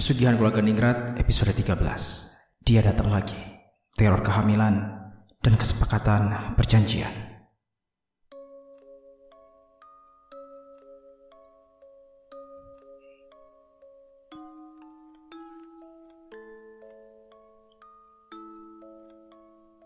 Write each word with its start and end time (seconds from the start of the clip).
Pesugihan 0.00 0.32
keluarga 0.32 0.64
Ningrat 0.64 1.20
episode 1.20 1.52
13 1.52 1.76
Dia 2.64 2.80
datang 2.80 3.12
lagi. 3.12 3.36
Teror 3.92 4.24
kehamilan 4.24 4.96
dan 5.44 5.54
kesepakatan 5.60 6.56
perjanjian. 6.56 7.12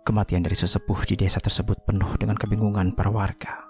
Kematian 0.07 0.47
dari 0.47 0.55
sesepuh 0.55 1.11
di 1.11 1.19
desa 1.19 1.43
tersebut 1.43 1.83
penuh 1.83 2.15
dengan 2.23 2.39
kebingungan 2.39 2.95
para 2.95 3.11
warga. 3.11 3.67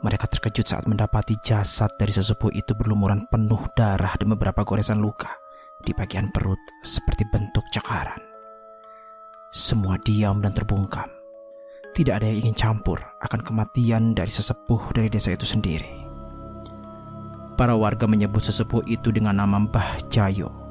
Mereka 0.00 0.32
terkejut 0.32 0.64
saat 0.64 0.88
mendapati 0.88 1.36
jasad 1.44 1.92
dari 2.00 2.16
sesepuh 2.16 2.48
itu 2.56 2.72
berlumuran 2.72 3.28
penuh 3.28 3.68
darah 3.76 4.16
dan 4.16 4.32
beberapa 4.32 4.64
goresan 4.64 4.96
luka 4.96 5.41
di 5.82 5.92
bagian 5.92 6.30
perut 6.30 6.58
seperti 6.82 7.26
bentuk 7.28 7.66
cakaran. 7.74 8.18
Semua 9.52 10.00
diam 10.00 10.40
dan 10.40 10.56
terbungkam. 10.56 11.10
Tidak 11.92 12.14
ada 12.16 12.24
yang 12.24 12.40
ingin 12.46 12.56
campur 12.56 13.02
akan 13.20 13.44
kematian 13.44 14.16
dari 14.16 14.32
sesepuh 14.32 14.96
dari 14.96 15.12
desa 15.12 15.36
itu 15.36 15.44
sendiri. 15.44 16.08
Para 17.58 17.76
warga 17.76 18.08
menyebut 18.08 18.40
sesepuh 18.40 18.88
itu 18.88 19.12
dengan 19.12 19.36
nama 19.36 19.60
Mbah 19.60 20.08
Jayo 20.08 20.62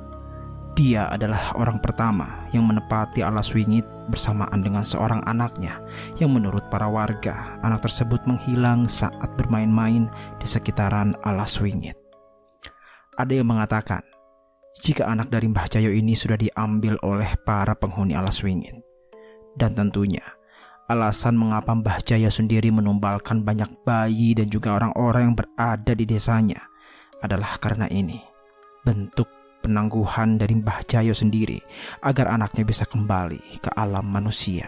dia 0.72 1.12
adalah 1.12 1.52
orang 1.60 1.84
pertama 1.84 2.48
yang 2.56 2.64
menepati 2.64 3.20
alas 3.20 3.52
wingit 3.52 3.84
bersamaan 4.08 4.64
dengan 4.64 4.82
seorang 4.88 5.20
anaknya 5.28 5.84
yang 6.16 6.32
menurut 6.32 6.64
para 6.72 6.88
warga 6.88 7.60
anak 7.60 7.84
tersebut 7.84 8.24
menghilang 8.24 8.88
saat 8.88 9.30
bermain-main 9.36 10.08
di 10.40 10.48
sekitaran 10.48 11.14
alas 11.28 11.60
wingit. 11.60 12.00
Ada 13.20 13.44
yang 13.44 13.52
mengatakan 13.52 14.02
jika 14.78 15.08
anak 15.10 15.28
dari 15.28 15.52
Mbah 15.52 15.68
Jayo 15.68 15.92
ini 15.92 16.16
sudah 16.16 16.40
diambil 16.40 16.96
oleh 17.04 17.36
para 17.44 17.76
penghuni 17.76 18.16
alas 18.16 18.40
wingit. 18.46 18.80
Dan 19.52 19.76
tentunya 19.76 20.24
alasan 20.88 21.36
mengapa 21.40 21.72
Mbah 21.76 22.04
Jaya 22.04 22.32
sendiri 22.32 22.72
menumbalkan 22.72 23.44
banyak 23.44 23.84
bayi 23.88 24.36
dan 24.36 24.48
juga 24.48 24.76
orang-orang 24.80 25.32
yang 25.32 25.36
berada 25.36 25.92
di 25.96 26.04
desanya 26.08 26.60
adalah 27.24 27.56
karena 27.60 27.88
ini 27.92 28.20
bentuk 28.84 29.28
penangguhan 29.62 30.42
dari 30.42 30.58
Mbah 30.58 30.84
Jayo 30.90 31.14
sendiri 31.14 31.62
agar 32.02 32.34
anaknya 32.34 32.66
bisa 32.66 32.84
kembali 32.90 33.62
ke 33.62 33.70
alam 33.78 34.04
manusia. 34.10 34.68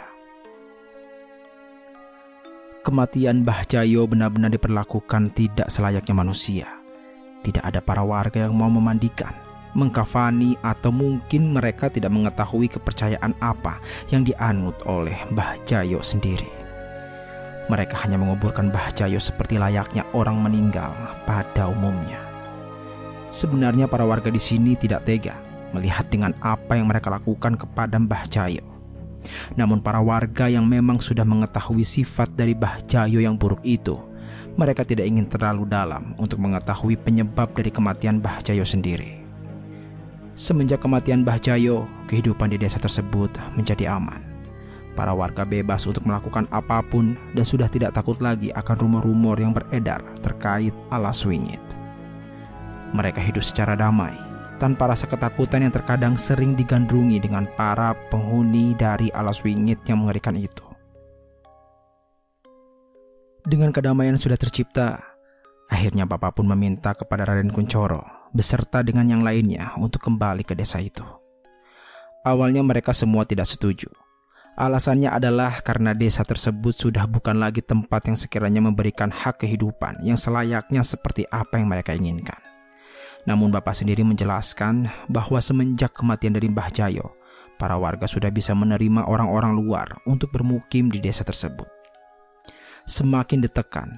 Kematian 2.83 3.47
Mbah 3.47 3.63
Jayo 3.67 4.03
benar-benar 4.05 4.51
diperlakukan 4.51 5.31
tidak 5.31 5.71
selayaknya 5.71 6.13
manusia. 6.15 6.67
Tidak 7.43 7.63
ada 7.63 7.83
para 7.83 8.03
warga 8.03 8.47
yang 8.47 8.55
mau 8.55 8.71
memandikan, 8.71 9.31
mengkafani 9.73 10.57
atau 10.61 10.93
mungkin 10.93 11.53
mereka 11.53 11.89
tidak 11.89 12.13
mengetahui 12.13 12.69
kepercayaan 12.69 13.33
apa 13.41 13.81
yang 14.09 14.25
dianut 14.25 14.77
oleh 14.85 15.17
Mbah 15.33 15.61
Jayo 15.65 16.01
sendiri. 16.05 16.49
Mereka 17.67 17.95
hanya 18.05 18.19
menguburkan 18.19 18.69
Mbah 18.69 18.93
Jayo 18.93 19.17
seperti 19.17 19.57
layaknya 19.57 20.05
orang 20.13 20.39
meninggal 20.41 20.91
pada 21.23 21.71
umumnya. 21.71 22.19
Sebenarnya 23.33 23.89
para 23.89 24.05
warga 24.05 24.29
di 24.29 24.37
sini 24.37 24.77
tidak 24.77 25.09
tega 25.09 25.33
melihat 25.73 26.05
dengan 26.05 26.37
apa 26.37 26.77
yang 26.77 26.85
mereka 26.85 27.09
lakukan 27.09 27.57
kepada 27.57 27.97
Mbah 27.97 28.29
Jayo. 28.29 28.61
Namun 29.55 29.81
para 29.81 30.03
warga 30.03 30.51
yang 30.51 30.67
memang 30.67 31.01
sudah 31.01 31.25
mengetahui 31.25 31.81
sifat 31.81 32.35
dari 32.35 32.53
Mbah 32.53 32.83
Jayo 32.85 33.23
yang 33.23 33.39
buruk 33.39 33.63
itu, 33.65 33.97
mereka 34.53 34.85
tidak 34.85 35.09
ingin 35.09 35.25
terlalu 35.25 35.65
dalam 35.65 36.13
untuk 36.21 36.37
mengetahui 36.37 36.99
penyebab 36.99 37.49
dari 37.55 37.73
kematian 37.73 38.21
Mbah 38.21 38.43
Jayo 38.45 38.67
sendiri. 38.67 39.22
Semenjak 40.33 40.81
kematian 40.81 41.21
Mbah 41.21 41.37
Jayo, 41.37 41.85
kehidupan 42.09 42.49
di 42.49 42.57
desa 42.57 42.81
tersebut 42.81 43.29
menjadi 43.53 43.93
aman. 43.93 44.17
Para 44.97 45.13
warga 45.13 45.45
bebas 45.45 45.85
untuk 45.85 46.09
melakukan 46.09 46.49
apa 46.49 46.81
pun 46.81 47.13
dan 47.37 47.45
sudah 47.45 47.69
tidak 47.69 47.93
takut 47.93 48.17
lagi 48.17 48.49
akan 48.49 48.81
rumor-rumor 48.81 49.37
yang 49.37 49.53
beredar 49.53 50.01
terkait 50.25 50.73
alas 50.89 51.21
wingit. 51.21 51.61
Mereka 52.97 53.21
hidup 53.21 53.45
secara 53.45 53.77
damai, 53.77 54.17
tanpa 54.57 54.89
rasa 54.89 55.05
ketakutan 55.05 55.69
yang 55.69 55.73
terkadang 55.73 56.17
sering 56.17 56.57
digandrungi 56.57 57.21
dengan 57.21 57.45
para 57.53 57.93
penghuni 58.09 58.73
dari 58.73 59.13
alas 59.13 59.45
wingit 59.45 59.85
yang 59.85 60.01
mengerikan 60.01 60.33
itu. 60.33 60.65
Dengan 63.45 63.69
kedamaian 63.69 64.17
sudah 64.17 64.37
tercipta, 64.37 64.97
akhirnya 65.69 66.09
Bapak 66.09 66.41
pun 66.41 66.49
meminta 66.49 66.97
kepada 66.97 67.21
Raden 67.29 67.53
Kuncoro 67.53 68.12
beserta 68.33 68.81
dengan 68.81 69.05
yang 69.07 69.21
lainnya 69.21 69.77
untuk 69.77 70.03
kembali 70.03 70.43
ke 70.43 70.57
desa 70.57 70.81
itu. 70.81 71.05
Awalnya 72.25 72.65
mereka 72.65 72.91
semua 72.91 73.23
tidak 73.23 73.45
setuju. 73.47 73.87
Alasannya 74.53 75.09
adalah 75.09 75.65
karena 75.65 75.97
desa 75.97 76.21
tersebut 76.21 76.77
sudah 76.77 77.09
bukan 77.09 77.41
lagi 77.41 77.65
tempat 77.65 78.05
yang 78.05 78.17
sekiranya 78.17 78.61
memberikan 78.61 79.09
hak 79.09 79.41
kehidupan 79.41 80.05
yang 80.05 80.13
selayaknya 80.13 80.85
seperti 80.85 81.25
apa 81.33 81.57
yang 81.57 81.73
mereka 81.73 81.97
inginkan. 81.97 82.37
Namun 83.25 83.49
Bapak 83.49 83.73
sendiri 83.73 84.05
menjelaskan 84.05 84.91
bahwa 85.09 85.39
semenjak 85.41 85.95
kematian 85.97 86.37
dari 86.37 86.53
Mbah 86.53 86.69
Jayo, 86.69 87.17
para 87.57 87.79
warga 87.79 88.05
sudah 88.05 88.29
bisa 88.29 88.53
menerima 88.53 89.07
orang-orang 89.09 89.57
luar 89.57 89.87
untuk 90.05 90.29
bermukim 90.29 90.91
di 90.91 91.01
desa 91.01 91.25
tersebut. 91.25 91.65
Semakin 92.83 93.41
ditekan, 93.41 93.89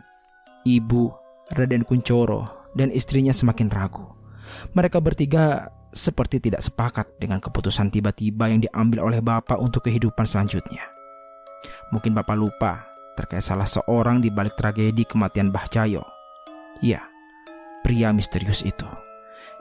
ibu, 0.64 1.10
Raden 1.52 1.84
Kuncoro, 1.84 2.70
dan 2.78 2.94
istrinya 2.94 3.34
semakin 3.34 3.68
ragu. 3.74 4.25
Mereka 4.74 5.00
bertiga 5.00 5.70
seperti 5.96 6.44
tidak 6.44 6.60
sepakat 6.60 7.16
dengan 7.16 7.40
keputusan 7.40 7.88
tiba-tiba 7.88 8.52
yang 8.52 8.60
diambil 8.60 9.08
oleh 9.08 9.24
Bapak 9.24 9.56
untuk 9.56 9.88
kehidupan 9.88 10.28
selanjutnya. 10.28 10.84
Mungkin 11.96 12.12
Bapak 12.12 12.36
lupa 12.36 12.84
terkait 13.16 13.42
salah 13.42 13.66
seorang 13.66 14.20
di 14.20 14.28
balik 14.28 14.60
tragedi 14.60 15.08
kematian 15.08 15.50
Mbah 15.50 15.66
Jayo. 15.72 16.04
Ya, 16.84 17.08
pria 17.80 18.12
misterius 18.12 18.60
itu. 18.68 18.86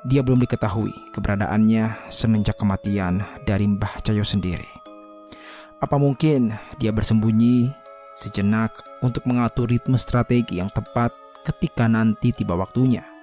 Dia 0.05 0.21
belum 0.21 0.43
diketahui 0.43 1.15
keberadaannya 1.15 2.11
semenjak 2.11 2.59
kematian 2.59 3.22
dari 3.47 3.71
Mbah 3.71 4.03
Cayo 4.03 4.27
sendiri. 4.27 4.66
Apa 5.78 5.97
mungkin 5.97 6.51
dia 6.83 6.91
bersembunyi 6.91 7.71
sejenak 8.19 8.75
untuk 9.06 9.25
mengatur 9.31 9.71
ritme 9.71 9.97
strategi 9.97 10.59
yang 10.59 10.69
tepat 10.69 11.15
ketika 11.47 11.87
nanti 11.87 12.34
tiba 12.34 12.59
waktunya? 12.59 13.13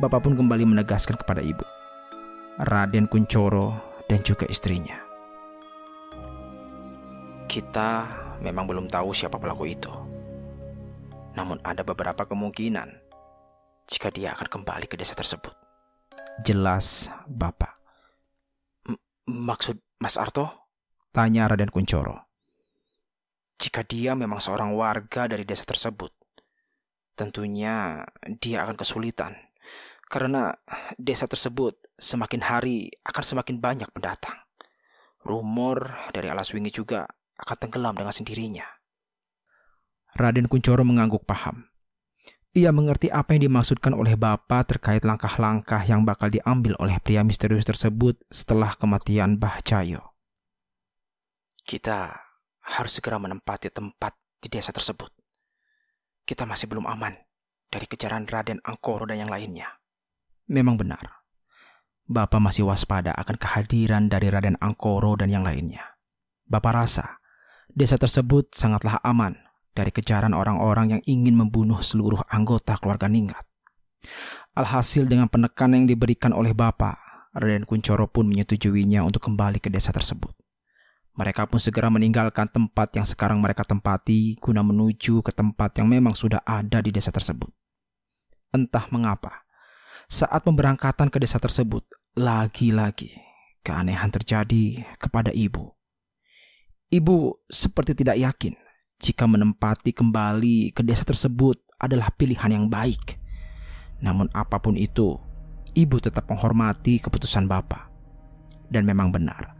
Bapak 0.00 0.24
pun 0.24 0.32
kembali 0.32 0.64
menegaskan 0.64 1.20
kepada 1.20 1.44
ibu, 1.44 1.60
Raden 2.56 3.04
Kuncoro 3.04 4.00
dan 4.08 4.24
juga 4.24 4.48
istrinya. 4.48 4.96
Kita 7.44 8.08
memang 8.40 8.64
belum 8.64 8.88
tahu 8.88 9.12
siapa 9.12 9.36
pelaku 9.36 9.68
itu. 9.68 9.92
Namun 11.36 11.60
ada 11.60 11.84
beberapa 11.84 12.24
kemungkinan 12.24 12.88
jika 13.84 14.08
dia 14.08 14.32
akan 14.32 14.48
kembali 14.48 14.88
ke 14.88 14.96
desa 14.96 15.12
tersebut. 15.12 15.52
Jelas, 16.48 17.12
Bapak. 17.28 17.76
M 18.88 18.96
maksud 19.28 19.84
Mas 20.00 20.16
Arto? 20.16 20.72
Tanya 21.12 21.44
Raden 21.44 21.68
Kuncoro. 21.68 22.24
Jika 23.60 23.84
dia 23.84 24.16
memang 24.16 24.40
seorang 24.40 24.72
warga 24.72 25.28
dari 25.28 25.44
desa 25.44 25.68
tersebut, 25.68 26.08
tentunya 27.12 28.00
dia 28.40 28.64
akan 28.64 28.80
kesulitan. 28.80 29.49
Karena 30.10 30.50
desa 30.98 31.30
tersebut 31.30 31.78
semakin 31.94 32.42
hari 32.42 32.90
akan 33.06 33.22
semakin 33.22 33.62
banyak 33.62 33.86
pendatang. 33.94 34.42
Rumor 35.22 36.10
dari 36.10 36.26
alas 36.26 36.50
wingi 36.50 36.74
juga 36.74 37.06
akan 37.38 37.56
tenggelam 37.56 37.94
dengan 37.94 38.10
sendirinya. 38.10 38.66
Raden 40.18 40.50
Kuncoro 40.50 40.82
mengangguk 40.82 41.22
paham. 41.22 41.70
Ia 42.50 42.74
mengerti 42.74 43.06
apa 43.14 43.38
yang 43.38 43.46
dimaksudkan 43.46 43.94
oleh 43.94 44.18
Bapak 44.18 44.74
terkait 44.74 45.06
langkah-langkah 45.06 45.86
yang 45.86 46.02
bakal 46.02 46.34
diambil 46.34 46.74
oleh 46.82 46.98
pria 46.98 47.22
misterius 47.22 47.62
tersebut 47.62 48.18
setelah 48.26 48.74
kematian 48.74 49.38
Bah 49.38 49.62
Cayo. 49.62 50.18
Kita 51.62 52.10
harus 52.74 52.92
segera 52.98 53.22
menempati 53.22 53.70
tempat 53.70 54.18
di 54.42 54.50
desa 54.50 54.74
tersebut. 54.74 55.14
Kita 56.26 56.42
masih 56.42 56.66
belum 56.66 56.90
aman 56.90 57.14
dari 57.70 57.86
kejaran 57.86 58.26
Raden 58.26 58.58
Angkoro 58.66 59.06
dan 59.06 59.22
yang 59.22 59.30
lainnya. 59.30 59.79
Memang 60.50 60.74
benar. 60.74 61.22
Bapak 62.10 62.42
masih 62.42 62.66
waspada 62.66 63.14
akan 63.14 63.38
kehadiran 63.38 64.10
dari 64.10 64.34
Raden 64.34 64.58
Angkoro 64.58 65.14
dan 65.14 65.30
yang 65.30 65.46
lainnya. 65.46 65.94
Bapak 66.50 66.74
rasa 66.74 67.22
desa 67.70 67.94
tersebut 67.94 68.50
sangatlah 68.50 68.98
aman 69.06 69.38
dari 69.78 69.94
kejaran 69.94 70.34
orang-orang 70.34 70.98
yang 70.98 71.02
ingin 71.06 71.38
membunuh 71.38 71.78
seluruh 71.78 72.26
anggota 72.26 72.74
keluarga 72.82 73.06
Ningrat. 73.06 73.46
Alhasil 74.58 75.06
dengan 75.06 75.30
penekanan 75.30 75.86
yang 75.86 75.94
diberikan 75.94 76.34
oleh 76.34 76.50
Bapak, 76.50 76.98
Raden 77.30 77.62
Kuncoro 77.62 78.10
pun 78.10 78.26
menyetujuinya 78.26 79.06
untuk 79.06 79.30
kembali 79.30 79.62
ke 79.62 79.70
desa 79.70 79.94
tersebut. 79.94 80.34
Mereka 81.14 81.46
pun 81.46 81.62
segera 81.62 81.94
meninggalkan 81.94 82.50
tempat 82.50 82.90
yang 82.98 83.06
sekarang 83.06 83.38
mereka 83.38 83.62
tempati 83.62 84.34
guna 84.42 84.66
menuju 84.66 85.22
ke 85.22 85.30
tempat 85.30 85.78
yang 85.78 85.86
memang 85.86 86.18
sudah 86.18 86.42
ada 86.42 86.82
di 86.82 86.90
desa 86.90 87.14
tersebut. 87.14 87.54
Entah 88.50 88.90
mengapa, 88.90 89.46
saat 90.10 90.42
pemberangkatan 90.42 91.06
ke 91.06 91.22
desa 91.22 91.38
tersebut, 91.38 91.86
lagi-lagi 92.18 93.14
keanehan 93.62 94.10
terjadi 94.10 94.82
kepada 94.98 95.30
ibu. 95.30 95.70
Ibu 96.90 97.46
seperti 97.46 97.94
tidak 97.94 98.18
yakin 98.18 98.58
jika 98.98 99.30
menempati 99.30 99.94
kembali 99.94 100.74
ke 100.74 100.82
desa 100.82 101.06
tersebut 101.06 101.62
adalah 101.78 102.10
pilihan 102.10 102.50
yang 102.50 102.66
baik. 102.66 103.22
Namun 104.02 104.26
apa 104.34 104.58
pun 104.58 104.74
itu, 104.74 105.14
ibu 105.78 105.96
tetap 106.02 106.26
menghormati 106.26 106.98
keputusan 106.98 107.46
bapak. 107.46 107.86
Dan 108.66 108.90
memang 108.90 109.14
benar, 109.14 109.54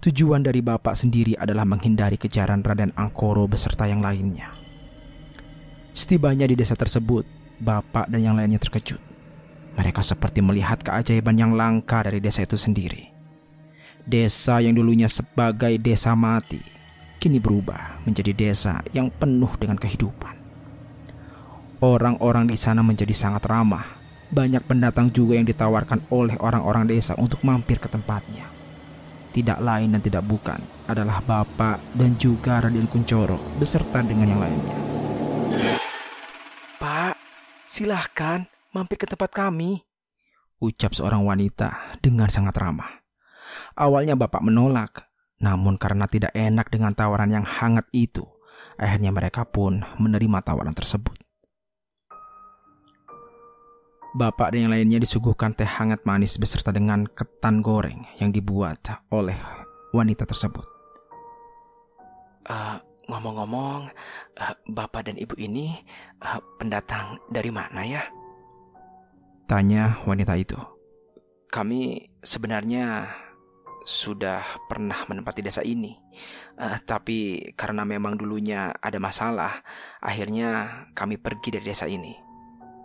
tujuan 0.00 0.40
dari 0.40 0.64
bapak 0.64 0.96
sendiri 0.96 1.36
adalah 1.36 1.68
menghindari 1.68 2.16
kejaran 2.16 2.64
Raden 2.64 2.96
Angkoro 2.96 3.44
beserta 3.44 3.84
yang 3.84 4.00
lainnya. 4.00 4.48
Setibanya 5.92 6.48
di 6.48 6.56
desa 6.56 6.72
tersebut, 6.72 7.28
bapak 7.60 8.08
dan 8.08 8.24
yang 8.24 8.40
lainnya 8.40 8.56
terkejut. 8.56 9.09
Mereka 9.78 10.02
seperti 10.02 10.42
melihat 10.42 10.82
keajaiban 10.82 11.36
yang 11.38 11.52
langka 11.54 12.02
dari 12.02 12.18
desa 12.18 12.42
itu 12.42 12.58
sendiri. 12.58 13.10
Desa 14.02 14.58
yang 14.58 14.74
dulunya 14.74 15.06
sebagai 15.06 15.76
desa 15.78 16.16
mati 16.16 16.80
kini 17.20 17.36
berubah 17.36 18.00
menjadi 18.08 18.32
desa 18.32 18.80
yang 18.96 19.12
penuh 19.12 19.52
dengan 19.60 19.76
kehidupan. 19.76 20.40
Orang-orang 21.84 22.48
di 22.48 22.56
sana 22.56 22.80
menjadi 22.80 23.12
sangat 23.12 23.44
ramah. 23.44 24.00
Banyak 24.30 24.64
pendatang 24.64 25.10
juga 25.12 25.36
yang 25.36 25.44
ditawarkan 25.44 26.08
oleh 26.14 26.38
orang-orang 26.40 26.88
desa 26.88 27.18
untuk 27.20 27.42
mampir 27.44 27.76
ke 27.76 27.90
tempatnya. 27.90 28.46
Tidak 29.30 29.58
lain 29.62 29.94
dan 29.94 30.02
tidak 30.02 30.26
bukan 30.26 30.58
adalah 30.90 31.22
Bapak 31.22 31.94
dan 31.94 32.18
juga 32.18 32.62
Raden 32.62 32.90
Kuncoro 32.90 33.38
beserta 33.58 34.02
dengan 34.02 34.26
yang 34.26 34.42
lainnya. 34.42 34.78
Pak, 36.82 37.14
silahkan 37.70 38.49
mampir 38.74 38.98
ke 38.98 39.06
tempat 39.06 39.30
kami. 39.30 39.82
Ucap 40.60 40.92
seorang 40.92 41.24
wanita 41.24 41.98
dengan 42.04 42.28
sangat 42.28 42.56
ramah. 42.60 43.00
Awalnya 43.74 44.14
Bapak 44.14 44.44
menolak 44.44 45.10
namun 45.40 45.80
karena 45.80 46.04
tidak 46.04 46.36
enak 46.36 46.68
dengan 46.68 46.92
tawaran 46.92 47.32
yang 47.32 47.48
hangat 47.48 47.88
itu, 47.96 48.28
akhirnya 48.76 49.08
mereka 49.08 49.48
pun 49.48 49.80
menerima 49.96 50.44
tawaran 50.44 50.76
tersebut. 50.76 51.16
Bapak 54.10 54.52
dan 54.52 54.68
yang 54.68 54.72
lainnya 54.74 55.00
disuguhkan 55.00 55.56
teh 55.56 55.64
hangat 55.64 56.04
manis 56.04 56.36
beserta 56.36 56.74
dengan 56.74 57.08
ketan 57.08 57.64
goreng 57.64 58.04
yang 58.20 58.34
dibuat 58.34 58.84
oleh 59.08 59.38
wanita 59.96 60.28
tersebut. 60.28 60.66
Uh, 62.44 62.76
ngomong-ngomong, 63.08 63.88
uh, 64.36 64.54
bapak 64.66 65.08
dan 65.08 65.16
ibu 65.16 65.38
ini 65.40 65.78
uh, 66.20 66.42
pendatang 66.58 67.22
dari 67.30 67.48
mana 67.54 67.86
ya? 67.86 68.02
Tanya 69.50 69.98
wanita 70.06 70.38
itu. 70.38 70.54
Kami 71.50 72.06
sebenarnya 72.22 73.10
sudah 73.82 74.46
pernah 74.70 74.94
menempati 75.10 75.42
desa 75.42 75.66
ini. 75.66 75.98
Uh, 76.54 76.78
tapi 76.86 77.50
karena 77.58 77.82
memang 77.82 78.14
dulunya 78.14 78.70
ada 78.78 79.02
masalah, 79.02 79.66
akhirnya 79.98 80.86
kami 80.94 81.18
pergi 81.18 81.58
dari 81.58 81.66
desa 81.66 81.90
ini. 81.90 82.14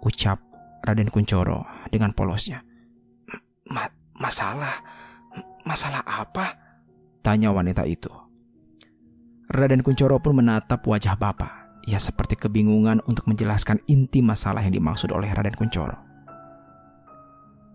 Ucap 0.01 0.41
Raden 0.81 1.13
Kuncoro 1.13 1.69
dengan 1.93 2.17
polosnya. 2.17 2.65
Ma 3.69 3.85
masalah? 4.17 4.81
Masalah 5.69 6.01
apa? 6.01 6.57
Tanya 7.21 7.53
wanita 7.53 7.85
itu. 7.85 8.09
Raden 9.53 9.85
Kuncoro 9.85 10.17
pun 10.17 10.41
menatap 10.41 10.81
wajah 10.89 11.13
bapak. 11.13 11.85
Ia 11.85 12.01
seperti 12.01 12.33
kebingungan 12.41 13.05
untuk 13.05 13.29
menjelaskan 13.29 13.85
inti 13.85 14.25
masalah 14.25 14.65
yang 14.65 14.73
dimaksud 14.73 15.13
oleh 15.13 15.29
Raden 15.29 15.53
Kuncoro. 15.53 16.04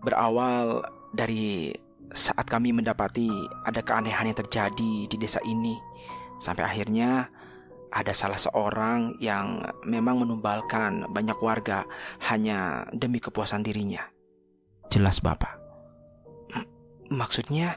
Berawal 0.01 0.81
dari 1.13 1.71
saat 2.11 2.43
kami 2.49 2.75
mendapati 2.75 3.29
ada 3.63 3.79
keanehan 3.85 4.33
yang 4.33 4.37
terjadi 4.37 4.93
di 5.07 5.15
desa 5.15 5.39
ini, 5.47 5.77
sampai 6.41 6.65
akhirnya 6.67 7.29
ada 7.91 8.15
salah 8.15 8.39
seorang 8.39 9.19
yang 9.19 9.67
memang 9.83 10.23
menumbalkan 10.23 11.11
banyak 11.11 11.35
warga 11.43 11.83
hanya 12.31 12.87
demi 12.95 13.19
kepuasan 13.19 13.63
dirinya. 13.63 14.01
Jelas 14.91 15.19
Bapak. 15.19 15.59
M 16.55 16.63
maksudnya 17.11 17.75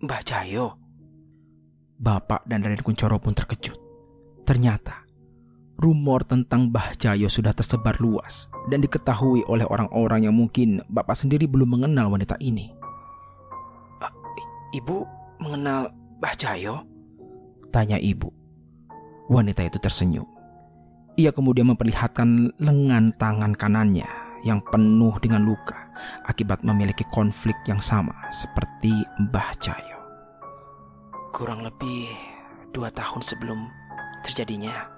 Mbah 0.00 0.22
Jayo? 0.24 0.76
Bapak 2.02 2.48
dan 2.48 2.66
Raden 2.66 2.82
Kuncoro 2.82 3.22
pun 3.22 3.36
terkejut. 3.36 3.78
Ternyata 4.42 5.01
rumor 5.82 6.22
tentang 6.22 6.70
Mbah 6.70 6.94
Jayo 6.94 7.26
sudah 7.26 7.50
tersebar 7.50 7.98
luas 7.98 8.46
dan 8.70 8.78
diketahui 8.78 9.42
oleh 9.50 9.66
orang-orang 9.66 10.30
yang 10.30 10.34
mungkin 10.38 10.78
Bapak 10.86 11.18
sendiri 11.18 11.50
belum 11.50 11.74
mengenal 11.74 12.06
wanita 12.06 12.38
ini. 12.38 12.70
Ibu 14.72 15.04
mengenal 15.42 15.90
Mbah 16.22 16.34
Jayo? 16.38 16.86
Tanya 17.74 17.98
ibu. 17.98 18.30
Wanita 19.26 19.66
itu 19.66 19.82
tersenyum. 19.82 20.24
Ia 21.18 21.34
kemudian 21.34 21.68
memperlihatkan 21.68 22.56
lengan 22.56 23.12
tangan 23.18 23.52
kanannya 23.52 24.08
yang 24.46 24.62
penuh 24.72 25.12
dengan 25.20 25.44
luka 25.44 25.76
akibat 26.24 26.64
memiliki 26.64 27.04
konflik 27.10 27.58
yang 27.66 27.82
sama 27.82 28.14
seperti 28.30 28.94
Mbah 29.28 29.50
Jayo. 29.58 29.98
Kurang 31.34 31.66
lebih 31.66 32.06
dua 32.70 32.88
tahun 32.94 33.20
sebelum 33.20 33.68
terjadinya 34.24 34.91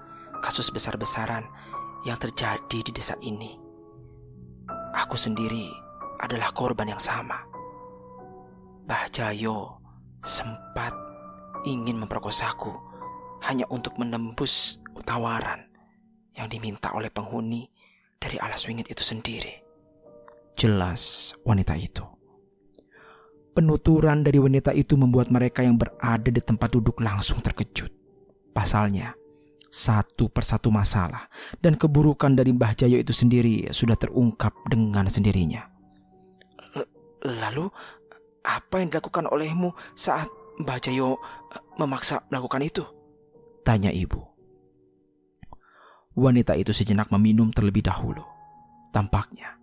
kasus 0.45 0.69
besar-besaran 0.69 1.49
yang 2.05 2.21
terjadi 2.21 2.85
di 2.85 2.91
desa 2.93 3.17
ini. 3.25 3.57
Aku 4.93 5.17
sendiri 5.17 5.73
adalah 6.21 6.53
korban 6.53 6.93
yang 6.93 7.01
sama. 7.01 7.41
Bah 8.85 9.09
Jayo 9.09 9.81
sempat 10.21 10.93
ingin 11.65 11.97
memperkosaku 11.97 12.69
hanya 13.49 13.65
untuk 13.73 13.97
menembus 13.97 14.77
tawaran 15.01 15.65
yang 16.37 16.45
diminta 16.45 16.93
oleh 16.93 17.09
penghuni 17.09 17.65
dari 18.21 18.37
alas 18.37 18.69
wingit 18.69 18.85
itu 18.85 19.01
sendiri. 19.01 19.65
Jelas 20.53 21.33
wanita 21.41 21.73
itu. 21.73 22.05
Penuturan 23.57 24.21
dari 24.21 24.37
wanita 24.37 24.77
itu 24.77 24.93
membuat 24.93 25.33
mereka 25.33 25.65
yang 25.65 25.81
berada 25.81 26.29
di 26.29 26.41
tempat 26.43 26.69
duduk 26.69 27.01
langsung 27.01 27.41
terkejut. 27.41 27.89
Pasalnya, 28.51 29.15
satu 29.75 30.31
persatu 30.31 30.71
masalah 30.71 31.27
dan 31.59 31.75
keburukan 31.75 32.31
dari 32.31 32.55
Mbah 32.55 32.79
Jayo 32.79 32.95
itu 32.95 33.11
sendiri 33.11 33.67
sudah 33.75 33.99
terungkap 33.99 34.55
dengan 34.71 35.11
sendirinya. 35.11 35.67
Lalu, 37.27 37.67
apa 38.47 38.79
yang 38.79 38.87
dilakukan 38.87 39.27
olehmu 39.27 39.75
saat 39.91 40.31
Mbah 40.63 40.79
Jayo 40.79 41.19
eh, 41.51 41.59
memaksa 41.75 42.23
melakukan 42.31 42.63
itu? 42.63 42.87
Tanya 43.67 43.91
ibu. 43.91 44.23
Wanita 46.15 46.55
itu 46.55 46.71
sejenak 46.71 47.11
meminum 47.11 47.51
terlebih 47.51 47.83
dahulu. 47.83 48.23
Tampaknya 48.95 49.59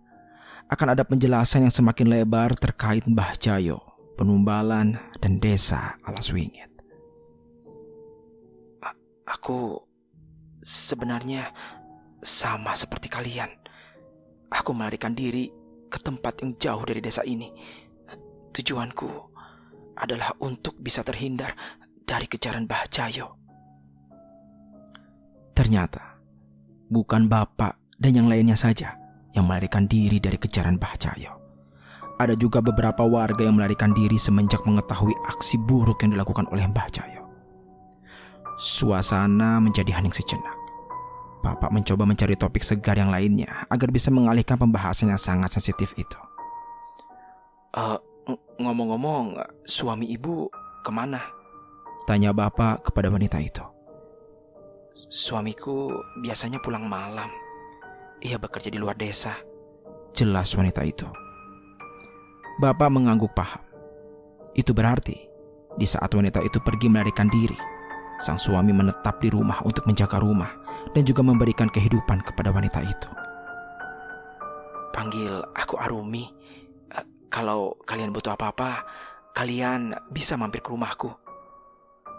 akan 0.69 0.93
ada 0.93 1.01
penjelasan 1.01 1.65
yang 1.65 1.73
semakin 1.73 2.05
lebar 2.13 2.53
terkait 2.53 3.01
Mbah 3.09 3.33
Jayo, 3.41 3.81
penumbalan, 4.13 4.93
dan 5.17 5.41
desa 5.41 5.97
Alas 6.05 6.29
Wingit. 6.29 6.69
Aku 9.23 9.81
sebenarnya 10.63 11.51
sama 12.23 12.73
seperti 12.73 13.11
kalian. 13.11 13.51
Aku 14.49 14.71
melarikan 14.71 15.13
diri 15.13 15.51
ke 15.91 15.99
tempat 16.01 16.41
yang 16.41 16.55
jauh 16.57 16.83
dari 16.87 17.03
desa 17.03 17.21
ini 17.21 17.51
Tujuanku 18.53 19.09
adalah 19.97 20.37
untuk 20.45 20.77
bisa 20.77 21.01
terhindar 21.01 21.57
dari 22.05 22.29
kejaran 22.29 22.69
Bah 22.69 22.85
Jayo. 22.85 23.33
Ternyata 25.57 26.21
bukan 26.85 27.25
bapak 27.25 27.97
dan 27.97 28.13
yang 28.13 28.29
lainnya 28.29 28.53
saja 28.53 28.93
yang 29.33 29.49
melarikan 29.49 29.89
diri 29.89 30.21
dari 30.21 30.37
kejaran 30.37 30.77
Mbah 30.77 30.95
Cahyo. 31.01 31.33
Ada 32.21 32.37
juga 32.37 32.61
beberapa 32.61 33.01
warga 33.01 33.41
yang 33.41 33.57
melarikan 33.57 33.89
diri 33.89 34.21
semenjak 34.21 34.61
mengetahui 34.61 35.17
aksi 35.25 35.57
buruk 35.65 36.05
yang 36.05 36.13
dilakukan 36.13 36.45
oleh 36.53 36.69
Mbah 36.69 36.89
Cahyo. 36.93 37.25
Suasana 38.61 39.57
menjadi 39.57 39.97
hening 39.97 40.13
sejenak. 40.13 40.52
Bapak 41.43 41.75
mencoba 41.75 42.07
mencari 42.07 42.39
topik 42.39 42.63
segar 42.63 42.95
yang 42.95 43.11
lainnya 43.11 43.67
agar 43.67 43.91
bisa 43.91 44.07
mengalihkan 44.07 44.55
pembahasan 44.55 45.11
yang 45.11 45.19
sangat 45.19 45.51
sensitif 45.51 45.91
itu. 45.99 46.15
Uh, 47.75 47.99
ngomong-ngomong, 48.63 49.35
suami 49.67 50.07
ibu 50.07 50.47
ke 50.87 50.91
mana? 50.95 51.19
Tanya 52.07 52.31
bapak 52.31 52.87
kepada 52.87 53.11
wanita 53.11 53.43
itu. 53.43 53.59
Suamiku 54.95 55.91
biasanya 56.23 56.63
pulang 56.63 56.87
malam. 56.87 57.27
Ia 58.23 58.39
bekerja 58.39 58.71
di 58.71 58.79
luar 58.79 58.95
desa. 58.95 59.35
Jelas 60.15 60.47
wanita 60.55 60.79
itu. 60.87 61.11
Bapak 62.63 62.87
mengangguk 62.87 63.35
paham. 63.35 63.59
Itu 64.55 64.71
berarti 64.71 65.17
di 65.75 65.83
saat 65.83 66.13
wanita 66.15 66.39
itu 66.39 66.63
pergi 66.63 66.87
melarikan 66.87 67.27
diri, 67.27 67.57
sang 68.21 68.39
suami 68.39 68.71
menetap 68.71 69.19
di 69.19 69.27
rumah 69.33 69.59
untuk 69.65 69.89
menjaga 69.89 70.21
rumah 70.21 70.62
dan 70.93 71.03
juga 71.03 71.25
memberikan 71.25 71.67
kehidupan 71.67 72.21
kepada 72.21 72.53
wanita 72.53 72.79
itu. 72.85 73.09
Panggil 74.93 75.41
aku 75.57 75.75
Arumi. 75.81 76.29
Uh, 76.93 77.05
kalau 77.27 77.75
kalian 77.83 78.13
butuh 78.13 78.37
apa-apa, 78.37 78.85
kalian 79.33 79.97
bisa 80.13 80.37
mampir 80.37 80.61
ke 80.61 80.69
rumahku. 80.69 81.09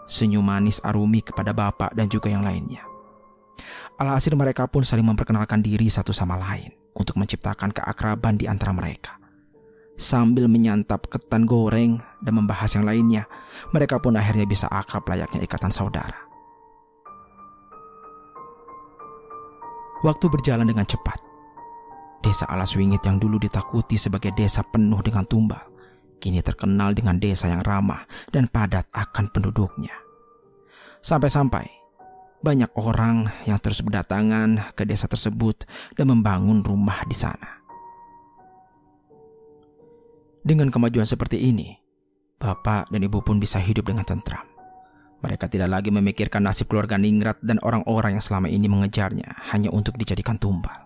Senyum 0.05 0.45
manis 0.45 0.83
Arumi 0.83 1.23
kepada 1.23 1.55
bapak 1.55 1.95
dan 1.95 2.11
juga 2.11 2.29
yang 2.29 2.43
lainnya. 2.43 2.85
Alhasil 3.95 4.35
mereka 4.35 4.67
pun 4.67 4.83
saling 4.83 5.07
memperkenalkan 5.07 5.63
diri 5.63 5.87
satu 5.87 6.11
sama 6.11 6.35
lain 6.35 6.75
untuk 6.91 7.15
menciptakan 7.15 7.71
keakraban 7.71 8.35
di 8.35 8.45
antara 8.45 8.75
mereka. 8.75 9.15
Sambil 9.95 10.51
menyantap 10.51 11.07
ketan 11.07 11.47
goreng 11.47 12.03
dan 12.19 12.35
membahas 12.35 12.67
yang 12.75 12.83
lainnya, 12.83 13.23
mereka 13.71 13.95
pun 14.03 14.19
akhirnya 14.19 14.43
bisa 14.43 14.67
akrab 14.67 15.07
layaknya 15.07 15.39
ikatan 15.39 15.71
saudara. 15.71 16.24
Waktu 20.03 20.25
berjalan 20.27 20.67
dengan 20.67 20.83
cepat. 20.83 21.21
Desa 22.19 22.49
Alaswingit 22.49 23.05
yang 23.05 23.21
dulu 23.21 23.37
ditakuti 23.37 23.95
sebagai 23.95 24.33
desa 24.33 24.65
penuh 24.65 24.97
dengan 25.05 25.23
tumbal, 25.29 25.61
kini 26.17 26.41
terkenal 26.41 26.97
dengan 26.97 27.21
desa 27.21 27.47
yang 27.47 27.61
ramah 27.61 28.03
dan 28.33 28.49
padat 28.49 28.89
akan 28.89 29.29
penduduknya. 29.29 29.93
Sampai-sampai 31.05 31.69
banyak 32.41 32.73
orang 32.77 33.29
yang 33.45 33.61
terus 33.61 33.85
berdatangan 33.85 34.73
ke 34.73 34.89
desa 34.89 35.05
tersebut 35.05 35.69
dan 35.93 36.09
membangun 36.09 36.65
rumah 36.65 37.05
di 37.05 37.13
sana. 37.13 37.61
Dengan 40.45 40.69
kemajuan 40.69 41.09
seperti 41.09 41.41
ini, 41.41 41.73
bapak 42.37 42.89
dan 42.89 43.01
ibu 43.01 43.21
pun 43.21 43.41
bisa 43.41 43.57
hidup 43.57 43.89
dengan 43.89 44.05
tentram. 44.05 44.54
Mereka 45.25 45.49
tidak 45.49 45.73
lagi 45.73 45.89
memikirkan 45.89 46.45
nasib 46.45 46.69
keluarga 46.69 47.01
Ningrat 47.01 47.41
dan 47.41 47.57
orang-orang 47.65 48.21
yang 48.21 48.21
selama 48.21 48.45
ini 48.45 48.69
mengejarnya 48.69 49.41
hanya 49.49 49.73
untuk 49.73 49.97
dijadikan 49.97 50.37
tumbal. 50.37 50.85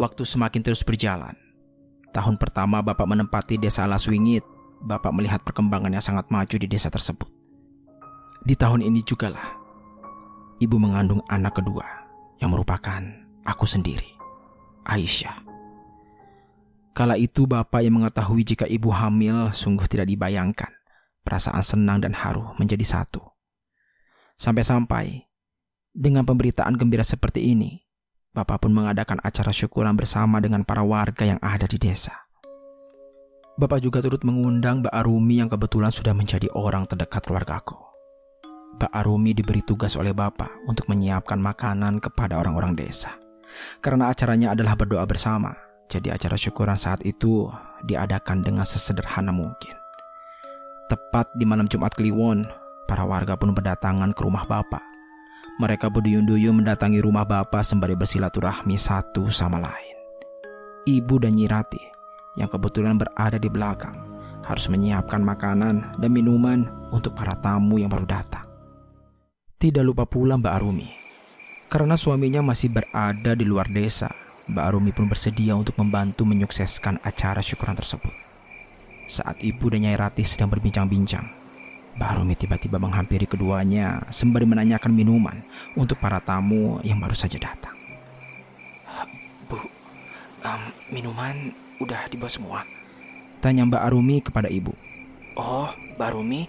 Waktu 0.00 0.24
semakin 0.24 0.64
terus 0.64 0.80
berjalan. 0.80 1.36
Tahun 2.16 2.40
pertama 2.40 2.80
Bapak 2.80 3.04
menempati 3.04 3.60
desa 3.60 3.84
Laswingit, 3.84 4.40
Bapak 4.80 5.12
melihat 5.12 5.44
perkembangan 5.44 5.92
yang 5.92 6.00
sangat 6.00 6.32
maju 6.32 6.56
di 6.56 6.64
desa 6.64 6.88
tersebut. 6.88 7.28
Di 8.40 8.56
tahun 8.56 8.80
ini 8.82 9.04
jugalah, 9.04 9.60
ibu 10.64 10.80
mengandung 10.80 11.20
anak 11.28 11.60
kedua 11.60 11.84
yang 12.40 12.56
merupakan 12.56 13.04
aku 13.44 13.68
sendiri, 13.68 14.16
Aisyah. 14.88 15.44
Kala 16.92 17.20
itu 17.20 17.48
bapak 17.48 17.84
yang 17.84 18.00
mengetahui 18.00 18.44
jika 18.44 18.64
ibu 18.68 18.92
hamil 18.92 19.52
sungguh 19.54 19.86
tidak 19.88 20.08
dibayangkan. 20.08 20.81
Perasaan 21.22 21.62
senang 21.62 22.02
dan 22.02 22.18
haru 22.18 22.54
menjadi 22.58 22.82
satu. 22.82 23.22
Sampai-sampai, 24.36 25.30
dengan 25.94 26.26
pemberitaan 26.26 26.74
gembira 26.74 27.06
seperti 27.06 27.54
ini, 27.54 27.78
Bapak 28.32 28.64
pun 28.64 28.72
mengadakan 28.72 29.20
acara 29.20 29.52
syukuran 29.52 29.92
bersama 29.92 30.40
dengan 30.40 30.64
para 30.64 30.80
warga 30.80 31.28
yang 31.28 31.36
ada 31.44 31.68
di 31.68 31.76
desa. 31.76 32.16
Bapak 33.60 33.84
juga 33.84 34.00
turut 34.00 34.24
mengundang 34.24 34.80
Mbak 34.80 34.88
Arumi 34.88 35.44
yang 35.44 35.52
kebetulan 35.52 35.92
sudah 35.92 36.16
menjadi 36.16 36.48
orang 36.56 36.88
terdekat 36.88 37.28
keluargaku. 37.28 37.76
Mbak 38.80 38.88
Arumi 38.88 39.36
diberi 39.36 39.60
tugas 39.60 40.00
oleh 40.00 40.16
Bapak 40.16 40.64
untuk 40.64 40.88
menyiapkan 40.88 41.36
makanan 41.36 42.00
kepada 42.00 42.40
orang-orang 42.40 42.72
desa. 42.72 43.12
Karena 43.84 44.08
acaranya 44.08 44.56
adalah 44.56 44.80
berdoa 44.80 45.04
bersama, 45.04 45.52
jadi 45.92 46.16
acara 46.16 46.40
syukuran 46.40 46.80
saat 46.80 47.04
itu 47.04 47.52
diadakan 47.84 48.40
dengan 48.40 48.64
sesederhana 48.64 49.28
mungkin. 49.28 49.81
Tepat 50.92 51.32
di 51.32 51.48
malam 51.48 51.64
Jumat 51.72 51.96
Kliwon, 51.96 52.44
para 52.84 53.08
warga 53.08 53.32
pun 53.32 53.56
berdatangan 53.56 54.12
ke 54.12 54.28
rumah 54.28 54.44
Bapak. 54.44 54.84
Mereka 55.56 55.88
berduyun-duyun 55.88 56.60
mendatangi 56.60 57.00
rumah 57.00 57.24
Bapak 57.24 57.64
sembari 57.64 57.96
bersilaturahmi 57.96 58.76
satu 58.76 59.32
sama 59.32 59.56
lain. 59.56 59.96
Ibu 60.84 61.24
dan 61.24 61.40
Nyirati 61.40 61.80
yang 62.36 62.52
kebetulan 62.52 63.00
berada 63.00 63.40
di 63.40 63.48
belakang 63.48 64.04
harus 64.44 64.68
menyiapkan 64.68 65.24
makanan 65.24 65.96
dan 65.96 66.10
minuman 66.12 66.68
untuk 66.92 67.16
para 67.16 67.40
tamu 67.40 67.80
yang 67.80 67.88
baru 67.88 68.04
datang. 68.04 68.44
Tidak 69.56 69.80
lupa 69.80 70.04
pula 70.04 70.36
Mbak 70.36 70.52
Arumi. 70.60 70.92
Karena 71.72 71.96
suaminya 71.96 72.44
masih 72.44 72.68
berada 72.68 73.32
di 73.32 73.48
luar 73.48 73.64
desa, 73.72 74.12
Mbak 74.44 74.64
Arumi 74.68 74.92
pun 74.92 75.08
bersedia 75.08 75.56
untuk 75.56 75.72
membantu 75.80 76.28
menyukseskan 76.28 77.00
acara 77.00 77.40
syukuran 77.40 77.80
tersebut. 77.80 78.31
Saat 79.12 79.44
ibu 79.44 79.68
dan 79.68 79.84
Nyai 79.84 80.00
Ratih 80.00 80.24
sedang 80.24 80.48
berbincang-bincang, 80.48 81.28
Barumi 82.00 82.32
tiba-tiba 82.32 82.80
menghampiri 82.80 83.28
keduanya 83.28 84.00
sembari 84.08 84.48
menanyakan 84.48 84.88
minuman 84.88 85.44
untuk 85.76 86.00
para 86.00 86.16
tamu 86.16 86.80
yang 86.80 86.96
baru 86.96 87.12
saja 87.12 87.36
datang. 87.36 87.76
Bu, 89.52 89.60
um, 90.40 90.62
minuman 90.88 91.52
udah 91.84 92.08
dibawa 92.08 92.32
semua? 92.32 92.58
Tanya 93.44 93.68
Mbak 93.68 93.82
Arumi 93.84 94.24
kepada 94.24 94.48
ibu. 94.48 94.72
Oh, 95.36 95.68
Mbak 96.00 96.08
Arumi, 96.08 96.48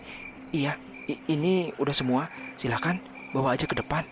iya, 0.55 0.79
ini 1.27 1.75
udah 1.75 1.91
semua. 1.91 2.31
Silakan 2.55 3.03
bawa 3.35 3.59
aja 3.59 3.67
ke 3.67 3.75
depan. 3.75 4.07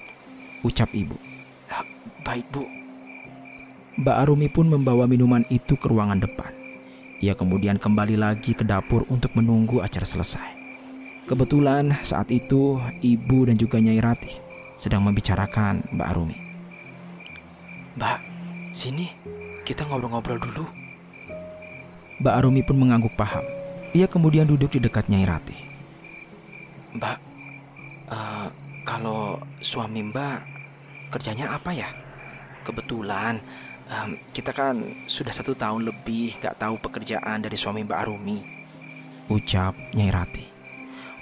Ucap 0.68 0.92
ibu. 0.92 1.16
Baik, 2.28 2.52
Bu. 2.52 2.68
Mbak 3.96 4.18
Arumi 4.28 4.52
pun 4.52 4.68
membawa 4.68 5.08
minuman 5.08 5.48
itu 5.48 5.80
ke 5.80 5.88
ruangan 5.88 6.20
depan. 6.20 6.52
Ia 7.22 7.38
kemudian 7.38 7.78
kembali 7.78 8.18
lagi 8.18 8.58
ke 8.58 8.66
dapur 8.66 9.06
untuk 9.06 9.38
menunggu 9.38 9.78
acara 9.78 10.10
selesai. 10.10 10.58
Kebetulan 11.30 12.02
saat 12.02 12.34
itu 12.34 12.82
ibu 13.06 13.46
dan 13.46 13.62
juga 13.62 13.78
Nyai 13.78 14.02
Ratih 14.02 14.34
sedang 14.74 15.06
membicarakan 15.06 15.86
Mbak 15.94 16.08
Arumi. 16.10 16.38
Mbak, 17.94 18.20
sini 18.74 19.14
kita 19.62 19.86
ngobrol-ngobrol 19.86 20.42
dulu. 20.42 20.66
Mbak 22.26 22.34
Arumi 22.42 22.66
pun 22.66 22.82
mengangguk 22.82 23.14
paham. 23.14 23.46
Ia 23.94 24.10
kemudian 24.10 24.50
duduk 24.50 24.74
di 24.74 24.82
dekat 24.82 25.06
Nyai 25.06 25.30
Ratih. 25.30 25.62
Mbak, 26.98 27.18
uh, 28.10 28.50
kalau 28.82 29.38
suami 29.62 30.10
Mbak 30.10 30.38
kerjanya 31.14 31.54
apa 31.54 31.70
ya? 31.70 31.90
Kebetulan 32.66 33.38
um, 33.92 34.16
kita 34.32 34.56
kan 34.56 34.80
sudah 35.06 35.36
satu 35.36 35.54
tahun 35.54 35.92
lebih 35.92 36.40
gak 36.40 36.58
tahu 36.58 36.80
pekerjaan 36.80 37.44
dari 37.44 37.60
suami 37.60 37.84
Mbak 37.84 38.00
Arumi. 38.00 38.38
Ucap 39.28 39.76
Nyai 39.94 40.12
Rati. 40.12 40.46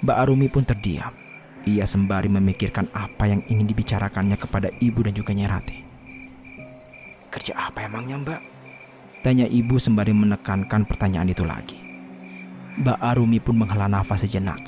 Mbak 0.06 0.16
Arumi 0.16 0.46
pun 0.48 0.64
terdiam. 0.64 1.12
Ia 1.68 1.84
sembari 1.84 2.32
memikirkan 2.32 2.88
apa 2.96 3.28
yang 3.28 3.44
ingin 3.44 3.68
dibicarakannya 3.68 4.40
kepada 4.40 4.72
ibu 4.80 5.04
dan 5.04 5.12
juga 5.12 5.36
Nyai 5.36 5.50
Rati. 5.50 5.78
Kerja 7.30 7.52
apa 7.58 7.84
emangnya 7.84 8.16
Mbak? 8.16 8.40
Tanya 9.20 9.44
ibu 9.44 9.76
sembari 9.76 10.16
menekankan 10.16 10.88
pertanyaan 10.88 11.28
itu 11.28 11.44
lagi. 11.44 11.76
Mbak 12.80 12.96
Arumi 12.96 13.38
pun 13.44 13.60
menghela 13.60 13.92
nafas 13.92 14.24
sejenak. 14.24 14.58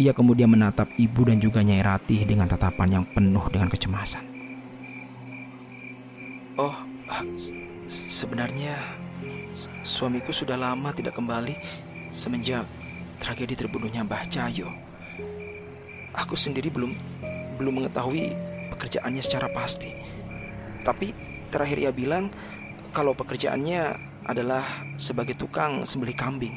Ia 0.00 0.10
kemudian 0.10 0.50
menatap 0.50 0.90
ibu 0.98 1.22
dan 1.28 1.38
juga 1.38 1.62
Nyai 1.62 1.84
Ratih 1.84 2.26
dengan 2.26 2.50
tatapan 2.50 2.98
yang 2.98 3.04
penuh 3.06 3.46
dengan 3.52 3.70
kecemasan. 3.70 4.26
Oh, 6.58 6.74
sebenarnya 7.88 8.76
suamiku 9.84 10.32
sudah 10.32 10.56
lama 10.58 10.90
tidak 10.90 11.14
kembali 11.14 11.54
semenjak 12.10 12.64
tragedi 13.20 13.54
terbunuhnya 13.56 14.04
Mbah 14.04 14.24
Cahyo. 14.28 14.68
Aku 16.14 16.38
sendiri 16.38 16.70
belum 16.70 16.94
belum 17.58 17.82
mengetahui 17.82 18.34
pekerjaannya 18.74 19.22
secara 19.22 19.50
pasti. 19.50 19.90
Tapi 20.82 21.14
terakhir 21.50 21.78
ia 21.80 21.92
bilang 21.94 22.30
kalau 22.94 23.14
pekerjaannya 23.14 23.94
adalah 24.24 24.62
sebagai 24.96 25.36
tukang 25.36 25.82
sembelih 25.82 26.16
kambing. 26.16 26.54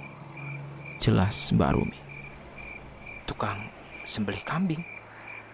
Jelas 0.98 1.54
Mbak 1.54 1.72
Rumi. 1.78 2.00
Tukang 3.28 3.58
sembelih 4.08 4.42
kambing? 4.42 4.82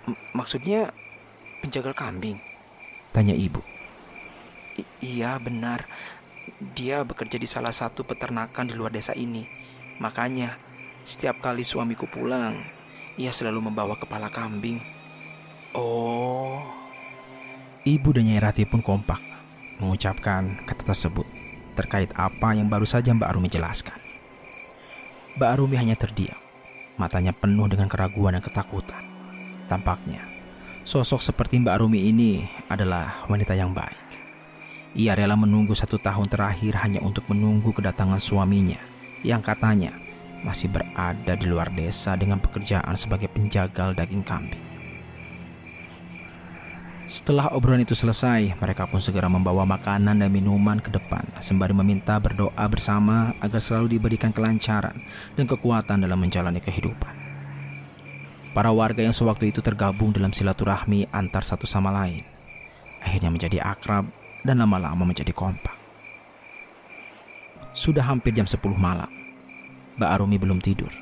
M 0.07 0.15
maksudnya 0.35 0.91
penjagal 1.63 1.95
kambing? 1.95 2.37
Tanya 3.11 3.35
ibu. 3.35 3.59
Iya 5.03 5.35
benar, 5.37 5.85
dia 6.73 7.03
bekerja 7.03 7.37
di 7.37 7.45
salah 7.45 7.75
satu 7.75 8.07
peternakan 8.07 8.69
di 8.69 8.73
luar 8.73 8.89
desa 8.93 9.13
ini. 9.13 9.45
Makanya, 10.01 10.57
setiap 11.03 11.43
kali 11.43 11.61
suamiku 11.61 12.09
pulang, 12.09 12.57
ia 13.19 13.29
selalu 13.29 13.69
membawa 13.69 13.93
kepala 13.99 14.31
kambing. 14.31 14.81
Oh. 15.75 16.61
Ibu 17.83 18.15
dan 18.15 18.31
Nyai 18.31 18.39
Rati 18.39 18.63
pun 18.63 18.79
kompak 18.79 19.19
mengucapkan 19.83 20.63
kata 20.63 20.95
tersebut 20.95 21.27
terkait 21.75 22.07
apa 22.15 22.55
yang 22.55 22.69
baru 22.69 22.85
saja 22.87 23.11
Mbak 23.11 23.29
Arumi 23.33 23.49
jelaskan. 23.51 23.97
Mbak 25.35 25.49
Arumi 25.49 25.75
hanya 25.81 25.97
terdiam, 25.97 26.37
matanya 26.95 27.33
penuh 27.33 27.65
dengan 27.67 27.89
keraguan 27.89 28.37
dan 28.37 28.43
ketakutan. 28.45 29.01
Tampaknya, 29.65 30.21
sosok 30.85 31.19
seperti 31.19 31.59
Mbak 31.59 31.73
Arumi 31.75 32.07
ini 32.07 32.45
adalah 32.69 33.25
wanita 33.25 33.57
yang 33.57 33.73
baik. 33.73 34.02
Ia 34.93 35.17
rela 35.17 35.33
menunggu 35.33 35.73
satu 35.73 35.97
tahun 35.97 36.29
terakhir 36.29 36.77
hanya 36.85 37.01
untuk 37.01 37.25
menunggu 37.33 37.73
kedatangan 37.73 38.21
suaminya 38.21 38.77
yang 39.25 39.41
katanya 39.41 39.89
masih 40.45 40.69
berada 40.69 41.33
di 41.33 41.45
luar 41.49 41.73
desa 41.73 42.13
dengan 42.13 42.37
pekerjaan 42.37 42.93
sebagai 42.93 43.25
penjagal 43.33 43.97
daging 43.97 44.21
kambing. 44.21 44.61
Setelah 47.09 47.49
obrolan 47.57 47.81
itu 47.81 47.97
selesai, 47.97 48.53
mereka 48.57 48.85
pun 48.85 49.01
segera 49.01 49.25
membawa 49.27 49.65
makanan 49.65 50.23
dan 50.23 50.29
minuman 50.29 50.77
ke 50.77 50.93
depan 50.93 51.25
sembari 51.41 51.73
meminta 51.73 52.21
berdoa 52.21 52.65
bersama 52.69 53.33
agar 53.41 53.59
selalu 53.59 53.97
diberikan 53.97 54.29
kelancaran 54.29 54.95
dan 55.33 55.45
kekuatan 55.49 56.05
dalam 56.05 56.21
menjalani 56.21 56.61
kehidupan. 56.61 57.13
Para 58.53 58.69
warga 58.69 59.01
yang 59.01 59.13
sewaktu 59.13 59.49
itu 59.49 59.65
tergabung 59.65 60.13
dalam 60.13 60.29
silaturahmi 60.29 61.09
antar 61.09 61.41
satu 61.41 61.65
sama 61.65 61.89
lain 61.89 62.21
akhirnya 63.03 63.29
menjadi 63.29 63.59
akrab 63.59 64.07
dan 64.43 64.59
lama-lama 64.59 65.07
menjadi 65.07 65.31
kompak. 65.31 65.73
Sudah 67.73 68.05
hampir 68.05 68.37
jam 68.37 68.45
10 68.45 68.59
malam. 68.77 69.09
Mbak 69.97 70.09
Arumi 70.09 70.37
belum 70.37 70.61
tidur. 70.61 70.93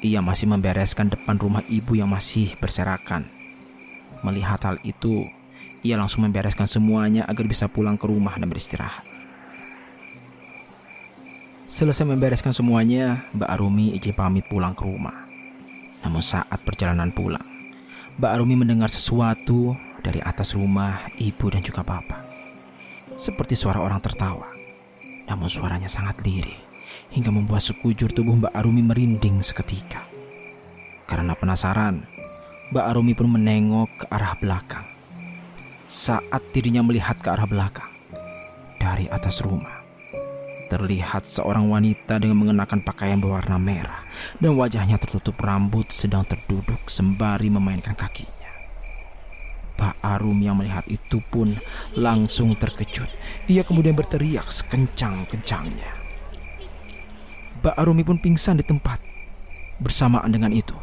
Ia 0.00 0.24
masih 0.24 0.48
membereskan 0.48 1.12
depan 1.12 1.36
rumah 1.36 1.60
ibu 1.68 1.92
yang 1.96 2.08
masih 2.08 2.56
berserakan. 2.56 3.28
Melihat 4.24 4.60
hal 4.64 4.76
itu, 4.84 5.28
ia 5.84 6.00
langsung 6.00 6.24
membereskan 6.24 6.64
semuanya 6.64 7.28
agar 7.28 7.44
bisa 7.44 7.68
pulang 7.68 8.00
ke 8.00 8.08
rumah 8.08 8.36
dan 8.40 8.48
beristirahat. 8.48 9.04
Selesai 11.68 12.08
membereskan 12.08 12.56
semuanya, 12.56 13.28
Mbak 13.36 13.50
Arumi 13.52 13.92
izin 13.92 14.16
pamit 14.16 14.48
pulang 14.48 14.72
ke 14.72 14.84
rumah. 14.84 15.28
Namun 16.04 16.24
saat 16.24 16.60
perjalanan 16.64 17.12
pulang, 17.12 17.44
Mbak 18.16 18.30
Arumi 18.32 18.56
mendengar 18.56 18.88
sesuatu 18.88 19.76
dari 20.00 20.20
atas 20.24 20.56
rumah 20.56 21.08
ibu 21.20 21.52
dan 21.52 21.60
juga 21.60 21.84
bapak. 21.84 22.23
Seperti 23.14 23.54
suara 23.54 23.78
orang 23.78 24.02
tertawa. 24.02 24.50
Namun 25.30 25.46
suaranya 25.46 25.86
sangat 25.86 26.26
lirih 26.26 26.58
hingga 27.14 27.30
membuat 27.30 27.62
sekujur 27.62 28.10
tubuh 28.10 28.34
Mbak 28.34 28.52
Arumi 28.58 28.82
merinding 28.82 29.38
seketika. 29.38 30.02
Karena 31.06 31.38
penasaran, 31.38 32.02
Mbak 32.74 32.84
Arumi 32.90 33.14
pun 33.14 33.30
menengok 33.30 33.90
ke 34.02 34.06
arah 34.10 34.34
belakang 34.42 34.86
saat 35.86 36.42
dirinya 36.50 36.82
melihat 36.82 37.14
ke 37.22 37.30
arah 37.30 37.46
belakang. 37.46 37.92
Dari 38.82 39.08
atas 39.08 39.40
rumah, 39.40 39.80
terlihat 40.68 41.22
seorang 41.24 41.70
wanita 41.70 42.18
dengan 42.18 42.42
mengenakan 42.42 42.82
pakaian 42.82 43.22
berwarna 43.22 43.56
merah 43.62 44.02
dan 44.42 44.58
wajahnya 44.58 44.98
tertutup 44.98 45.38
rambut 45.38 45.88
sedang 45.88 46.26
terduduk 46.26 46.82
sembari 46.90 47.46
memainkan 47.48 47.94
kakinya. 47.94 48.33
Pak 49.74 49.98
Arum 50.00 50.38
yang 50.38 50.58
melihat 50.58 50.86
itu 50.86 51.18
pun 51.30 51.50
langsung 51.98 52.54
terkejut. 52.54 53.10
Ia 53.50 53.66
kemudian 53.66 53.98
berteriak 53.98 54.48
sekencang-kencangnya. 54.50 55.92
Pak 57.64 57.74
Arumi 57.80 58.04
pun 58.04 58.20
pingsan 58.20 58.60
di 58.60 58.64
tempat. 58.66 59.00
Bersamaan 59.80 60.30
dengan 60.30 60.54
itu, 60.54 60.76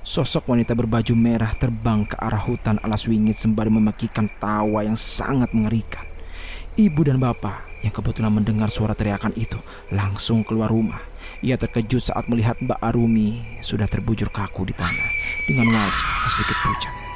Sosok 0.00 0.48
wanita 0.48 0.72
berbaju 0.72 1.12
merah 1.12 1.52
terbang 1.52 2.08
ke 2.08 2.16
arah 2.16 2.40
hutan 2.40 2.80
alas 2.80 3.04
wingit 3.04 3.36
sembari 3.36 3.68
memakikan 3.68 4.32
tawa 4.40 4.80
yang 4.80 4.96
sangat 4.96 5.52
mengerikan. 5.52 6.02
Ibu 6.72 7.04
dan 7.04 7.20
bapak 7.20 7.84
yang 7.84 7.92
kebetulan 7.92 8.32
mendengar 8.32 8.72
suara 8.72 8.96
teriakan 8.96 9.36
itu 9.36 9.60
langsung 9.92 10.40
keluar 10.40 10.72
rumah. 10.72 11.04
Ia 11.44 11.60
terkejut 11.60 12.00
saat 12.00 12.32
melihat 12.32 12.56
Mbak 12.64 12.80
Arumi 12.80 13.60
sudah 13.60 13.84
terbujur 13.84 14.32
kaku 14.32 14.64
di 14.64 14.72
tanah 14.72 15.10
dengan 15.44 15.68
wajah 15.68 16.12
sedikit 16.32 16.56
pucat. 16.64 17.09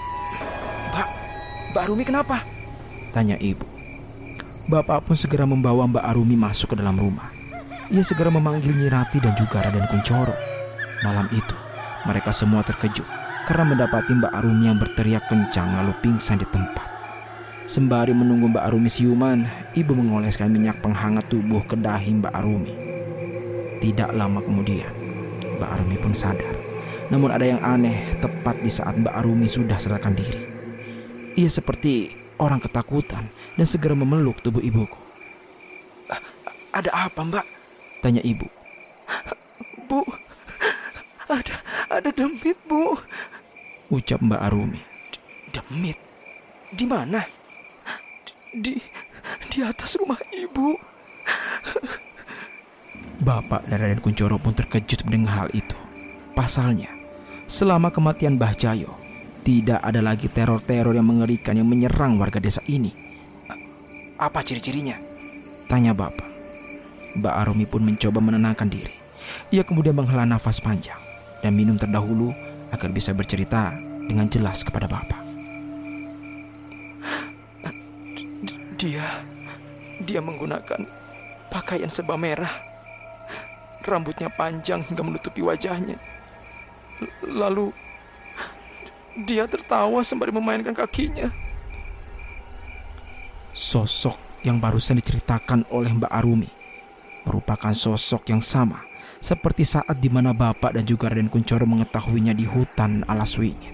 Mbak, 1.74 1.90
Arumi 1.90 2.06
kenapa? 2.06 2.46
Tanya 3.10 3.34
ibu. 3.42 3.66
Bapak 4.70 5.10
pun 5.10 5.18
segera 5.18 5.42
membawa 5.42 5.90
Mbak 5.90 6.06
Arumi 6.06 6.38
masuk 6.38 6.70
ke 6.70 6.76
dalam 6.78 6.94
rumah. 6.94 7.34
Ia 7.90 7.98
segera 8.06 8.30
memanggil 8.30 8.78
Nyirati 8.78 9.18
dan 9.18 9.34
juga 9.34 9.58
Raden 9.58 9.90
Kuncoro. 9.90 10.38
Malam 11.02 11.26
itu, 11.34 11.58
mereka 12.06 12.30
semua 12.30 12.62
terkejut 12.62 13.10
karena 13.50 13.74
mendapati 13.74 14.14
Mbak 14.14 14.32
Arumi 14.38 14.70
yang 14.70 14.78
berteriak 14.78 15.26
kencang 15.26 15.74
lalu 15.74 15.90
pingsan 15.98 16.38
di 16.38 16.46
tempat. 16.46 16.86
Sembari 17.66 18.14
menunggu 18.14 18.54
Mbak 18.54 18.70
Arumi 18.70 18.86
siuman, 18.86 19.42
ibu 19.74 19.98
mengoleskan 19.98 20.54
minyak 20.54 20.78
penghangat 20.78 21.26
tubuh 21.26 21.66
ke 21.66 21.74
dahi 21.74 22.22
Mbak 22.22 22.34
Arumi. 22.38 22.74
Tidak 23.82 24.14
lama 24.14 24.38
kemudian, 24.38 24.94
Mbak 25.58 25.70
Arumi 25.74 25.98
pun 25.98 26.14
sadar. 26.14 26.54
Namun 27.10 27.34
ada 27.34 27.42
yang 27.42 27.58
aneh 27.66 28.14
tepat 28.22 28.62
di 28.62 28.70
saat 28.70 28.94
Mbak 28.94 29.26
Arumi 29.26 29.50
sudah 29.50 29.74
sadarkan 29.74 30.14
diri. 30.14 30.53
Ia 31.34 31.50
seperti 31.50 32.14
orang 32.38 32.62
ketakutan 32.62 33.26
dan 33.58 33.66
segera 33.66 33.98
memeluk 33.98 34.38
tubuh 34.42 34.62
ibuku. 34.62 34.98
Ada 36.74 36.90
apa 36.90 37.22
mbak? 37.22 37.46
Tanya 38.02 38.22
ibu. 38.22 38.50
Bu, 39.86 40.02
ada 41.30 41.54
ada 41.94 42.10
demit, 42.10 42.58
Bu. 42.66 42.98
Ucap 43.92 44.18
Mbak 44.18 44.40
Arumi. 44.42 44.82
Demit? 45.54 45.98
Di 46.74 46.84
mana? 46.88 47.22
Di 48.50 48.82
di 49.52 49.58
atas 49.62 49.94
rumah 49.94 50.18
ibu. 50.34 50.74
Bapak 53.24 53.70
dan 53.70 53.78
Raden 53.80 54.02
Kuncoro 54.02 54.36
pun 54.42 54.52
terkejut 54.52 55.06
mendengar 55.06 55.46
hal 55.46 55.48
itu. 55.54 55.78
Pasalnya, 56.34 56.90
selama 57.46 57.94
kematian 57.94 58.36
Mbah 58.36 58.58
Jayo, 58.58 58.90
tidak 59.44 59.84
ada 59.84 60.00
lagi 60.00 60.32
teror-teror 60.32 60.96
yang 60.96 61.04
mengerikan 61.04 61.52
yang 61.52 61.68
menyerang 61.68 62.16
warga 62.16 62.40
desa 62.40 62.64
ini. 62.64 62.90
Apa 64.16 64.40
ciri-cirinya? 64.40 64.96
Tanya 65.68 65.92
Bapak. 65.92 66.32
Mbak 67.20 67.34
Arumi 67.44 67.68
pun 67.68 67.84
mencoba 67.84 68.24
menenangkan 68.24 68.66
diri. 68.66 68.96
Ia 69.52 69.60
kemudian 69.62 69.92
menghela 69.92 70.24
nafas 70.24 70.64
panjang 70.64 70.98
dan 71.44 71.52
minum 71.52 71.76
terdahulu 71.76 72.32
agar 72.72 72.88
bisa 72.88 73.12
bercerita 73.12 73.76
dengan 74.08 74.26
jelas 74.32 74.64
kepada 74.64 74.88
Bapak. 74.88 75.20
Dia 78.80 79.22
dia 80.02 80.20
menggunakan 80.24 80.88
pakaian 81.52 81.92
serba 81.92 82.16
merah. 82.16 82.50
Rambutnya 83.84 84.32
panjang 84.32 84.80
hingga 84.80 85.04
menutupi 85.04 85.44
wajahnya. 85.44 86.00
Lalu 87.28 87.83
dia 89.14 89.46
tertawa 89.46 90.02
sembari 90.02 90.34
memainkan 90.34 90.74
kakinya. 90.74 91.30
Sosok 93.54 94.18
yang 94.42 94.58
barusan 94.58 94.98
diceritakan 94.98 95.62
oleh 95.70 95.94
Mbak 95.94 96.10
Arumi 96.10 96.50
merupakan 97.24 97.72
sosok 97.72 98.28
yang 98.28 98.44
sama 98.44 98.82
seperti 99.22 99.64
saat 99.64 99.96
di 99.96 100.12
mana 100.12 100.36
Bapak 100.36 100.76
dan 100.76 100.84
juga 100.84 101.08
Raden 101.08 101.32
Kuncoro 101.32 101.64
mengetahuinya 101.64 102.36
di 102.36 102.44
hutan 102.44 103.06
alas 103.08 103.40
wingit. 103.40 103.72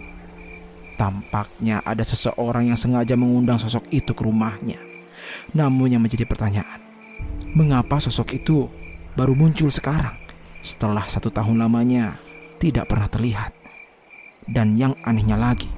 Tampaknya 0.94 1.82
ada 1.82 2.04
seseorang 2.04 2.70
yang 2.70 2.78
sengaja 2.78 3.16
mengundang 3.16 3.58
sosok 3.58 3.88
itu 3.90 4.14
ke 4.14 4.22
rumahnya. 4.22 4.78
Namun 5.56 5.96
yang 5.96 6.02
menjadi 6.04 6.28
pertanyaan, 6.28 6.78
mengapa 7.56 7.98
sosok 7.98 8.36
itu 8.36 8.68
baru 9.16 9.34
muncul 9.34 9.72
sekarang 9.72 10.14
setelah 10.60 11.08
satu 11.08 11.32
tahun 11.32 11.56
lamanya 11.56 12.20
tidak 12.60 12.86
pernah 12.86 13.08
terlihat? 13.08 13.59
Dan 14.50 14.74
yang 14.74 14.98
anehnya 15.06 15.38
lagi, 15.38 15.70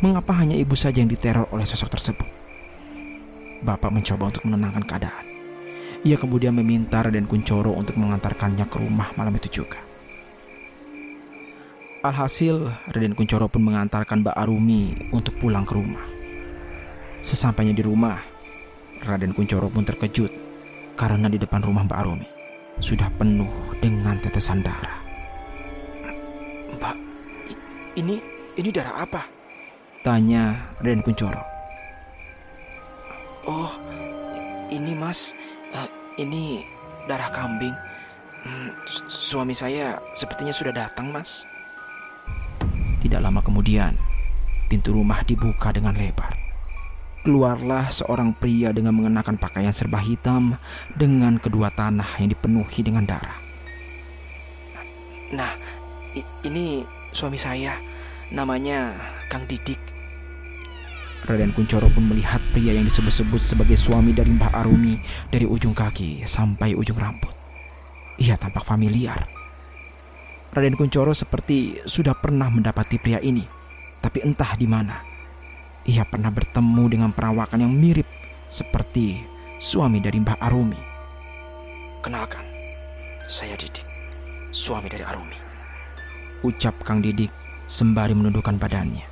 mengapa 0.00 0.32
hanya 0.40 0.56
ibu 0.56 0.72
saja 0.72 1.04
yang 1.04 1.12
diteror 1.12 1.44
oleh 1.52 1.68
sosok 1.68 1.92
tersebut? 1.92 2.28
Bapak 3.60 3.92
mencoba 3.92 4.32
untuk 4.32 4.48
menenangkan 4.48 4.88
keadaan. 4.88 5.26
Ia 6.08 6.16
kemudian 6.16 6.56
meminta 6.56 7.04
Raden 7.04 7.28
Kuncoro 7.28 7.76
untuk 7.76 8.00
mengantarkannya 8.00 8.64
ke 8.64 8.76
rumah 8.80 9.12
malam 9.18 9.34
itu 9.36 9.60
juga. 9.60 9.82
Alhasil, 12.00 12.70
Raden 12.94 13.12
Kuncoro 13.18 13.50
pun 13.50 13.66
mengantarkan 13.66 14.22
Mbak 14.24 14.36
Arumi 14.38 15.10
untuk 15.10 15.36
pulang 15.36 15.66
ke 15.66 15.74
rumah. 15.76 16.06
Sesampainya 17.20 17.74
di 17.74 17.82
rumah, 17.82 18.22
Raden 19.02 19.34
Kuncoro 19.34 19.68
pun 19.68 19.82
terkejut 19.82 20.30
karena 20.94 21.26
di 21.26 21.36
depan 21.36 21.60
rumah 21.60 21.82
Mbak 21.84 21.98
Arumi 21.98 22.28
sudah 22.78 23.10
penuh 23.18 23.50
dengan 23.82 24.14
tetesan 24.22 24.62
darah. 24.62 24.97
Ini 27.98 28.22
ini 28.54 28.70
darah 28.70 29.02
apa? 29.02 29.26
Tanya 30.06 30.70
Raden 30.78 31.02
Kuncoro. 31.02 31.42
Oh, 33.48 33.72
ini 34.70 34.94
mas, 34.94 35.34
uh, 35.74 35.88
ini 36.20 36.62
darah 37.10 37.32
kambing. 37.34 37.74
Hmm, 38.46 38.70
suami 39.10 39.50
saya 39.50 39.98
sepertinya 40.14 40.54
sudah 40.54 40.70
datang, 40.70 41.10
mas. 41.10 41.42
Tidak 43.02 43.18
lama 43.18 43.42
kemudian, 43.42 43.98
pintu 44.70 44.94
rumah 44.94 45.26
dibuka 45.26 45.74
dengan 45.74 45.96
lebar. 45.98 46.36
Keluarlah 47.26 47.90
seorang 47.90 48.30
pria 48.36 48.70
dengan 48.70 48.94
mengenakan 48.94 49.40
pakaian 49.42 49.74
serba 49.74 49.98
hitam 49.98 50.54
dengan 50.94 51.42
kedua 51.42 51.72
tanah 51.74 52.20
yang 52.22 52.30
dipenuhi 52.30 52.80
dengan 52.84 53.02
darah. 53.02 53.38
Nah, 55.34 55.52
ini 56.46 56.86
suami 57.18 57.34
saya. 57.34 57.74
Namanya 58.30 58.94
Kang 59.26 59.42
Didik. 59.50 59.82
Raden 61.26 61.50
Kuncoro 61.50 61.90
pun 61.90 62.06
melihat 62.06 62.38
pria 62.54 62.78
yang 62.78 62.86
disebut-sebut 62.86 63.42
sebagai 63.42 63.74
suami 63.74 64.14
dari 64.14 64.30
Mbah 64.30 64.54
Arumi 64.54 65.02
dari 65.26 65.42
ujung 65.42 65.74
kaki 65.74 66.22
sampai 66.22 66.78
ujung 66.78 66.94
rambut. 66.94 67.34
Ia 68.22 68.38
tampak 68.38 68.62
familiar. 68.62 69.26
Raden 70.54 70.78
Kuncoro 70.78 71.10
seperti 71.10 71.82
sudah 71.82 72.14
pernah 72.14 72.46
mendapati 72.46 73.02
pria 73.02 73.18
ini, 73.18 73.42
tapi 73.98 74.22
entah 74.22 74.54
di 74.54 74.70
mana. 74.70 75.02
Ia 75.90 76.06
pernah 76.06 76.30
bertemu 76.30 76.84
dengan 76.86 77.10
perawakan 77.10 77.66
yang 77.66 77.74
mirip 77.74 78.06
seperti 78.46 79.18
suami 79.58 79.98
dari 79.98 80.22
Mbah 80.22 80.38
Arumi. 80.38 80.80
Kenalkan, 81.98 82.46
saya 83.26 83.58
Didik, 83.58 83.84
suami 84.54 84.86
dari 84.86 85.04
Arumi. 85.04 85.47
Ucap 86.38 86.86
Kang 86.86 87.02
Didik 87.02 87.34
sembari 87.66 88.14
menundukkan 88.14 88.62
badannya. 88.62 89.02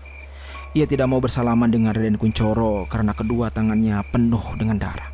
Ia 0.79 0.87
tidak 0.87 1.11
mau 1.11 1.19
bersalaman 1.19 1.67
dengan 1.67 1.91
Raden 1.91 2.23
Kuncoro 2.23 2.87
karena 2.87 3.11
kedua 3.19 3.51
tangannya 3.51 3.99
penuh 4.15 4.55
dengan 4.55 4.79
darah. 4.79 5.11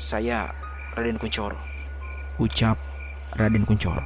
Saya 0.00 0.48
Raden 0.96 1.20
Kuncoro. 1.20 1.60
Ucap 2.40 2.80
Raden 3.36 3.68
Kuncoro. 3.68 4.00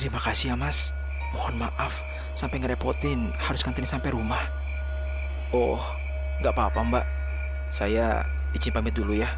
Terima 0.00 0.16
kasih 0.16 0.54
ya 0.54 0.56
mas. 0.56 0.96
Mohon 1.36 1.68
maaf 1.68 2.00
sampai 2.32 2.56
ngerepotin 2.56 3.28
harus 3.36 3.60
kantin 3.60 3.84
sampai 3.84 4.16
rumah. 4.16 4.40
Oh, 5.52 5.76
nggak 6.40 6.56
apa-apa 6.56 6.80
mbak. 6.88 7.06
Saya 7.68 8.24
izin 8.56 8.72
pamit 8.72 8.96
dulu 8.96 9.12
ya. 9.12 9.28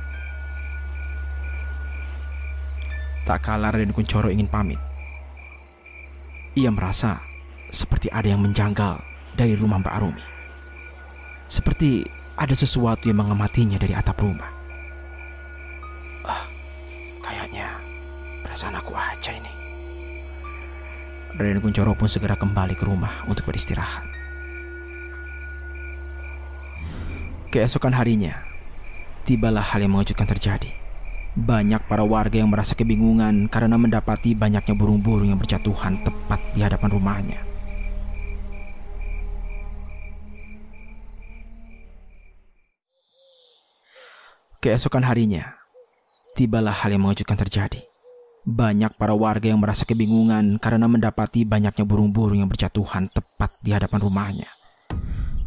Tak 3.27 3.43
kalah 3.43 3.75
Raden 3.75 3.90
Kuncoro 3.90 4.31
ingin 4.31 4.47
pamit. 4.47 4.79
Ia 6.55 6.71
merasa 6.71 7.19
seperti 7.75 8.07
ada 8.14 8.31
yang 8.31 8.38
menjanggal 8.38 9.03
dari 9.35 9.59
rumah 9.59 9.83
Mbak 9.83 9.95
Arumi. 9.99 10.27
Seperti 11.51 12.07
ada 12.38 12.55
sesuatu 12.55 13.11
yang 13.11 13.27
mengamatinya 13.27 13.75
dari 13.75 13.90
atap 13.90 14.23
rumah. 14.23 14.47
Ah, 16.23 16.47
kayaknya 17.27 17.75
perasaan 18.47 18.79
aku 18.79 18.95
aja 18.95 19.35
ini. 19.35 19.51
Raden 21.35 21.59
Kuncoro 21.59 21.99
pun 21.99 22.07
segera 22.07 22.38
kembali 22.38 22.79
ke 22.79 22.87
rumah 22.87 23.27
untuk 23.27 23.51
beristirahat. 23.51 24.07
Keesokan 27.51 27.99
harinya, 27.99 28.38
tibalah 29.27 29.75
hal 29.75 29.83
yang 29.83 29.99
mengejutkan 29.99 30.31
terjadi. 30.31 30.84
Banyak 31.35 31.90
para 31.90 32.07
warga 32.07 32.38
yang 32.38 32.47
merasa 32.47 32.79
kebingungan 32.79 33.51
karena 33.51 33.75
mendapati 33.75 34.38
banyaknya 34.38 34.70
burung-burung 34.79 35.35
yang 35.35 35.40
berjatuhan 35.42 35.99
tepat 36.07 36.38
di 36.55 36.62
hadapan 36.62 36.94
rumahnya. 36.94 37.42
Keesokan 44.62 45.03
harinya, 45.03 45.59
tibalah 46.38 46.70
hal 46.70 46.94
yang 46.94 47.03
mengejutkan 47.03 47.35
terjadi. 47.35 47.83
Banyak 48.47 48.94
para 48.94 49.18
warga 49.18 49.51
yang 49.51 49.59
merasa 49.59 49.83
kebingungan 49.83 50.62
karena 50.62 50.87
mendapati 50.87 51.42
banyaknya 51.42 51.83
burung-burung 51.83 52.47
yang 52.47 52.49
berjatuhan 52.49 53.11
tepat 53.11 53.51
di 53.59 53.75
hadapan 53.75 53.99
rumahnya. 54.07 54.49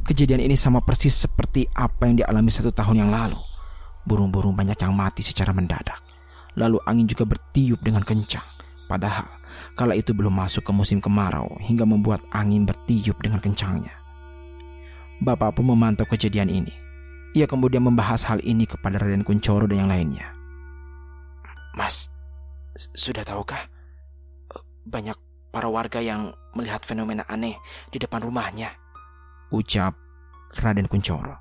Kejadian 0.03 0.43
ini 0.43 0.59
sama 0.59 0.83
persis 0.83 1.15
seperti 1.15 1.63
apa 1.71 2.11
yang 2.11 2.19
dialami 2.19 2.51
satu 2.51 2.75
tahun 2.75 3.07
yang 3.07 3.11
lalu. 3.15 3.46
Burung-burung 4.07 4.55
banyak 4.55 4.79
yang 4.79 4.95
mati 4.95 5.19
secara 5.19 5.51
mendadak. 5.51 5.99
Lalu 6.55 6.79
angin 6.87 7.05
juga 7.11 7.27
bertiup 7.27 7.83
dengan 7.83 8.07
kencang. 8.07 8.47
Padahal 8.87 9.27
kala 9.75 9.99
itu 9.99 10.15
belum 10.15 10.31
masuk 10.31 10.63
ke 10.63 10.71
musim 10.71 11.03
kemarau 11.03 11.59
hingga 11.59 11.83
membuat 11.83 12.23
angin 12.31 12.63
bertiup 12.63 13.19
dengan 13.19 13.43
kencangnya. 13.43 13.91
Bapak 15.19 15.59
pun 15.59 15.67
memantau 15.67 16.07
kejadian 16.07 16.47
ini 16.47 16.87
ia 17.37 17.45
kemudian 17.45 17.85
membahas 17.85 18.25
hal 18.25 18.41
ini 18.41 18.65
kepada 18.65 18.97
Raden 18.97 19.21
Kuncoro 19.21 19.69
dan 19.69 19.85
yang 19.85 19.89
lainnya. 19.93 20.33
Mas, 21.77 22.09
sudah 22.97 23.21
tahukah 23.21 23.69
banyak 24.89 25.13
para 25.53 25.69
warga 25.69 26.01
yang 26.01 26.33
melihat 26.57 26.81
fenomena 26.81 27.21
aneh 27.29 27.53
di 27.93 28.01
depan 28.01 28.25
rumahnya? 28.25 28.73
Ucap 29.53 29.93
Raden 30.57 30.89
Kuncoro. 30.89 31.37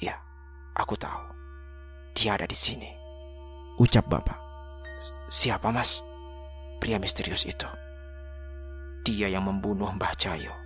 Iya, 0.00 0.16
aku 0.72 0.96
tahu. 0.96 1.35
Dia 2.16 2.40
ada 2.40 2.48
di 2.48 2.56
sini. 2.56 2.88
Ucap 3.76 4.08
Bapak. 4.08 4.40
Siapa 5.28 5.68
mas? 5.68 6.00
Pria 6.80 6.96
misterius 6.96 7.44
itu. 7.44 7.68
Dia 9.04 9.28
yang 9.28 9.44
membunuh 9.44 9.92
Mbah 9.92 10.16
Cayo. 10.16 10.56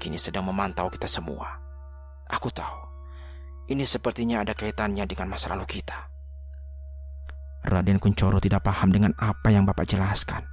Kini 0.00 0.16
sedang 0.16 0.48
memantau 0.48 0.88
kita 0.88 1.04
semua. 1.04 1.60
Aku 2.32 2.48
tahu. 2.48 2.80
Ini 3.68 3.84
sepertinya 3.84 4.40
ada 4.40 4.56
kaitannya 4.56 5.04
dengan 5.04 5.28
masa 5.28 5.52
lalu 5.52 5.68
kita. 5.68 6.08
Raden 7.60 8.00
Kuncoro 8.00 8.40
tidak 8.40 8.64
paham 8.64 8.88
dengan 8.88 9.12
apa 9.20 9.52
yang 9.52 9.68
Bapak 9.68 9.84
jelaskan. 9.84 10.48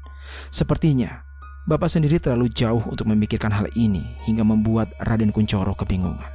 Sepertinya 0.52 1.24
Bapak 1.64 1.88
sendiri 1.88 2.20
terlalu 2.20 2.52
jauh 2.52 2.84
untuk 2.84 3.08
memikirkan 3.08 3.56
hal 3.56 3.72
ini 3.80 4.04
hingga 4.28 4.44
membuat 4.44 4.92
Raden 5.00 5.32
Kuncoro 5.32 5.72
kebingungan. 5.72 6.32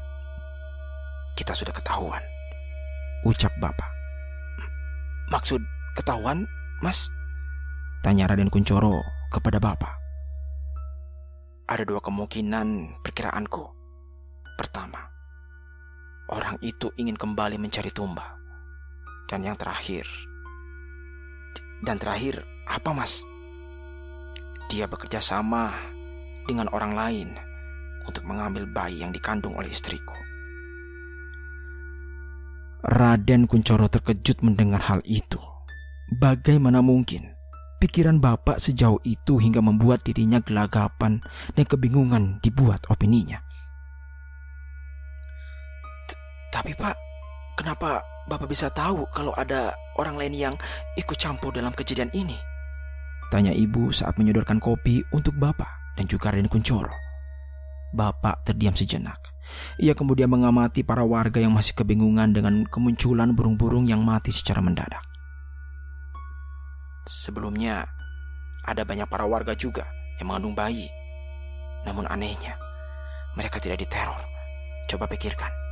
Kita 1.37 1.53
sudah 1.53 1.77
ketahuan. 1.77 2.32
Ucap 3.23 3.55
Bapak. 3.63 3.87
Maksud 5.31 5.63
ketahuan, 5.95 6.43
Mas? 6.83 7.07
Tanya 8.03 8.27
Raden 8.27 8.51
Kuncoro 8.51 8.99
kepada 9.31 9.63
Bapak. 9.63 9.95
Ada 11.71 11.87
dua 11.87 12.03
kemungkinan 12.03 12.99
perkiraanku. 13.07 13.65
Pertama, 14.59 15.07
orang 16.35 16.59
itu 16.67 16.91
ingin 16.99 17.15
kembali 17.15 17.63
mencari 17.63 17.95
tumba. 17.95 18.37
Dan 19.31 19.47
yang 19.47 19.55
terakhir, 19.55 20.05
dan 21.83 21.99
terakhir 21.99 22.47
apa 22.71 22.95
mas? 22.95 23.27
Dia 24.71 24.87
bekerja 24.87 25.19
sama 25.19 25.75
dengan 26.47 26.71
orang 26.71 26.95
lain 26.95 27.29
untuk 28.07 28.23
mengambil 28.23 28.71
bayi 28.71 29.03
yang 29.03 29.11
dikandung 29.11 29.59
oleh 29.59 29.71
istriku. 29.71 30.22
Raden 32.83 33.47
Kuncoro 33.47 33.87
terkejut 33.87 34.42
mendengar 34.42 34.83
hal 34.83 35.01
itu. 35.07 35.38
Bagaimana 36.18 36.83
mungkin 36.83 37.31
pikiran 37.79 38.18
bapak 38.18 38.59
sejauh 38.59 38.99
itu 39.07 39.38
hingga 39.38 39.62
membuat 39.62 40.03
dirinya 40.03 40.42
gelagapan 40.42 41.23
dan 41.55 41.64
kebingungan 41.64 42.42
dibuat 42.42 42.83
opininya. 42.90 43.38
Tapi 46.53 46.77
Pak, 46.77 46.97
kenapa 47.57 48.03
Bapak 48.23 48.47
bisa 48.47 48.71
tahu 48.71 49.03
kalau 49.11 49.35
ada 49.35 49.75
orang 49.99 50.14
lain 50.14 50.35
yang 50.35 50.55
ikut 50.95 51.18
campur 51.18 51.51
dalam 51.51 51.75
kejadian 51.75 52.07
ini? 52.14 52.38
Tanya 53.35 53.51
ibu 53.51 53.90
saat 53.90 54.14
menyodorkan 54.14 54.62
kopi 54.62 55.03
untuk 55.11 55.35
Bapak 55.35 55.99
dan 55.99 56.07
juga 56.07 56.31
Raden 56.31 56.47
Kuncoro. 56.47 56.95
Bapak 57.90 58.47
terdiam 58.47 58.77
sejenak. 58.79 59.32
Ia 59.81 59.97
kemudian 59.97 60.29
mengamati 60.29 60.85
para 60.85 61.03
warga 61.03 61.41
yang 61.41 61.53
masih 61.53 61.77
kebingungan 61.77 62.33
dengan 62.37 62.65
kemunculan 62.69 63.33
burung-burung 63.33 63.88
yang 63.88 64.05
mati 64.05 64.31
secara 64.31 64.61
mendadak. 64.65 65.03
Sebelumnya, 67.09 67.88
ada 68.62 68.87
banyak 68.87 69.11
para 69.11 69.27
warga 69.27 69.59
juga 69.59 69.88
yang 70.23 70.31
mengandung 70.31 70.55
bayi. 70.55 70.87
Namun 71.83 72.07
anehnya, 72.07 72.55
mereka 73.35 73.59
tidak 73.59 73.83
diteror. 73.83 74.23
Coba 74.87 75.11
pikirkan 75.11 75.62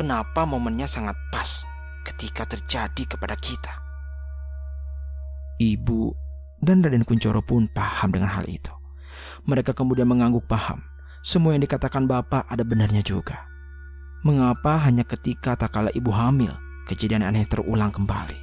kenapa 0.00 0.48
momennya 0.48 0.88
sangat 0.88 1.12
pas 1.28 1.68
ketika 2.08 2.48
terjadi 2.48 3.04
kepada 3.04 3.36
kita. 3.36 3.68
Ibu 5.60 6.16
dan 6.64 6.80
Raden 6.80 7.04
Kuncoro 7.04 7.44
pun 7.44 7.68
paham 7.68 8.08
dengan 8.08 8.32
hal 8.32 8.48
itu. 8.48 8.72
Mereka 9.44 9.76
kemudian 9.76 10.08
mengangguk 10.08 10.48
paham. 10.48 10.80
Semua 11.20 11.52
yang 11.52 11.60
dikatakan 11.60 12.08
bapak 12.08 12.48
ada 12.48 12.64
benarnya 12.64 13.04
juga. 13.04 13.44
Mengapa 14.24 14.80
hanya 14.88 15.04
ketika 15.04 15.56
tak 15.56 15.72
kala 15.76 15.92
ibu 15.92 16.08
hamil, 16.12 16.52
kejadian 16.88 17.24
aneh 17.24 17.44
terulang 17.44 17.92
kembali? 17.92 18.36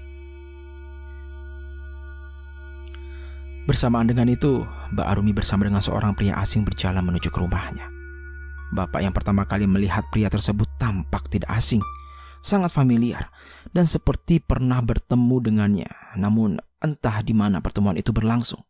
Bersamaan 3.66 4.08
dengan 4.08 4.30
itu, 4.32 4.64
Mbak 4.94 5.08
Arumi 5.10 5.36
bersama 5.36 5.68
dengan 5.68 5.84
seorang 5.84 6.16
pria 6.16 6.40
asing 6.40 6.64
berjalan 6.64 7.04
menuju 7.04 7.28
ke 7.28 7.38
rumahnya. 7.42 7.90
Bapak 8.72 9.04
yang 9.04 9.12
pertama 9.12 9.44
kali 9.44 9.68
melihat 9.68 10.08
pria 10.08 10.32
tersebut 10.32 10.68
tampak 10.80 11.28
tidak 11.28 11.52
asing. 11.52 11.84
sangat 12.38 12.70
familiar 12.72 13.34
dan 13.74 13.84
seperti 13.84 14.40
pernah 14.40 14.80
bertemu 14.80 15.36
dengannya. 15.42 15.92
Namun 16.16 16.62
entah 16.80 17.20
di 17.26 17.34
mana 17.34 17.60
pertemuan 17.60 17.98
itu 17.98 18.14
berlangsung. 18.14 18.62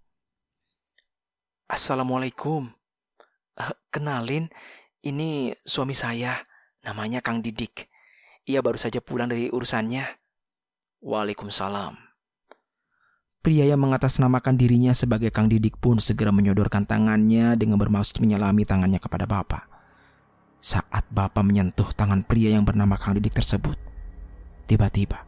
Assalamualaikum. 1.68 2.77
Kenalin, 3.90 4.54
ini 5.02 5.50
suami 5.66 5.98
saya, 5.98 6.38
namanya 6.86 7.26
Kang 7.26 7.42
Didik. 7.42 7.90
Ia 8.46 8.62
baru 8.62 8.78
saja 8.78 9.02
pulang 9.02 9.28
dari 9.28 9.50
urusannya. 9.50 10.06
Waalaikumsalam. 11.02 11.98
Pria 13.42 13.64
yang 13.64 13.80
mengatasnamakan 13.80 14.60
dirinya 14.60 14.92
sebagai 14.92 15.32
Kang 15.32 15.48
Didik 15.48 15.80
pun 15.80 15.98
segera 16.04 16.30
menyodorkan 16.36 16.84
tangannya 16.84 17.56
dengan 17.56 17.80
bermaksud 17.80 18.20
menyelami 18.20 18.68
tangannya 18.68 19.00
kepada 19.00 19.24
Bapak. 19.24 19.66
Saat 20.60 21.08
Bapak 21.14 21.46
menyentuh 21.46 21.94
tangan 21.96 22.26
pria 22.28 22.52
yang 22.52 22.68
bernama 22.68 22.98
Kang 23.00 23.16
Didik 23.16 23.38
tersebut, 23.38 23.78
tiba-tiba 24.68 25.24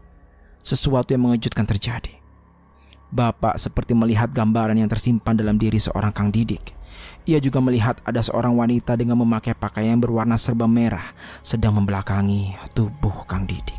sesuatu 0.59 1.15
yang 1.15 1.31
mengejutkan 1.31 1.63
terjadi. 1.63 2.19
Bapak 3.09 3.57
seperti 3.57 3.97
melihat 3.97 4.29
gambaran 4.29 4.77
yang 4.77 4.89
tersimpan 4.91 5.33
dalam 5.33 5.57
diri 5.57 5.81
seorang 5.81 6.13
Kang 6.13 6.29
Didik. 6.29 6.77
Ia 7.29 7.37
juga 7.37 7.61
melihat 7.61 8.01
ada 8.07 8.23
seorang 8.23 8.57
wanita 8.57 8.97
dengan 8.97 9.19
memakai 9.21 9.53
pakaian 9.53 9.99
berwarna 10.01 10.39
serba 10.39 10.65
merah 10.65 11.13
sedang 11.45 11.77
membelakangi 11.77 12.57
tubuh 12.73 13.27
Kang 13.29 13.45
Didik. 13.45 13.77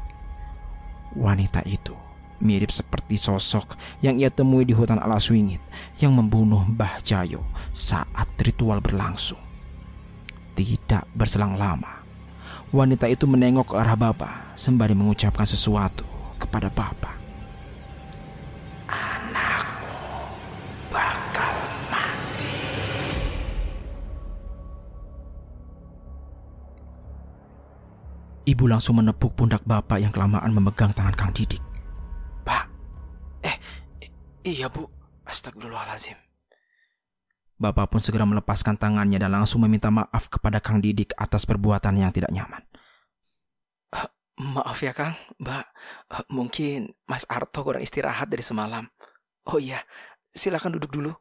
Wanita 1.18 1.66
itu 1.66 1.98
mirip 2.40 2.72
seperti 2.72 3.20
sosok 3.20 3.76
yang 4.00 4.16
ia 4.16 4.32
temui 4.32 4.64
di 4.64 4.72
hutan 4.72 4.98
Alaswingit 4.98 5.60
yang 6.00 6.16
membunuh 6.16 6.64
Mbah 6.64 7.04
Jayo 7.04 7.44
saat 7.70 8.26
ritual 8.40 8.80
berlangsung. 8.80 9.38
Tidak 10.56 11.10
berselang 11.14 11.56
lama, 11.56 12.02
wanita 12.72 13.06
itu 13.08 13.24
menengok 13.28 13.72
ke 13.72 13.76
arah 13.76 13.96
Bapak 13.96 14.56
sembari 14.56 14.96
mengucapkan 14.96 15.46
sesuatu 15.46 16.04
kepada 16.40 16.68
Bapak. 16.72 17.16
Anakmu 18.90 20.28
Ibu 28.48 28.64
langsung 28.68 28.98
menepuk 28.98 29.36
pundak 29.36 29.62
Bapak 29.64 30.00
yang 30.00 30.10
kelamaan 30.10 30.50
memegang 30.50 30.90
tangan 30.96 31.14
Kang 31.16 31.32
Didik. 31.36 31.60
Iya 34.40 34.72
bu, 34.72 34.88
astagfirullahaladzim. 35.28 36.16
Bapak 37.60 37.92
pun 37.92 38.00
segera 38.00 38.24
melepaskan 38.24 38.80
tangannya 38.80 39.20
dan 39.20 39.36
langsung 39.36 39.60
meminta 39.60 39.92
maaf 39.92 40.32
kepada 40.32 40.64
Kang 40.64 40.80
Didik 40.80 41.12
atas 41.12 41.44
perbuatan 41.44 42.00
yang 42.00 42.08
tidak 42.08 42.32
nyaman. 42.32 42.64
Uh, 43.92 44.08
maaf 44.40 44.80
ya 44.80 44.96
Kang, 44.96 45.12
Mbak. 45.36 45.64
Uh, 46.08 46.24
mungkin 46.32 46.96
Mas 47.04 47.28
Arto 47.28 47.60
kurang 47.60 47.84
istirahat 47.84 48.32
dari 48.32 48.40
semalam. 48.40 48.88
Oh 49.44 49.60
iya, 49.60 49.84
silakan 50.32 50.80
duduk 50.80 50.88
dulu. 50.88 51.12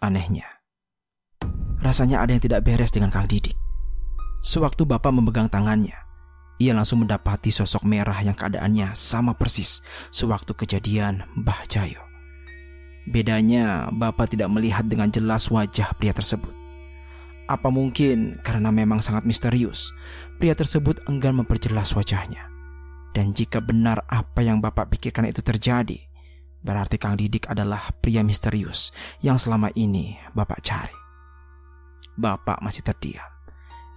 Anehnya, 0.00 0.48
rasanya 1.84 2.24
ada 2.24 2.32
yang 2.32 2.42
tidak 2.42 2.64
beres 2.64 2.88
dengan 2.88 3.12
Kang 3.12 3.28
Didik. 3.28 3.61
Sewaktu 4.42 4.82
Bapak 4.82 5.14
memegang 5.14 5.46
tangannya, 5.46 5.94
ia 6.58 6.74
langsung 6.74 7.06
mendapati 7.06 7.54
sosok 7.54 7.86
merah 7.86 8.18
yang 8.22 8.34
keadaannya 8.34 8.90
sama 8.94 9.38
persis 9.38 9.82
sewaktu 10.10 10.50
kejadian 10.58 11.22
Mbah 11.38 11.62
Jayo. 11.70 12.02
Bedanya, 13.06 13.90
Bapak 13.90 14.34
tidak 14.34 14.50
melihat 14.50 14.86
dengan 14.86 15.10
jelas 15.14 15.50
wajah 15.50 15.94
pria 15.94 16.10
tersebut. 16.10 16.50
Apa 17.50 17.70
mungkin 17.70 18.38
karena 18.46 18.70
memang 18.70 19.02
sangat 19.02 19.26
misterius, 19.26 19.90
pria 20.38 20.54
tersebut 20.54 21.02
enggan 21.10 21.38
memperjelas 21.38 21.94
wajahnya. 21.98 22.46
Dan 23.10 23.34
jika 23.34 23.58
benar 23.58 24.06
apa 24.06 24.42
yang 24.42 24.62
Bapak 24.62 24.90
pikirkan 24.90 25.26
itu 25.26 25.42
terjadi, 25.42 25.98
berarti 26.62 26.98
Kang 26.98 27.18
Didik 27.18 27.50
adalah 27.50 27.90
pria 27.98 28.22
misterius 28.22 28.94
yang 29.22 29.38
selama 29.38 29.74
ini 29.74 30.18
Bapak 30.30 30.62
cari. 30.62 30.98
Bapak 32.14 32.62
masih 32.62 32.86
terdiam. 32.86 33.31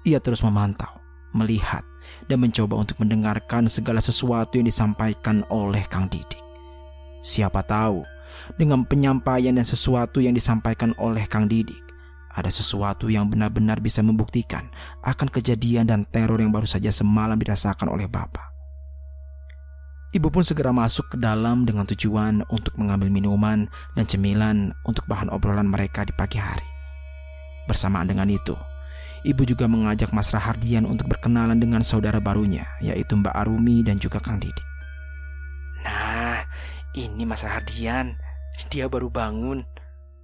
Ia 0.06 0.22
terus 0.22 0.46
memantau, 0.46 1.02
melihat, 1.34 1.82
dan 2.30 2.38
mencoba 2.38 2.78
untuk 2.78 3.02
mendengarkan 3.02 3.65
segala 3.65 3.98
sesuatu 3.98 4.62
yang 4.62 4.70
disampaikan 4.70 5.41
oleh 5.50 5.82
Kang 5.89 6.06
Didik. 6.06 6.41
Siapa 7.26 7.65
tahu, 7.65 8.06
dengan 8.54 8.86
penyampaian 8.86 9.58
dan 9.58 9.65
sesuatu 9.65 10.22
yang 10.22 10.38
disampaikan 10.38 10.94
oleh 11.02 11.26
Kang 11.26 11.50
Didik, 11.50 11.82
ada 12.36 12.54
sesuatu 12.54 13.10
yang 13.10 13.32
benar-benar 13.32 13.82
bisa 13.82 14.06
membuktikan 14.06 14.70
akan 15.02 15.32
kejadian 15.32 15.89
dan 15.89 16.06
teror 16.06 16.38
yang 16.38 16.54
baru 16.54 16.70
saja 16.70 16.94
semalam 16.94 17.39
dirasakan 17.39 17.89
oleh 17.89 18.06
Bapak. 18.06 18.54
Ibu 20.13 20.32
pun 20.32 20.46
segera 20.46 20.72
masuk 20.72 21.12
ke 21.12 21.18
dalam 21.20 21.65
dengan 21.65 21.84
tujuan 21.89 22.46
untuk 22.48 22.78
mengambil 22.80 23.12
minuman 23.12 23.68
dan 23.98 24.06
cemilan 24.08 24.72
untuk 24.88 25.04
bahan 25.10 25.28
obrolan 25.34 25.68
mereka 25.68 26.08
di 26.08 26.13
pagi 26.15 26.39
hari. 26.39 26.68
Bersamaan 27.68 28.08
dengan 28.08 28.30
itu, 28.32 28.56
Ibu 29.26 29.42
juga 29.42 29.66
mengajak 29.66 30.14
Mas 30.14 30.30
Rahardian 30.30 30.86
untuk 30.86 31.10
berkenalan 31.10 31.58
dengan 31.58 31.82
saudara 31.82 32.22
barunya, 32.22 32.70
yaitu 32.78 33.18
Mbak 33.18 33.34
Arumi 33.34 33.82
dan 33.82 33.98
juga 33.98 34.22
Kang 34.22 34.38
Didik. 34.38 34.62
Nah, 35.82 36.46
ini 36.94 37.26
Mas 37.26 37.42
Rahardian. 37.42 38.14
Dia 38.70 38.86
baru 38.86 39.10
bangun. 39.10 39.66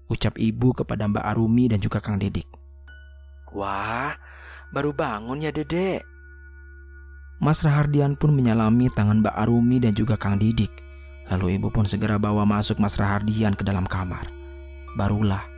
Ucap 0.06 0.38
ibu 0.38 0.78
kepada 0.78 1.10
Mbak 1.10 1.26
Arumi 1.34 1.66
dan 1.66 1.82
juga 1.82 1.98
Kang 1.98 2.22
Didik. 2.22 2.46
Wah, 3.58 4.14
baru 4.70 4.94
bangun 4.94 5.44
ya 5.44 5.50
dedek. 5.50 6.06
Mas 7.42 7.66
Rahardian 7.66 8.14
pun 8.14 8.38
menyalami 8.38 8.86
tangan 8.94 9.26
Mbak 9.26 9.34
Arumi 9.34 9.82
dan 9.82 9.98
juga 9.98 10.14
Kang 10.14 10.38
Didik. 10.38 10.70
Lalu 11.26 11.58
ibu 11.58 11.74
pun 11.74 11.90
segera 11.90 12.22
bawa 12.22 12.46
masuk 12.46 12.78
Mas 12.78 13.02
Rahardian 13.02 13.58
ke 13.58 13.66
dalam 13.66 13.90
kamar. 13.90 14.30
Barulah 14.94 15.51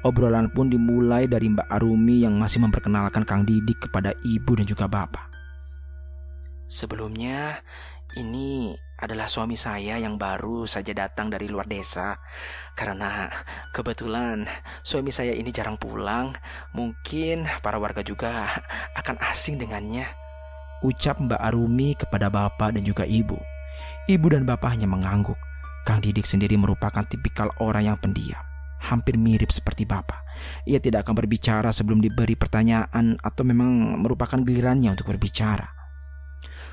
Obrolan 0.00 0.48
pun 0.48 0.72
dimulai 0.72 1.28
dari 1.28 1.52
Mbak 1.52 1.68
Arumi 1.68 2.24
yang 2.24 2.40
masih 2.40 2.64
memperkenalkan 2.64 3.20
Kang 3.28 3.44
Didik 3.44 3.84
kepada 3.84 4.16
ibu 4.24 4.56
dan 4.56 4.64
juga 4.64 4.88
bapak. 4.88 5.28
Sebelumnya, 6.72 7.60
ini 8.16 8.72
adalah 8.96 9.28
suami 9.28 9.60
saya 9.60 10.00
yang 10.00 10.16
baru 10.16 10.64
saja 10.64 10.96
datang 10.96 11.28
dari 11.28 11.52
luar 11.52 11.68
desa. 11.68 12.16
Karena 12.72 13.28
kebetulan 13.76 14.48
suami 14.80 15.12
saya 15.12 15.36
ini 15.36 15.52
jarang 15.52 15.76
pulang, 15.76 16.32
mungkin 16.72 17.44
para 17.60 17.76
warga 17.76 18.00
juga 18.00 18.48
akan 18.96 19.20
asing 19.28 19.60
dengannya. 19.60 20.08
Ucap 20.80 21.20
Mbak 21.20 21.44
Arumi 21.44 21.92
kepada 21.92 22.32
bapak 22.32 22.72
dan 22.72 22.82
juga 22.88 23.04
ibu. 23.04 23.36
Ibu 24.08 24.26
dan 24.32 24.48
bapak 24.48 24.80
hanya 24.80 24.88
mengangguk. 24.88 25.36
Kang 25.84 26.00
Didik 26.00 26.24
sendiri 26.24 26.56
merupakan 26.56 27.04
tipikal 27.04 27.52
orang 27.60 27.92
yang 27.92 27.98
pendiam 28.00 28.49
hampir 28.88 29.20
mirip 29.20 29.52
seperti 29.52 29.84
Bapak. 29.84 30.24
Ia 30.64 30.80
tidak 30.80 31.04
akan 31.04 31.24
berbicara 31.24 31.68
sebelum 31.68 32.00
diberi 32.00 32.34
pertanyaan 32.34 33.20
atau 33.20 33.42
memang 33.44 34.00
merupakan 34.00 34.40
gilirannya 34.40 34.96
untuk 34.96 35.12
berbicara. 35.12 35.68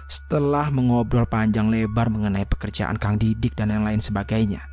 Setelah 0.08 0.72
mengobrol 0.72 1.28
panjang 1.28 1.68
lebar 1.68 2.08
mengenai 2.08 2.48
pekerjaan 2.48 2.96
Kang 2.96 3.20
Didik 3.20 3.60
dan 3.60 3.76
yang 3.76 3.84
lain 3.84 4.00
sebagainya, 4.00 4.64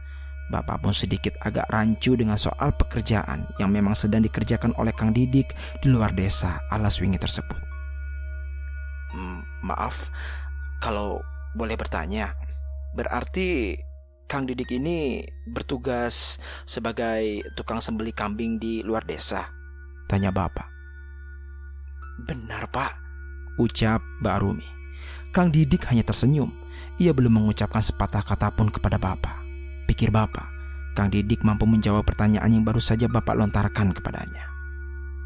Bapak 0.47 0.85
pun 0.85 0.95
sedikit 0.95 1.35
agak 1.43 1.67
rancu 1.73 2.15
dengan 2.15 2.39
soal 2.39 2.71
pekerjaan 2.77 3.49
yang 3.59 3.73
memang 3.75 3.99
sedang 3.99 4.23
dikerjakan 4.23 4.77
oleh 4.79 4.95
Kang 4.95 5.11
Didik 5.11 5.57
di 5.83 5.91
luar 5.91 6.15
desa 6.15 6.63
Alaswingi 6.71 7.19
tersebut. 7.19 7.59
Hmm, 9.11 9.43
maaf, 9.67 10.13
kalau 10.79 11.19
boleh 11.57 11.75
bertanya, 11.75 12.37
berarti 12.95 13.79
Kang 14.35 14.51
Didik 14.51 14.75
ini 14.75 15.23
bertugas 15.47 16.43
sebagai 16.67 17.47
tukang 17.55 17.79
sembeli 17.79 18.11
kambing 18.11 18.59
di 18.59 18.83
luar 18.83 19.07
desa? 19.07 19.47
Tanya 20.11 20.35
bapak. 20.35 20.67
Benar 22.19 22.67
pak, 22.67 22.99
ucap 23.63 24.03
Mbak 24.19 24.37
Rumi. 24.43 24.67
Kang 25.31 25.55
Didik 25.55 25.87
hanya 25.87 26.03
tersenyum. 26.03 26.51
Ia 26.99 27.15
belum 27.15 27.31
mengucapkan 27.31 27.79
sepatah 27.79 28.27
kata 28.27 28.51
pun 28.51 28.75
kepada 28.75 28.99
bapak. 28.99 29.39
Pikir 29.87 30.11
bapak, 30.11 30.51
Kang 30.99 31.15
Didik 31.15 31.47
mampu 31.47 31.71
menjawab 31.71 32.03
pertanyaan 32.03 32.51
yang 32.51 32.67
baru 32.67 32.83
saja 32.83 33.07
bapak 33.07 33.39
lontarkan 33.39 33.95
kepadanya. 33.95 34.51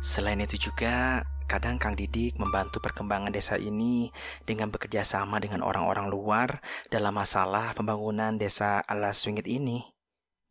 Selain 0.05 0.37
itu 0.37 0.69
juga, 0.69 1.25
Kadang 1.49 1.81
Kang 1.81 1.97
Didik 1.97 2.37
membantu 2.37 2.77
perkembangan 2.77 3.33
desa 3.33 3.57
ini 3.57 4.13
dengan 4.45 4.69
bekerja 4.69 5.01
sama 5.01 5.41
dengan 5.41 5.65
orang-orang 5.65 6.13
luar 6.13 6.61
dalam 6.93 7.17
masalah 7.17 7.73
pembangunan 7.73 8.37
desa 8.37 8.85
Alas 8.85 9.25
Swingit 9.25 9.49
ini. 9.49 9.81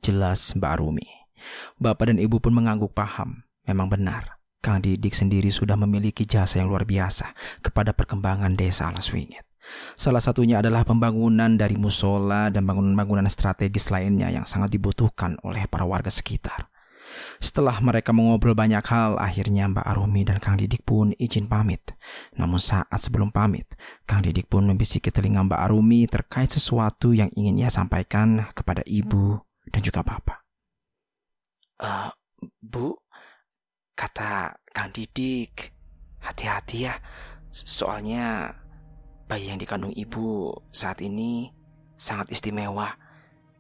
Jelas 0.02 0.58
Mbak 0.58 0.82
Rumi. 0.82 1.06
Bapak 1.78 2.10
dan 2.10 2.18
Ibu 2.18 2.42
pun 2.42 2.50
mengangguk 2.50 2.98
paham. 2.98 3.46
Memang 3.70 3.94
benar, 3.94 4.42
Kang 4.58 4.82
Didik 4.82 5.14
sendiri 5.14 5.54
sudah 5.54 5.78
memiliki 5.78 6.26
jasa 6.26 6.66
yang 6.66 6.74
luar 6.74 6.82
biasa 6.82 7.30
kepada 7.62 7.94
perkembangan 7.94 8.58
desa 8.58 8.90
Alas 8.90 9.14
Swingit. 9.14 9.46
Salah 9.94 10.24
satunya 10.24 10.66
adalah 10.66 10.82
pembangunan 10.82 11.62
dari 11.62 11.78
musola 11.78 12.50
dan 12.50 12.66
bangunan-bangunan 12.66 13.30
strategis 13.30 13.94
lainnya 13.94 14.34
yang 14.34 14.50
sangat 14.50 14.74
dibutuhkan 14.74 15.38
oleh 15.46 15.70
para 15.70 15.86
warga 15.86 16.10
sekitar. 16.10 16.74
Setelah 17.38 17.78
mereka 17.80 18.12
mengobrol 18.12 18.58
banyak 18.58 18.82
hal, 18.82 19.22
akhirnya 19.22 19.70
Mbak 19.70 19.86
Arumi 19.86 20.22
dan 20.26 20.42
Kang 20.42 20.58
Didik 20.58 20.84
pun 20.84 21.14
izin 21.16 21.46
pamit. 21.46 21.94
Namun 22.36 22.58
saat 22.58 22.98
sebelum 22.98 23.30
pamit, 23.30 23.70
Kang 24.10 24.26
Didik 24.26 24.50
pun 24.50 24.66
membisiki 24.66 25.14
telinga 25.14 25.46
Mbak 25.46 25.62
Arumi 25.70 26.10
terkait 26.10 26.50
sesuatu 26.50 27.14
yang 27.14 27.30
ingin 27.38 27.62
ia 27.62 27.70
sampaikan 27.70 28.50
kepada 28.52 28.82
ibu 28.90 29.40
dan 29.70 29.82
juga 29.86 30.02
bapak. 30.02 30.44
Uh, 31.78 32.10
bu, 32.58 32.98
kata 33.94 34.58
Kang 34.74 34.90
Didik, 34.90 35.78
hati-hati 36.22 36.90
ya. 36.90 36.98
Soalnya 37.54 38.54
bayi 39.28 39.52
yang 39.52 39.60
dikandung 39.60 39.94
ibu 39.94 40.54
saat 40.72 41.04
ini 41.04 41.52
sangat 41.98 42.32
istimewa. 42.32 42.96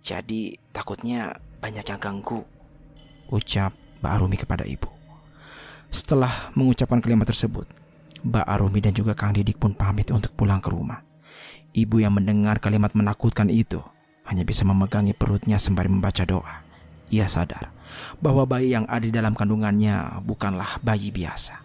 Jadi 0.02 0.56
takutnya 0.72 1.36
banyak 1.60 1.84
yang 1.84 2.00
ganggu. 2.00 2.46
Ucap 3.28 3.76
Mbak 4.00 4.12
Arumi 4.12 4.38
kepada 4.40 4.64
ibu. 4.64 4.88
Setelah 5.92 6.52
mengucapkan 6.56 7.00
kalimat 7.00 7.28
tersebut, 7.28 7.68
Mbak 8.24 8.46
Arumi 8.48 8.80
dan 8.80 8.96
juga 8.96 9.16
Kang 9.16 9.36
Didik 9.36 9.60
pun 9.60 9.76
pamit 9.76 10.12
untuk 10.12 10.32
pulang 10.36 10.64
ke 10.64 10.72
rumah. 10.72 11.04
Ibu 11.76 12.02
yang 12.02 12.16
mendengar 12.16 12.64
kalimat 12.64 12.96
menakutkan 12.96 13.52
itu 13.52 13.84
hanya 14.28 14.44
bisa 14.44 14.64
memegangi 14.64 15.16
perutnya 15.16 15.60
sembari 15.60 15.88
membaca 15.92 16.24
doa. 16.24 16.64
Ia 17.08 17.28
sadar 17.28 17.72
bahwa 18.20 18.44
bayi 18.44 18.76
yang 18.76 18.84
ada 18.88 19.08
di 19.08 19.16
dalam 19.16 19.32
kandungannya 19.32 20.20
bukanlah 20.24 20.80
bayi 20.84 21.12
biasa. 21.12 21.64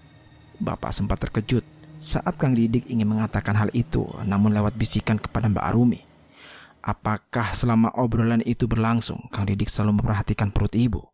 Bapak 0.63 0.95
sempat 0.95 1.19
terkejut 1.19 1.67
saat 2.03 2.35
Kang 2.39 2.59
Didik 2.59 2.91
ingin 2.91 3.07
mengatakan 3.07 3.55
hal 3.55 3.71
itu, 3.71 4.03
namun 4.27 4.51
lewat 4.51 4.75
bisikan 4.75 5.23
kepada 5.23 5.47
Mbak 5.47 5.63
Arumi. 5.63 6.03
Apakah 6.83 7.55
selama 7.55 7.95
obrolan 7.95 8.43
itu 8.43 8.67
berlangsung, 8.67 9.31
Kang 9.31 9.47
Didik 9.47 9.71
selalu 9.71 10.03
memperhatikan 10.03 10.51
perut 10.51 10.75
ibu? 10.75 11.12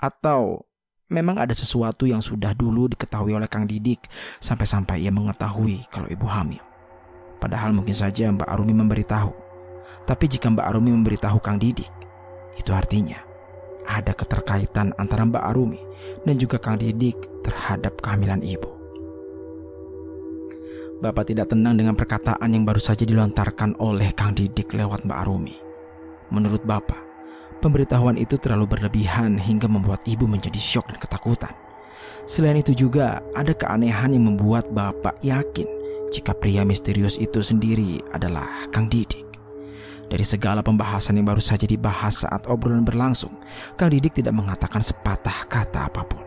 Atau 0.00 0.64
memang 1.12 1.36
ada 1.36 1.52
sesuatu 1.52 2.08
yang 2.08 2.24
sudah 2.24 2.56
dulu 2.56 2.88
diketahui 2.88 3.36
oleh 3.36 3.44
Kang 3.52 3.68
Didik 3.68 4.08
sampai-sampai 4.40 5.04
ia 5.04 5.12
mengetahui 5.12 5.84
kalau 5.92 6.08
ibu 6.08 6.24
hamil? 6.24 6.64
Padahal 7.36 7.76
mungkin 7.76 7.92
saja 7.92 8.32
Mbak 8.32 8.48
Arumi 8.48 8.72
memberitahu. 8.72 9.32
Tapi 10.08 10.24
jika 10.24 10.48
Mbak 10.48 10.64
Arumi 10.64 10.96
memberitahu 10.96 11.36
Kang 11.44 11.60
Didik, 11.60 11.92
itu 12.56 12.72
artinya 12.72 13.20
ada 13.84 14.16
keterkaitan 14.16 14.96
antara 14.96 15.28
Mbak 15.28 15.44
Arumi 15.44 15.82
dan 16.24 16.40
juga 16.40 16.56
Kang 16.56 16.80
Didik 16.80 17.44
terhadap 17.44 18.00
kehamilan 18.00 18.40
ibu. 18.40 18.80
Bapak 21.00 21.32
tidak 21.32 21.48
tenang 21.48 21.80
dengan 21.80 21.96
perkataan 21.96 22.52
yang 22.52 22.68
baru 22.68 22.76
saja 22.76 23.08
dilontarkan 23.08 23.80
oleh 23.80 24.12
Kang 24.12 24.36
Didik 24.36 24.76
lewat 24.76 25.04
Mbak 25.08 25.18
Arumi. 25.24 25.56
Menurut 26.28 26.60
Bapak, 26.64 27.09
pemberitahuan 27.60 28.16
itu 28.16 28.40
terlalu 28.40 28.74
berlebihan 28.76 29.36
hingga 29.36 29.68
membuat 29.68 30.00
ibu 30.08 30.24
menjadi 30.24 30.56
syok 30.56 30.90
dan 30.90 30.98
ketakutan. 30.98 31.52
Selain 32.24 32.56
itu 32.56 32.72
juga 32.72 33.20
ada 33.36 33.52
keanehan 33.52 34.16
yang 34.16 34.32
membuat 34.32 34.72
Bapak 34.72 35.20
yakin 35.20 35.68
jika 36.10 36.34
pria 36.34 36.66
misterius 36.66 37.20
itu 37.20 37.44
sendiri 37.44 38.00
adalah 38.10 38.48
Kang 38.72 38.88
Didik. 38.88 39.28
Dari 40.10 40.26
segala 40.26 40.58
pembahasan 40.58 41.22
yang 41.22 41.30
baru 41.30 41.38
saja 41.38 41.70
dibahas 41.70 42.26
saat 42.26 42.50
obrolan 42.50 42.82
berlangsung, 42.82 43.38
Kang 43.78 43.94
Didik 43.94 44.18
tidak 44.18 44.34
mengatakan 44.34 44.82
sepatah 44.82 45.46
kata 45.46 45.86
apa 45.86 46.02
pun. 46.02 46.24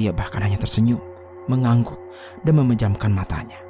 Ia 0.00 0.16
bahkan 0.16 0.40
hanya 0.40 0.56
tersenyum, 0.56 1.02
mengangguk, 1.44 2.00
dan 2.40 2.56
memejamkan 2.56 3.12
matanya. 3.12 3.60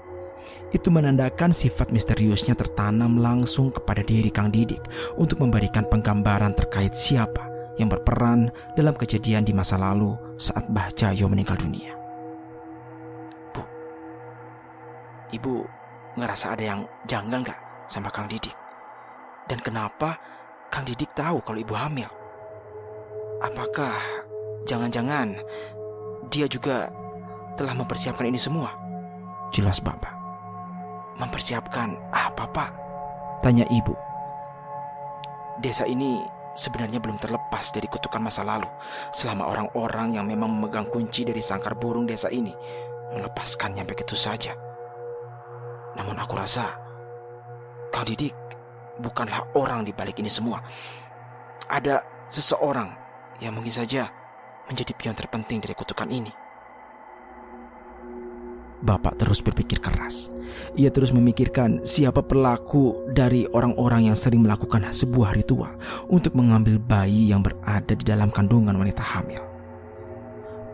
Itu 0.72 0.88
menandakan 0.88 1.52
sifat 1.52 1.92
misteriusnya 1.92 2.56
tertanam 2.56 3.20
langsung 3.20 3.68
kepada 3.68 4.00
diri 4.00 4.32
Kang 4.32 4.48
Didik 4.48 4.80
untuk 5.20 5.44
memberikan 5.44 5.84
penggambaran 5.84 6.56
terkait 6.56 6.96
siapa 6.96 7.44
yang 7.76 7.92
berperan 7.92 8.48
dalam 8.76 8.96
kejadian 8.96 9.44
di 9.44 9.52
masa 9.52 9.76
lalu 9.76 10.16
saat 10.40 10.68
Mbah 10.72 10.88
Jayo 10.96 11.28
meninggal 11.28 11.60
dunia. 11.60 11.92
Bu, 13.52 13.62
Ibu 15.32 15.54
ngerasa 16.16 16.56
ada 16.56 16.64
yang 16.64 16.80
janggal 17.04 17.44
nggak 17.44 17.60
sama 17.88 18.08
Kang 18.08 18.28
Didik? 18.28 18.56
Dan 19.48 19.60
kenapa 19.60 20.16
Kang 20.72 20.88
Didik 20.88 21.12
tahu 21.12 21.44
kalau 21.44 21.60
Ibu 21.60 21.74
hamil? 21.76 22.08
Apakah 23.44 24.00
jangan-jangan 24.64 25.36
dia 26.32 26.48
juga 26.48 26.88
telah 27.60 27.76
mempersiapkan 27.76 28.24
ini 28.24 28.40
semua? 28.40 28.72
Jelas 29.52 29.82
Bapak. 29.82 30.21
Mempersiapkan 31.20 31.96
apa 32.12 32.44
pak? 32.48 32.70
Tanya 33.44 33.66
ibu. 33.68 33.92
Desa 35.60 35.84
ini 35.84 36.22
sebenarnya 36.56 37.00
belum 37.00 37.16
terlepas 37.20 37.72
dari 37.72 37.88
kutukan 37.88 38.20
masa 38.20 38.44
lalu 38.44 38.68
selama 39.12 39.48
orang-orang 39.48 40.16
yang 40.20 40.24
memang 40.28 40.48
memegang 40.52 40.88
kunci 40.88 41.24
dari 41.24 41.40
sangkar 41.40 41.76
burung 41.76 42.04
desa 42.04 42.28
ini 42.28 42.52
melepaskannya 43.12 43.84
begitu 43.84 44.16
saja. 44.16 44.56
Namun 45.96 46.16
aku 46.16 46.34
rasa 46.36 46.64
Kang 47.92 48.08
Didik 48.08 48.32
bukanlah 48.96 49.52
orang 49.52 49.84
di 49.84 49.92
balik 49.92 50.20
ini 50.20 50.32
semua. 50.32 50.64
Ada 51.68 52.00
seseorang 52.28 52.88
yang 53.44 53.52
mungkin 53.52 53.72
saja 53.72 54.08
menjadi 54.68 54.92
pion 54.96 55.16
terpenting 55.16 55.60
dari 55.60 55.76
kutukan 55.76 56.08
ini. 56.08 56.41
Bapak 58.82 59.14
terus 59.14 59.38
berpikir 59.38 59.78
keras. 59.78 60.26
Ia 60.74 60.90
terus 60.90 61.14
memikirkan 61.14 61.86
siapa 61.86 62.18
pelaku 62.18 63.06
dari 63.14 63.46
orang-orang 63.54 64.10
yang 64.10 64.18
sering 64.18 64.42
melakukan 64.42 64.90
sebuah 64.90 65.38
ritual 65.38 65.70
untuk 66.10 66.34
mengambil 66.34 66.82
bayi 66.82 67.30
yang 67.30 67.46
berada 67.46 67.94
di 67.94 68.02
dalam 68.02 68.28
kandungan 68.34 68.74
wanita 68.74 69.00
hamil. 69.00 69.38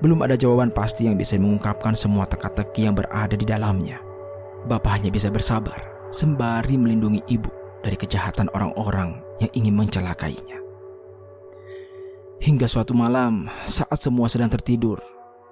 Belum 0.00 0.24
ada 0.24 0.40
jawaban 0.40 0.72
pasti 0.72 1.04
yang 1.04 1.20
bisa 1.20 1.36
mengungkapkan 1.36 1.92
semua 1.92 2.24
teka-teki 2.24 2.88
yang 2.88 2.96
berada 2.96 3.36
di 3.36 3.44
dalamnya. 3.44 4.00
Bapak 4.64 4.98
hanya 4.98 5.12
bisa 5.12 5.28
bersabar 5.28 5.76
sembari 6.08 6.80
melindungi 6.80 7.20
ibu 7.28 7.52
dari 7.84 7.94
kejahatan 7.94 8.48
orang-orang 8.56 9.20
yang 9.44 9.52
ingin 9.52 9.74
mencelakainya. 9.76 10.58
Hingga 12.38 12.70
suatu 12.70 12.94
malam, 12.94 13.50
saat 13.66 13.98
semua 13.98 14.30
sedang 14.30 14.48
tertidur, 14.48 15.02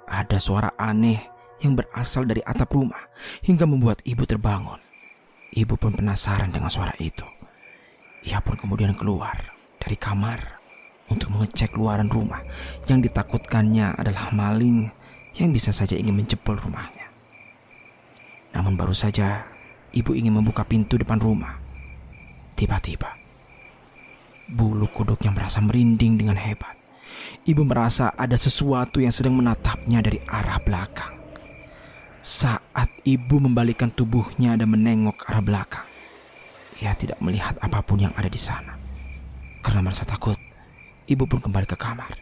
ada 0.07 0.39
suara 0.39 0.71
aneh 0.79 1.36
yang 1.61 1.79
berasal 1.79 2.29
dari 2.29 2.45
atap 2.45 2.77
rumah 2.77 3.01
hingga 3.45 3.65
membuat 3.65 4.05
ibu 4.05 4.25
terbangun. 4.29 4.81
Ibu 5.57 5.79
pun 5.81 5.97
penasaran 5.97 6.53
dengan 6.53 6.69
suara 6.69 6.93
itu. 7.01 7.25
Ia 8.27 8.43
pun 8.43 8.59
kemudian 8.59 8.93
keluar 8.99 9.55
dari 9.79 9.95
kamar 9.95 10.59
untuk 11.07 11.31
mengecek 11.33 11.79
luaran 11.79 12.11
rumah 12.11 12.43
yang 12.91 12.99
ditakutkannya 12.99 13.95
adalah 13.95 14.35
maling 14.35 14.91
yang 15.39 15.55
bisa 15.55 15.71
saja 15.71 15.95
ingin 15.95 16.17
menjebol 16.17 16.59
rumahnya. 16.59 17.07
Namun 18.57 18.75
baru 18.75 18.97
saja 18.97 19.47
ibu 19.95 20.13
ingin 20.17 20.35
membuka 20.35 20.67
pintu 20.67 20.97
depan 20.99 21.21
rumah. 21.21 21.61
Tiba-tiba, 22.57 23.13
bulu 24.49 24.89
kuduk 24.89 25.21
yang 25.25 25.37
merasa 25.37 25.61
merinding 25.61 26.17
dengan 26.17 26.41
hebat. 26.41 26.73
Ibu 27.45 27.69
merasa 27.69 28.17
ada 28.17 28.35
sesuatu 28.35 28.99
yang 28.99 29.13
sedang 29.13 29.37
menatapnya 29.37 30.01
dari 30.01 30.21
arah 30.25 30.57
belakang. 30.65 31.16
Saat 32.27 32.91
ibu 33.07 33.39
membalikkan 33.39 33.87
tubuhnya 33.87 34.59
dan 34.59 34.67
menengok 34.67 35.31
arah 35.31 35.39
belakang, 35.39 35.87
ia 36.83 36.91
tidak 36.99 37.23
melihat 37.23 37.55
apa 37.63 37.79
pun 37.87 38.03
yang 38.03 38.11
ada 38.19 38.27
di 38.27 38.35
sana. 38.35 38.75
Karena 39.63 39.87
merasa 39.87 40.03
takut, 40.03 40.35
ibu 41.07 41.23
pun 41.31 41.39
kembali 41.39 41.71
ke 41.71 41.79
kamar. 41.79 42.19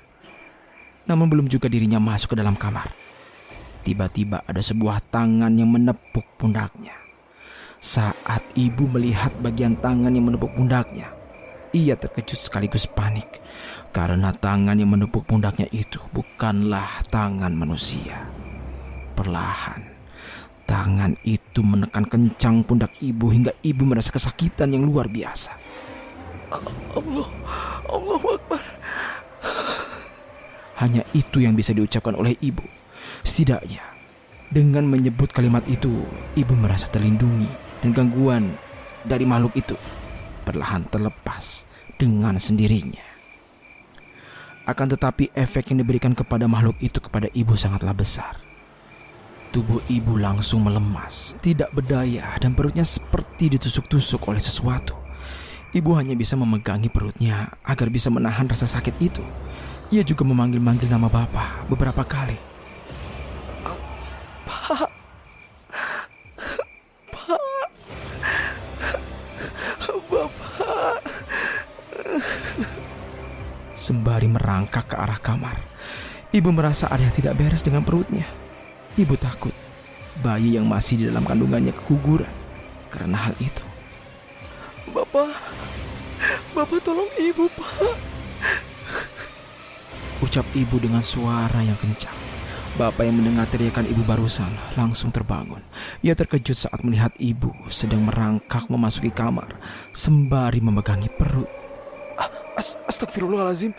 Namun 1.09 1.33
belum 1.33 1.47
juga 1.49 1.73
dirinya 1.73 1.97
masuk 1.97 2.37
ke 2.37 2.45
dalam 2.45 2.53
kamar. 2.53 2.93
Tiba-tiba 3.81 4.45
ada 4.45 4.61
sebuah 4.61 5.09
tangan 5.09 5.57
yang 5.57 5.73
menepuk 5.73 6.37
pundaknya. 6.37 6.93
Saat 7.81 8.45
ibu 8.61 8.85
melihat 8.85 9.33
bagian 9.41 9.73
tangan 9.73 10.13
yang 10.13 10.29
menepuk 10.29 10.53
pundaknya, 10.53 11.17
ia 11.73 11.97
terkejut 11.97 12.45
sekaligus 12.45 12.85
panik 12.85 13.41
karena 13.97 14.37
tangan 14.37 14.77
yang 14.77 14.93
menepuk 14.93 15.25
pundaknya 15.25 15.65
itu 15.73 15.97
bukanlah 16.13 17.09
tangan 17.09 17.57
manusia. 17.57 18.21
Perlahan, 19.17 19.94
Tangan 20.65 21.13
itu 21.29 21.61
menekan 21.61 22.09
kencang 22.09 22.65
pundak 22.65 22.97
ibu 23.05 23.29
hingga 23.29 23.53
ibu 23.61 23.85
merasa 23.85 24.09
kesakitan 24.09 24.73
yang 24.73 24.89
luar 24.89 25.13
biasa. 25.13 25.53
Allah, 26.97 27.29
Allah 27.91 28.23
Akbar. 28.23 28.63
Hanya 30.81 31.03
itu 31.13 31.45
yang 31.45 31.53
bisa 31.53 31.77
diucapkan 31.77 32.17
oleh 32.17 32.35
ibu. 32.41 32.65
Setidaknya, 33.23 33.85
dengan 34.49 34.89
menyebut 34.89 35.33
kalimat 35.33 35.65
itu, 35.67 36.05
ibu 36.39 36.55
merasa 36.57 36.89
terlindungi 36.89 37.49
dan 37.85 37.91
gangguan 37.93 38.57
dari 39.05 39.29
makhluk 39.29 39.57
itu 39.57 39.77
perlahan 40.45 40.85
terlepas 40.89 41.69
dengan 41.97 42.37
sendirinya. 42.37 43.05
Akan 44.65 44.89
tetapi 44.89 45.29
efek 45.37 45.73
yang 45.73 45.85
diberikan 45.85 46.17
kepada 46.17 46.49
makhluk 46.49 46.81
itu 46.81 46.97
kepada 47.01 47.29
ibu 47.37 47.53
sangatlah 47.53 47.93
besar. 47.93 48.44
Tubuh 49.55 49.79
ibu 49.87 50.19
langsung 50.19 50.67
melemas, 50.67 51.39
tidak 51.39 51.71
berdaya 51.71 52.27
dan 52.43 52.59
perutnya 52.59 52.83
seperti 52.83 53.55
ditusuk-tusuk 53.55 54.27
oleh 54.27 54.43
sesuatu. 54.43 54.99
Ibu 55.71 55.95
hanya 55.95 56.19
bisa 56.19 56.35
memegangi 56.35 56.91
perutnya 56.91 57.55
agar 57.63 57.87
bisa 57.87 58.11
menahan 58.11 58.51
rasa 58.51 58.67
sakit 58.67 58.99
itu. 58.99 59.23
Ia 59.95 60.03
juga 60.03 60.27
memanggil-manggil 60.27 60.91
nama 60.91 61.07
Bapak 61.07 61.71
beberapa 61.71 62.03
kali. 62.03 62.35
Pak. 64.43 64.91
Pak. 67.15 67.71
Bapak. 70.11 70.99
Sembari 73.79 74.27
merangkak 74.27 74.91
ke 74.91 74.97
arah 74.99 75.23
kamar, 75.23 75.63
ibu 76.35 76.51
merasa 76.51 76.91
ada 76.91 77.07
yang 77.07 77.15
tidak 77.15 77.39
beres 77.39 77.63
dengan 77.63 77.87
perutnya. 77.87 78.43
Ibu 78.95 79.19
takut 79.19 79.51
bayi 80.23 80.55
yang 80.55 80.71
masih 80.71 81.03
di 81.03 81.05
dalam 81.11 81.27
kandungannya 81.27 81.75
keguguran 81.75 82.31
karena 82.95 83.19
hal 83.19 83.35
itu. 83.43 83.67
Bapak. 84.95 85.35
Bapak 86.55 86.79
tolong 86.87 87.11
ibu, 87.19 87.51
Pak. 87.51 87.99
Ucap 90.23 90.47
ibu 90.55 90.79
dengan 90.79 91.03
suara 91.03 91.59
yang 91.59 91.75
kencang. 91.83 92.15
Bapak 92.75 93.07
yang 93.07 93.19
mendengar 93.19 93.47
teriakan 93.51 93.87
ibu 93.87 94.03
barusan 94.07 94.51
langsung 94.79 95.11
terbangun. 95.11 95.63
Ia 96.03 96.15
terkejut 96.15 96.59
saat 96.59 96.83
melihat 96.87 97.11
ibu 97.19 97.51
sedang 97.71 98.07
merangkak 98.07 98.67
memasuki 98.67 99.15
kamar 99.15 99.59
sembari 99.95 100.59
memegangi 100.59 101.11
perut. 101.11 101.51
Ah, 102.19 102.31
As 102.59 102.79
Astagfirullahalazim. 102.87 103.75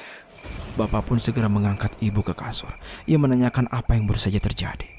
Bapak 0.76 1.07
pun 1.07 1.20
segera 1.20 1.47
mengangkat 1.47 1.95
ibu 2.03 2.20
ke 2.20 2.36
kasur. 2.36 2.72
Ia 3.07 3.16
menanyakan 3.16 3.72
apa 3.72 3.95
yang 3.95 4.07
baru 4.07 4.20
saja 4.20 4.39
terjadi. 4.39 4.95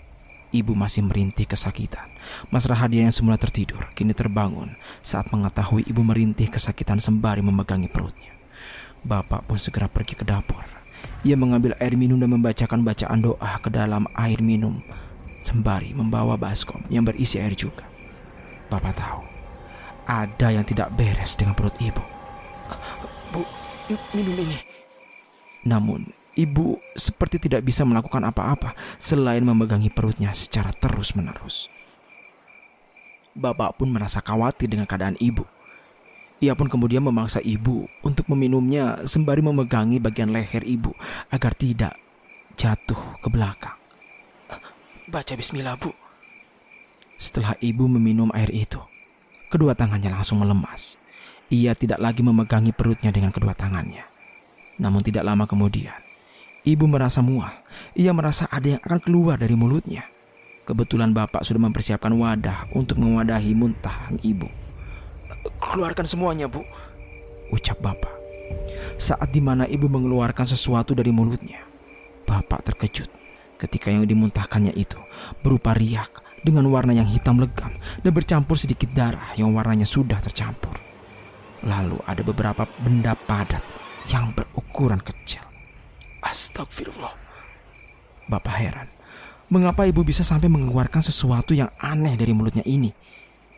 Ibu 0.57 0.72
masih 0.72 1.04
merintih 1.04 1.44
kesakitan. 1.44 2.09
Mas 2.48 2.64
Rahadian 2.64 3.12
yang 3.12 3.16
semula 3.16 3.36
tertidur 3.36 3.84
kini 3.92 4.16
terbangun 4.16 4.72
saat 5.04 5.28
mengetahui 5.28 5.84
ibu 5.84 6.00
merintih 6.00 6.48
kesakitan 6.48 6.96
sembari 6.96 7.44
memegangi 7.44 7.92
perutnya. 7.92 8.32
Bapak 9.04 9.44
pun 9.44 9.61
segera 9.61 9.84
pergi 9.84 10.16
ke 10.16 10.24
dapur. 10.24 10.64
Ia 11.28 11.36
mengambil 11.36 11.76
air 11.76 11.92
minum 11.92 12.16
dan 12.16 12.32
membacakan 12.32 12.80
bacaan 12.80 13.20
doa 13.20 13.52
ke 13.61 13.68
dalam 13.68 14.09
air 14.16 14.40
minum 14.40 14.80
sembari 15.44 15.92
membawa 15.92 16.40
baskom 16.40 16.80
yang 16.88 17.04
berisi 17.04 17.36
air 17.36 17.52
juga. 17.52 17.84
Bapak 18.72 18.96
tahu 18.96 19.22
ada 20.09 20.48
yang 20.48 20.64
tidak 20.64 20.88
beres 20.96 21.36
dengan 21.36 21.52
perut 21.52 21.76
ibu. 21.84 22.00
Bu, 23.28 23.44
minum 24.16 24.40
ini. 24.40 24.59
Namun 25.68 26.15
ibu 26.37 26.78
seperti 26.93 27.49
tidak 27.49 27.64
bisa 27.64 27.82
melakukan 27.82 28.22
apa-apa 28.22 28.76
selain 29.01 29.43
memegangi 29.43 29.89
perutnya 29.89 30.30
secara 30.37 30.70
terus-menerus. 30.70 31.72
Bapak 33.37 33.76
pun 33.76 33.93
merasa 33.93 34.24
khawatir 34.24 34.68
dengan 34.72 34.89
keadaan 34.89 35.16
ibu. 35.20 35.45
Ia 36.41 36.53
pun 36.53 36.68
kemudian 36.68 37.01
memaksa 37.01 37.41
ibu 37.41 37.89
untuk 38.05 38.28
meminumnya 38.28 39.01
sembari 39.09 39.41
memegangi 39.41 39.97
bagian 39.97 40.32
leher 40.32 40.64
ibu 40.64 40.93
agar 41.32 41.57
tidak 41.57 41.97
jatuh 42.57 43.20
ke 43.24 43.28
belakang. 43.32 43.76
Baca 45.09 45.32
bismillah, 45.39 45.80
Bu. 45.80 45.93
Setelah 47.16 47.57
ibu 47.64 47.89
meminum 47.89 48.28
air 48.37 48.53
itu, 48.53 48.80
kedua 49.49 49.72
tangannya 49.72 50.12
langsung 50.12 50.45
melemas. 50.45 51.01
Ia 51.49 51.72
tidak 51.72 52.03
lagi 52.03 52.20
memegangi 52.20 52.76
perutnya 52.76 53.09
dengan 53.09 53.32
kedua 53.32 53.57
tangannya. 53.57 54.05
Namun 54.76 55.01
tidak 55.01 55.24
lama 55.24 55.49
kemudian, 55.49 55.97
ibu 56.66 56.84
merasa 56.90 57.22
mual. 57.22 57.54
Ia 57.94 58.10
merasa 58.10 58.50
ada 58.50 58.76
yang 58.76 58.82
akan 58.82 59.00
keluar 59.00 59.38
dari 59.38 59.54
mulutnya. 59.54 60.02
Kebetulan 60.66 61.14
bapak 61.14 61.46
sudah 61.46 61.62
mempersiapkan 61.62 62.10
wadah 62.10 62.66
untuk 62.74 62.98
mewadahi 62.98 63.54
muntah 63.54 64.10
ibu. 64.26 64.50
Keluarkan 65.62 66.10
semuanya, 66.10 66.50
Bu. 66.50 66.66
Ucap 67.54 67.78
bapak. 67.78 68.10
Saat 68.98 69.30
di 69.30 69.38
mana 69.38 69.70
ibu 69.70 69.86
mengeluarkan 69.86 70.42
sesuatu 70.42 70.90
dari 70.98 71.14
mulutnya, 71.14 71.62
bapak 72.26 72.66
terkejut 72.66 73.06
ketika 73.62 73.94
yang 73.94 74.02
dimuntahkannya 74.04 74.74
itu 74.74 74.98
berupa 75.40 75.72
riak 75.72 76.10
dengan 76.42 76.66
warna 76.66 76.92
yang 76.92 77.06
hitam 77.06 77.38
legam 77.38 77.70
dan 78.02 78.10
bercampur 78.10 78.58
sedikit 78.58 78.90
darah 78.90 79.34
yang 79.38 79.54
warnanya 79.54 79.86
sudah 79.86 80.18
tercampur. 80.18 80.74
Lalu 81.62 82.02
ada 82.06 82.22
beberapa 82.26 82.66
benda 82.82 83.14
padat 83.14 83.62
yang 84.10 84.34
berukuran 84.34 84.98
kecil. 84.98 85.45
Astagfirullah. 86.27 87.14
Bapak 88.27 88.55
heran, 88.59 88.91
mengapa 89.47 89.87
ibu 89.87 90.03
bisa 90.03 90.27
sampai 90.27 90.51
mengeluarkan 90.51 90.99
sesuatu 90.99 91.55
yang 91.55 91.70
aneh 91.79 92.18
dari 92.18 92.35
mulutnya 92.35 92.66
ini? 92.66 92.91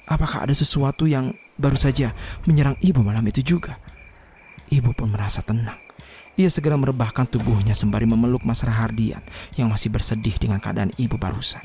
Apakah 0.05 0.45
ada 0.45 0.53
sesuatu 0.53 1.09
yang 1.09 1.33
baru 1.57 1.77
saja 1.81 2.12
menyerang 2.45 2.77
ibu 2.85 3.01
malam 3.01 3.25
itu 3.25 3.57
juga? 3.57 3.81
Ibu 4.69 4.93
pun 4.93 5.09
merasa 5.09 5.41
tenang. 5.41 5.81
Ia 6.37 6.53
segera 6.53 6.77
merebahkan 6.77 7.25
tubuhnya 7.25 7.73
sembari 7.73 8.05
memeluk 8.05 8.45
Mas 8.45 8.61
Rahardian 8.61 9.25
yang 9.57 9.73
masih 9.73 9.89
bersedih 9.89 10.37
dengan 10.37 10.61
keadaan 10.61 10.93
ibu 11.01 11.16
barusan. 11.16 11.64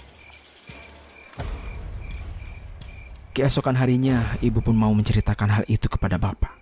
Keesokan 3.36 3.76
harinya, 3.76 4.40
ibu 4.40 4.64
pun 4.64 4.78
mau 4.78 4.94
menceritakan 4.96 5.50
hal 5.52 5.64
itu 5.68 5.92
kepada 5.92 6.16
bapak. 6.16 6.54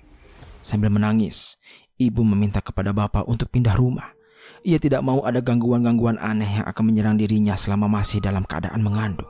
Sambil 0.66 0.90
menangis, 0.90 1.62
ibu 2.02 2.26
meminta 2.26 2.64
kepada 2.64 2.90
bapak 2.90 3.28
untuk 3.30 3.52
pindah 3.54 3.78
rumah. 3.78 4.21
Ia 4.62 4.78
tidak 4.78 5.02
mau 5.02 5.26
ada 5.26 5.42
gangguan-gangguan 5.42 6.22
aneh 6.22 6.62
yang 6.62 6.66
akan 6.70 6.84
menyerang 6.86 7.18
dirinya 7.18 7.58
selama 7.58 7.90
masih 7.90 8.22
dalam 8.22 8.46
keadaan 8.46 8.86
mengandung. 8.86 9.30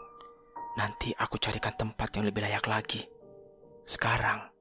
Nanti 0.75 1.11
aku 1.15 1.39
carikan 1.39 1.75
tempat 1.75 2.15
yang 2.15 2.27
lebih 2.27 2.43
layak 2.43 2.65
lagi. 2.67 3.03
Sekarang, 3.87 4.51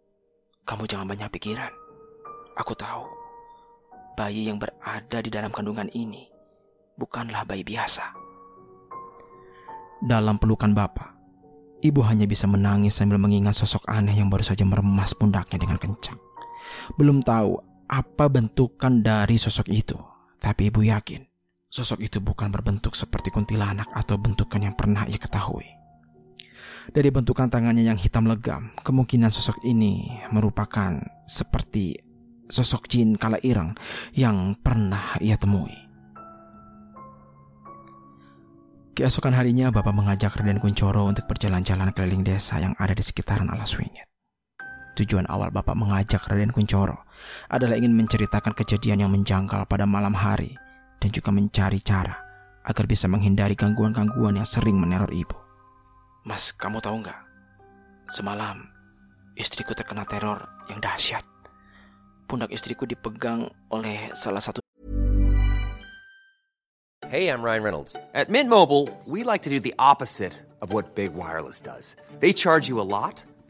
kamu 0.66 0.86
jangan 0.86 1.06
banyak 1.06 1.30
pikiran. 1.30 1.72
Aku 2.58 2.74
tahu, 2.74 3.06
bayi 4.18 4.50
yang 4.50 4.58
berada 4.58 5.18
di 5.22 5.30
dalam 5.30 5.54
kandungan 5.54 5.86
ini 5.94 6.26
bukanlah 6.98 7.48
bayi 7.48 7.64
biasa. 7.64 8.12
Dalam 10.04 10.36
pelukan 10.36 10.72
bapak, 10.76 11.16
ibu 11.80 12.00
hanya 12.04 12.28
bisa 12.28 12.44
menangis 12.44 12.96
sambil 12.96 13.16
mengingat 13.16 13.56
sosok 13.56 13.84
aneh 13.88 14.12
yang 14.12 14.28
baru 14.28 14.44
saja 14.44 14.64
meremas 14.68 15.16
pundaknya 15.16 15.60
dengan 15.60 15.80
kencang. 15.80 16.20
Belum 17.00 17.24
tahu 17.24 17.56
apa 17.88 18.28
bentukan 18.28 19.00
dari 19.00 19.40
sosok 19.40 19.66
itu, 19.72 19.96
tapi 20.40 20.72
ibu 20.72 20.82
yakin 20.82 21.30
sosok 21.70 22.02
itu 22.02 22.18
bukan 22.18 22.50
berbentuk 22.50 22.98
seperti 22.98 23.30
kuntilanak 23.30 23.86
atau 23.94 24.18
bentukan 24.18 24.58
yang 24.58 24.74
pernah 24.74 25.06
ia 25.06 25.16
ketahui. 25.16 25.78
Dari 26.90 27.14
bentukan 27.14 27.46
tangannya 27.46 27.86
yang 27.86 27.94
hitam 27.94 28.26
legam, 28.26 28.74
kemungkinan 28.82 29.30
sosok 29.30 29.62
ini 29.62 30.18
merupakan 30.34 30.98
seperti 31.22 31.94
sosok 32.50 32.90
jin 32.90 33.14
kala 33.14 33.38
ireng 33.46 33.78
yang 34.18 34.58
pernah 34.58 35.14
ia 35.22 35.38
temui. 35.38 35.70
Keesokan 38.90 39.38
harinya, 39.38 39.70
Bapak 39.70 39.94
mengajak 39.94 40.34
Raden 40.34 40.58
Kuncoro 40.58 41.06
untuk 41.06 41.30
berjalan-jalan 41.30 41.94
keliling 41.94 42.26
desa 42.26 42.58
yang 42.58 42.74
ada 42.74 42.90
di 42.90 43.06
sekitaran 43.06 43.46
Alas 43.46 43.78
Wingit. 43.78 44.09
Tujuan 45.00 45.24
awal 45.32 45.48
Bapak 45.48 45.72
mengajak 45.72 46.28
Raden 46.28 46.52
Kuncoro 46.52 47.08
adalah 47.48 47.80
ingin 47.80 47.96
menceritakan 47.96 48.52
kejadian 48.52 49.00
yang 49.00 49.08
menjangkal 49.08 49.64
pada 49.64 49.88
malam 49.88 50.12
hari 50.12 50.52
dan 51.00 51.08
juga 51.08 51.32
mencari 51.32 51.80
cara 51.80 52.20
agar 52.68 52.84
bisa 52.84 53.08
menghindari 53.08 53.56
gangguan-gangguan 53.56 54.36
yang 54.36 54.44
sering 54.44 54.76
meneror 54.76 55.08
ibu. 55.08 55.32
Mas, 56.28 56.52
kamu 56.52 56.84
tahu 56.84 57.00
nggak? 57.00 57.16
Semalam, 58.12 58.68
istriku 59.40 59.72
terkena 59.72 60.04
teror 60.04 60.44
yang 60.68 60.84
dahsyat. 60.84 61.24
Pundak 62.28 62.52
istriku 62.52 62.84
dipegang 62.84 63.48
oleh 63.72 64.12
salah 64.12 64.44
satu 64.44 64.60
Hey, 67.10 67.26
I'm 67.26 67.42
Ryan 67.42 67.64
Reynolds. 67.64 67.96
At 68.14 68.30
Mint 68.30 68.46
Mobile, 68.46 68.86
we 69.02 69.24
like 69.24 69.42
to 69.42 69.50
do 69.50 69.58
the 69.58 69.74
opposite 69.80 70.30
of 70.62 70.70
what 70.76 70.94
Big 70.94 71.10
Wireless 71.10 71.58
does. 71.58 71.96
They 72.20 72.30
charge 72.30 72.70
you 72.70 72.78
a 72.78 72.86
lot, 72.86 73.24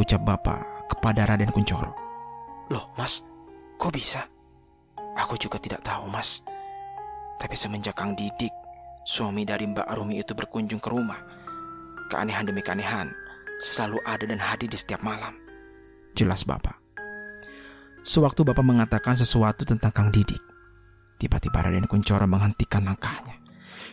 Ucap 0.00 0.24
bapak 0.24 0.88
kepada 0.88 1.28
Raden 1.28 1.52
Kuncoro. 1.52 1.92
Loh, 2.72 2.88
Mas, 2.96 3.20
kok 3.76 3.92
bisa? 3.92 4.24
Aku 4.96 5.36
juga 5.36 5.60
tidak 5.60 5.84
tahu, 5.84 6.08
Mas. 6.08 6.40
Tapi 7.36 7.52
semenjak 7.52 8.00
Kang 8.00 8.16
Didik, 8.16 8.48
suami 9.04 9.44
dari 9.44 9.68
Mbak 9.68 9.84
Arumi 9.84 10.16
itu 10.16 10.32
berkunjung 10.32 10.80
ke 10.80 10.88
rumah, 10.88 11.20
keanehan 12.08 12.48
demi 12.48 12.64
keanehan 12.64 13.12
selalu 13.60 14.00
ada 14.08 14.24
dan 14.24 14.40
hadir 14.40 14.72
di 14.72 14.80
setiap 14.80 15.04
malam. 15.04 15.36
Jelas 16.16 16.48
bapak. 16.48 16.80
Sewaktu 18.00 18.40
bapak 18.40 18.64
mengatakan 18.64 19.20
sesuatu 19.20 19.68
tentang 19.68 19.92
Kang 19.92 20.08
Didik, 20.08 20.40
tiba-tiba 21.20 21.60
Raden 21.60 21.84
Kuncoro 21.84 22.24
menghentikan 22.24 22.88
langkahnya. 22.88 23.36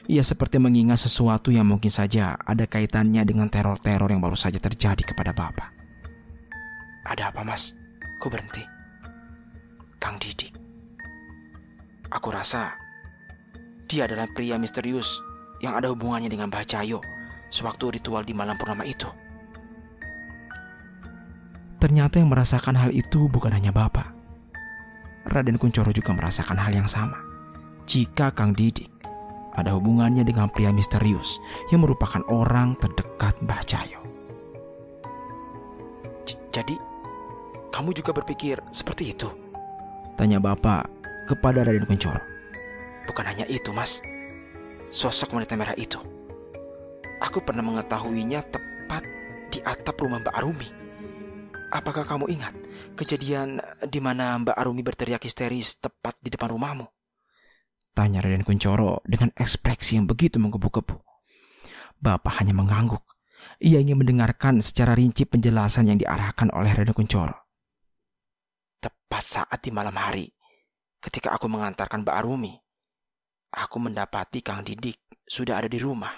Ia 0.07 0.23
seperti 0.23 0.55
mengingat 0.55 1.03
sesuatu 1.03 1.51
yang 1.51 1.67
mungkin 1.67 1.91
saja 1.91 2.39
ada 2.39 2.63
kaitannya 2.63 3.27
dengan 3.27 3.51
teror-teror 3.51 4.07
yang 4.07 4.23
baru 4.23 4.39
saja 4.39 4.55
terjadi 4.55 5.03
kepada 5.03 5.35
bapak. 5.35 5.76
Ada 7.07 7.31
apa, 7.31 7.41
Mas? 7.47 7.71
Kok 8.19 8.27
berhenti? 8.27 8.63
Kang 9.97 10.19
Didik. 10.19 10.51
Aku 12.11 12.31
rasa 12.31 12.75
dia 13.87 14.03
adalah 14.03 14.27
pria 14.31 14.59
misterius 14.59 15.23
yang 15.63 15.75
ada 15.79 15.87
hubungannya 15.87 16.27
dengan 16.27 16.51
Mbah 16.51 16.67
Cayo 16.67 16.99
sewaktu 17.47 17.99
ritual 17.99 18.27
di 18.27 18.35
malam 18.35 18.59
purnama 18.59 18.83
itu. 18.83 19.07
Ternyata 21.79 22.19
yang 22.19 22.27
merasakan 22.27 22.75
hal 22.75 22.91
itu 22.91 23.31
bukan 23.31 23.55
hanya 23.55 23.71
bapak. 23.71 24.11
Raden 25.27 25.59
Kuncoro 25.59 25.91
juga 25.91 26.11
merasakan 26.15 26.59
hal 26.59 26.75
yang 26.75 26.89
sama. 26.89 27.19
Jika 27.87 28.35
Kang 28.35 28.51
Didik 28.51 28.91
ada 29.55 29.73
hubungannya 29.75 30.23
dengan 30.27 30.51
pria 30.51 30.71
misterius 30.75 31.39
yang 31.71 31.83
merupakan 31.83 32.21
orang 32.27 32.75
terdekat 32.79 33.39
Mbah 33.43 33.63
Cayo. 33.63 34.01
J- 36.27 36.39
Jadi, 36.51 36.75
kamu 37.71 37.93
juga 37.93 38.11
berpikir 38.15 38.61
seperti 38.71 39.13
itu? 39.13 39.29
Tanya 40.17 40.41
bapak 40.41 40.89
kepada 41.29 41.61
Raden 41.61 41.85
Kuncoro. 41.85 42.19
Bukan 43.05 43.25
hanya 43.27 43.45
itu, 43.47 43.69
Mas. 43.71 44.01
Sosok 44.89 45.35
wanita 45.35 45.53
merah 45.59 45.75
itu. 45.75 45.99
Aku 47.23 47.41
pernah 47.43 47.63
mengetahuinya 47.65 48.43
tepat 48.47 49.03
di 49.51 49.59
atap 49.63 49.99
rumah 49.99 50.23
Mbak 50.23 50.35
Arumi. 50.35 50.69
Apakah 51.67 52.07
kamu 52.07 52.31
ingat 52.31 52.55
kejadian 52.95 53.59
di 53.83 53.99
mana 53.99 54.39
Mbak 54.39 54.55
Arumi 54.55 54.81
berteriak 54.83 55.23
histeris 55.27 55.83
tepat 55.83 56.15
di 56.23 56.31
depan 56.31 56.55
rumahmu? 56.55 56.87
Tanya 57.91 58.21
Raden 58.21 58.45
Kuncoro 58.45 59.01
dengan 59.03 59.33
ekspresi 59.33 59.97
yang 59.97 60.05
begitu 60.05 60.37
menggebu-gebu. 60.37 61.01
Bapak 61.97 62.39
hanya 62.39 62.53
mengangguk. 62.53 63.01
Ia 63.57 63.81
ingin 63.81 63.97
mendengarkan 63.97 64.61
secara 64.61 64.93
rinci 64.93 65.25
penjelasan 65.25 65.89
yang 65.89 65.97
diarahkan 65.97 66.53
oleh 66.53 66.71
Raden 66.77 66.93
Kuncoro. 66.93 67.46
Tepat 69.07 69.23
saat 69.23 69.63
di 69.63 69.71
malam 69.71 69.95
hari, 69.95 70.27
ketika 70.99 71.31
aku 71.31 71.47
mengantarkan 71.47 72.03
Mbak 72.03 72.11
Arumi, 72.11 72.59
aku 73.55 73.79
mendapati 73.79 74.43
Kang 74.43 74.67
Didik 74.67 74.99
sudah 75.23 75.63
ada 75.63 75.71
di 75.71 75.79
rumah. 75.79 76.11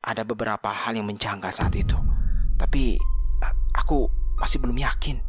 Ada 0.00 0.24
beberapa 0.24 0.72
hal 0.72 0.96
yang 0.96 1.04
menjanggal 1.04 1.52
saat 1.52 1.76
itu, 1.76 1.92
tapi 2.56 2.96
eh, 3.44 3.54
aku 3.76 4.08
masih 4.40 4.64
belum 4.64 4.80
yakin. 4.80 5.20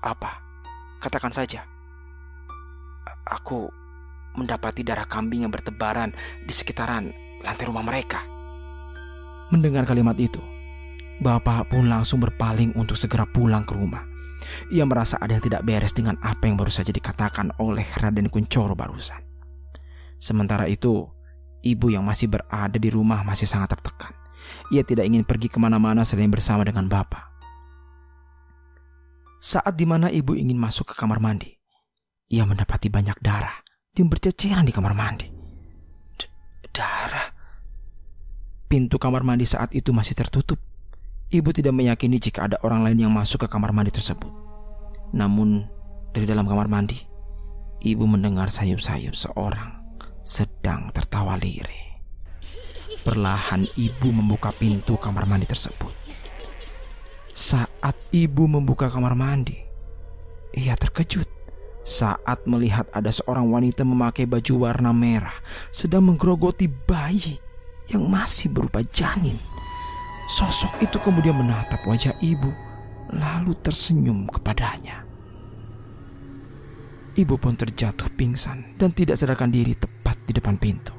Apa? 0.00 0.40
Katakan 1.04 1.36
saja. 1.36 1.60
Aku 3.28 3.68
mendapati 4.40 4.80
darah 4.80 5.04
kambing 5.04 5.44
yang 5.44 5.52
bertebaran 5.52 6.16
di 6.40 6.56
sekitaran 6.56 7.12
lantai 7.44 7.68
rumah 7.68 7.84
mereka. 7.84 8.24
Mendengar 9.52 9.84
kalimat 9.84 10.16
itu, 10.16 10.40
Bapak 11.20 11.68
pun 11.68 11.84
langsung 11.84 12.24
berpaling 12.24 12.72
untuk 12.80 12.96
segera 12.96 13.28
pulang 13.28 13.68
ke 13.68 13.76
rumah. 13.76 14.13
Ia 14.72 14.84
merasa 14.88 15.20
ada 15.20 15.36
yang 15.36 15.44
tidak 15.44 15.62
beres 15.62 15.92
dengan 15.92 16.16
apa 16.20 16.48
yang 16.48 16.56
baru 16.56 16.72
saja 16.72 16.90
dikatakan 16.90 17.56
oleh 17.60 17.84
Raden 18.00 18.28
Kuncoro 18.32 18.72
barusan. 18.72 19.20
Sementara 20.18 20.64
itu, 20.70 21.04
ibu 21.64 21.86
yang 21.92 22.04
masih 22.04 22.32
berada 22.32 22.76
di 22.76 22.88
rumah 22.88 23.24
masih 23.24 23.48
sangat 23.48 23.76
tertekan. 23.76 24.12
Ia 24.72 24.84
tidak 24.84 25.08
ingin 25.08 25.24
pergi 25.24 25.48
ke 25.48 25.56
mana-mana 25.56 26.04
selain 26.04 26.28
bersama 26.28 26.64
dengan 26.64 26.88
bapak. 26.88 27.32
Saat 29.44 29.76
di 29.76 29.84
mana 29.84 30.08
ibu 30.08 30.32
ingin 30.32 30.56
masuk 30.56 30.92
ke 30.92 30.94
kamar 30.96 31.20
mandi, 31.20 31.52
ia 32.32 32.48
mendapati 32.48 32.88
banyak 32.88 33.20
darah 33.20 33.60
yang 33.92 34.08
berceceran 34.08 34.64
di 34.64 34.72
kamar 34.72 34.96
mandi. 34.96 35.28
D- 36.16 36.32
darah? 36.72 37.28
Pintu 38.64 38.96
kamar 38.96 39.20
mandi 39.20 39.44
saat 39.44 39.76
itu 39.76 39.92
masih 39.92 40.16
tertutup. 40.16 40.56
Ibu 41.34 41.50
tidak 41.50 41.74
meyakini 41.74 42.22
jika 42.22 42.46
ada 42.46 42.62
orang 42.62 42.86
lain 42.86 43.10
yang 43.10 43.10
masuk 43.10 43.42
ke 43.42 43.48
kamar 43.50 43.74
mandi 43.74 43.90
tersebut. 43.90 44.30
Namun, 45.10 45.66
dari 46.14 46.30
dalam 46.30 46.46
kamar 46.46 46.70
mandi, 46.70 46.94
ibu 47.82 48.06
mendengar 48.06 48.54
sayup-sayup 48.54 49.18
seorang 49.18 49.82
sedang 50.22 50.94
tertawa 50.94 51.34
lirih. 51.34 51.98
Perlahan 53.02 53.66
ibu 53.74 54.14
membuka 54.14 54.54
pintu 54.54 54.94
kamar 54.94 55.26
mandi 55.26 55.50
tersebut. 55.50 55.90
Saat 57.34 57.98
ibu 58.14 58.46
membuka 58.46 58.86
kamar 58.86 59.18
mandi, 59.18 59.58
ia 60.54 60.78
terkejut 60.78 61.26
saat 61.82 62.46
melihat 62.46 62.86
ada 62.94 63.10
seorang 63.10 63.50
wanita 63.50 63.82
memakai 63.82 64.24
baju 64.24 64.70
warna 64.70 64.94
merah 64.94 65.34
sedang 65.74 66.06
menggerogoti 66.06 66.70
bayi 66.70 67.42
yang 67.90 68.06
masih 68.06 68.54
berupa 68.54 68.86
janin. 68.86 69.53
Sosok 70.24 70.80
itu 70.80 70.96
kemudian 71.04 71.36
menatap 71.36 71.84
wajah 71.84 72.16
ibu, 72.24 72.48
lalu 73.12 73.52
tersenyum 73.60 74.24
kepadanya. 74.28 75.04
Ibu 77.14 77.38
pun 77.38 77.54
terjatuh 77.54 78.10
pingsan 78.18 78.74
dan 78.74 78.90
tidak 78.90 79.14
sadarkan 79.14 79.52
diri 79.52 79.76
tepat 79.78 80.18
di 80.26 80.32
depan 80.34 80.58
pintu. 80.58 80.90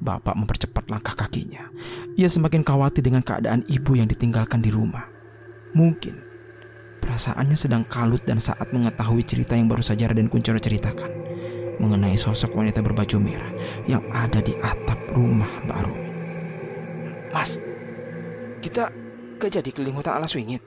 Bapak 0.00 0.34
mempercepat 0.34 0.88
langkah 0.88 1.12
kakinya. 1.14 1.68
Ia 2.16 2.26
semakin 2.26 2.64
khawatir 2.64 3.04
dengan 3.04 3.20
keadaan 3.20 3.62
ibu 3.68 3.94
yang 3.94 4.08
ditinggalkan 4.08 4.64
di 4.64 4.72
rumah. 4.72 5.06
Mungkin 5.76 6.18
perasaannya 7.04 7.54
sedang 7.54 7.84
kalut 7.86 8.24
dan 8.26 8.42
saat 8.42 8.72
mengetahui 8.74 9.22
cerita 9.22 9.54
yang 9.54 9.70
baru 9.70 9.84
saja 9.84 10.10
Raden 10.10 10.26
Kuncoro 10.26 10.58
ceritakan 10.58 11.12
mengenai 11.78 12.18
sosok 12.18 12.56
wanita 12.56 12.82
berbaju 12.82 13.16
merah 13.22 13.52
yang 13.86 14.02
ada 14.10 14.42
di 14.42 14.52
atap 14.58 14.98
rumah 15.14 15.48
Mbak 15.68 15.76
Arumi. 15.80 16.10
Mas, 17.30 17.62
kita 18.60 18.92
gak 19.40 19.50
jadi 19.50 19.70
keliling 19.72 19.96
hutan 19.96 20.20
alas 20.20 20.36
wingit. 20.36 20.60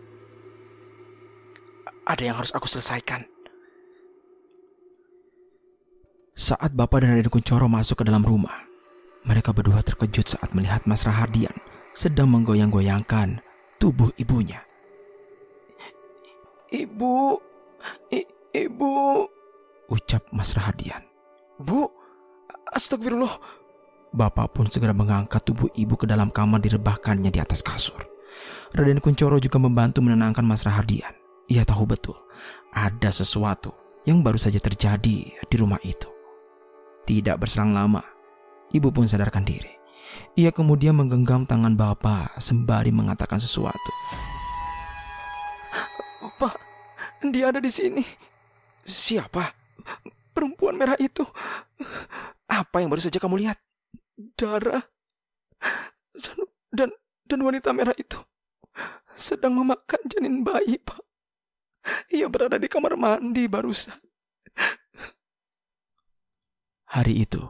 Ada 2.03 2.23
yang 2.27 2.35
harus 2.35 2.51
aku 2.51 2.67
selesaikan. 2.67 3.23
Saat 6.33 6.73
Bapak 6.73 7.05
dan 7.05 7.15
Raden 7.15 7.29
Kuncoro 7.29 7.69
masuk 7.69 8.01
ke 8.01 8.09
dalam 8.09 8.25
rumah, 8.25 8.65
mereka 9.23 9.53
berdua 9.53 9.85
terkejut 9.85 10.33
saat 10.33 10.51
melihat 10.51 10.83
Mas 10.89 11.05
Rahardian 11.05 11.53
sedang 11.93 12.27
menggoyang-goyangkan 12.33 13.39
tubuh 13.77 14.09
ibunya. 14.17 14.65
Ibu, 16.73 17.37
I- 18.09 18.33
ibu, 18.65 19.29
Ucap 19.93 20.25
Mas 20.33 20.57
Rahardian. 20.57 21.05
bu, 21.61 21.85
astagfirullah. 22.73 23.62
Bapak 24.13 24.53
pun 24.53 24.69
segera 24.69 24.93
mengangkat 24.93 25.41
tubuh 25.41 25.73
ibu 25.73 25.97
ke 25.97 26.05
dalam 26.05 26.29
kamar 26.29 26.61
direbahkannya 26.61 27.33
di 27.33 27.41
atas 27.41 27.65
kasur. 27.65 27.97
Raden 28.77 29.01
Kuncoro 29.01 29.41
juga 29.41 29.57
membantu 29.57 30.05
menenangkan 30.05 30.45
Mas 30.45 30.61
Rahardian. 30.61 31.17
Ia 31.49 31.65
tahu 31.65 31.89
betul 31.89 32.17
ada 32.71 33.09
sesuatu 33.09 33.73
yang 34.05 34.21
baru 34.21 34.37
saja 34.37 34.61
terjadi 34.61 35.33
di 35.33 35.55
rumah 35.57 35.81
itu. 35.81 36.07
Tidak 37.09 37.35
berselang 37.41 37.73
lama, 37.73 38.05
ibu 38.69 38.93
pun 38.93 39.09
sadarkan 39.09 39.43
diri. 39.43 39.73
Ia 40.37 40.53
kemudian 40.53 40.93
menggenggam 40.93 41.49
tangan 41.49 41.73
bapak 41.73 42.37
sembari 42.37 42.93
mengatakan 42.93 43.41
sesuatu. 43.41 43.91
Pak, 46.37 46.55
dia 47.33 47.49
ada 47.49 47.57
di 47.57 47.69
sini. 47.73 48.05
Siapa? 48.85 49.57
Perempuan 50.37 50.77
merah 50.77 50.97
itu. 51.01 51.25
Apa 52.45 52.81
yang 52.81 52.93
baru 52.93 53.01
saja 53.01 53.17
kamu 53.17 53.41
lihat? 53.41 53.57
Darah. 54.43 54.83
Dan 56.11 56.37
dan 56.75 56.89
dan 57.23 57.39
wanita 57.39 57.71
merah 57.71 57.95
itu. 57.95 58.19
sedang 59.13 59.53
memakan 59.53 60.01
janin 60.09 60.41
bayi, 60.41 60.81
Pak. 60.81 60.99
Ia 62.09 62.27
berada 62.27 62.57
di 62.57 62.65
kamar 62.65 62.97
mandi 62.97 63.45
barusan. 63.45 63.93
Hari 66.93 67.25
itu, 67.25 67.41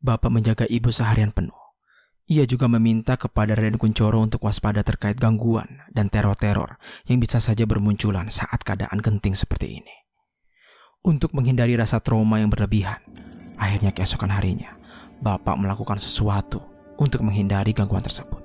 Bapak 0.00 0.28
menjaga 0.28 0.64
ibu 0.68 0.92
seharian 0.92 1.32
penuh. 1.32 1.56
Ia 2.24 2.48
juga 2.48 2.72
meminta 2.72 3.20
kepada 3.20 3.52
Raden 3.52 3.76
Kuncoro 3.76 4.24
untuk 4.24 4.48
waspada 4.48 4.80
terkait 4.80 5.20
gangguan 5.20 5.84
dan 5.92 6.08
teror-teror 6.08 6.80
yang 7.04 7.20
bisa 7.20 7.36
saja 7.36 7.68
bermunculan 7.68 8.32
saat 8.32 8.64
keadaan 8.64 9.04
genting 9.04 9.36
seperti 9.36 9.80
ini. 9.84 9.96
Untuk 11.04 11.36
menghindari 11.36 11.76
rasa 11.76 12.00
trauma 12.00 12.40
yang 12.40 12.48
berlebihan, 12.48 12.96
akhirnya 13.60 13.92
keesokan 13.92 14.32
harinya, 14.32 14.72
Bapak 15.24 15.56
melakukan 15.56 15.96
sesuatu 15.96 16.60
untuk 17.00 17.24
menghindari 17.24 17.72
gangguan 17.72 18.04
tersebut. 18.04 18.44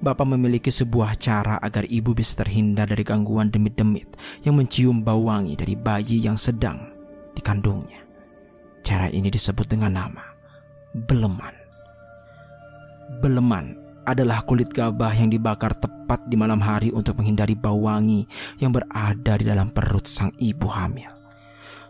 Bapak 0.00 0.24
memiliki 0.24 0.72
sebuah 0.72 1.20
cara 1.20 1.60
agar 1.60 1.84
ibu 1.84 2.16
bisa 2.16 2.40
terhindar 2.40 2.88
dari 2.88 3.04
gangguan 3.04 3.52
demit-demit 3.52 4.08
yang 4.48 4.56
mencium 4.56 5.04
bau 5.04 5.28
wangi 5.28 5.60
dari 5.60 5.76
bayi 5.76 6.24
yang 6.24 6.40
sedang 6.40 6.88
dikandungnya. 7.36 8.00
Cara 8.80 9.12
ini 9.12 9.28
disebut 9.28 9.68
dengan 9.68 9.92
nama 9.92 10.24
beleman. 10.94 11.54
Beleman 13.20 13.76
adalah 14.04 14.44
kulit 14.44 14.68
gabah 14.72 15.12
yang 15.16 15.32
dibakar 15.32 15.72
tepat 15.72 16.20
di 16.28 16.36
malam 16.36 16.60
hari 16.60 16.92
untuk 16.92 17.20
menghindari 17.20 17.56
bau 17.56 17.88
wangi 17.88 18.28
yang 18.60 18.72
berada 18.72 19.40
di 19.40 19.44
dalam 19.48 19.72
perut 19.72 20.04
sang 20.04 20.32
ibu 20.36 20.68
hamil. 20.68 21.13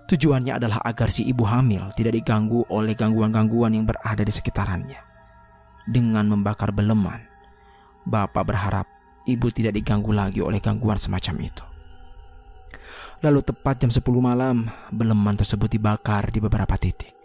Tujuannya 0.05 0.61
adalah 0.61 0.84
agar 0.84 1.09
si 1.09 1.24
ibu 1.24 1.48
hamil 1.48 1.88
tidak 1.96 2.12
diganggu 2.12 2.68
oleh 2.68 2.92
gangguan-gangguan 2.92 3.72
yang 3.72 3.88
berada 3.88 4.20
di 4.20 4.28
sekitarannya. 4.28 5.00
Dengan 5.88 6.28
membakar 6.28 6.76
beleman, 6.76 7.24
Bapak 8.05 8.44
berharap 8.44 8.84
ibu 9.24 9.48
tidak 9.48 9.80
diganggu 9.80 10.12
lagi 10.12 10.44
oleh 10.44 10.61
gangguan 10.61 11.00
semacam 11.00 11.48
itu. 11.48 11.64
Lalu 13.24 13.40
tepat 13.40 13.80
jam 13.80 13.88
10 13.88 14.05
malam, 14.20 14.68
beleman 14.92 15.40
tersebut 15.40 15.72
dibakar 15.72 16.28
di 16.28 16.44
beberapa 16.44 16.76
titik. 16.76 17.16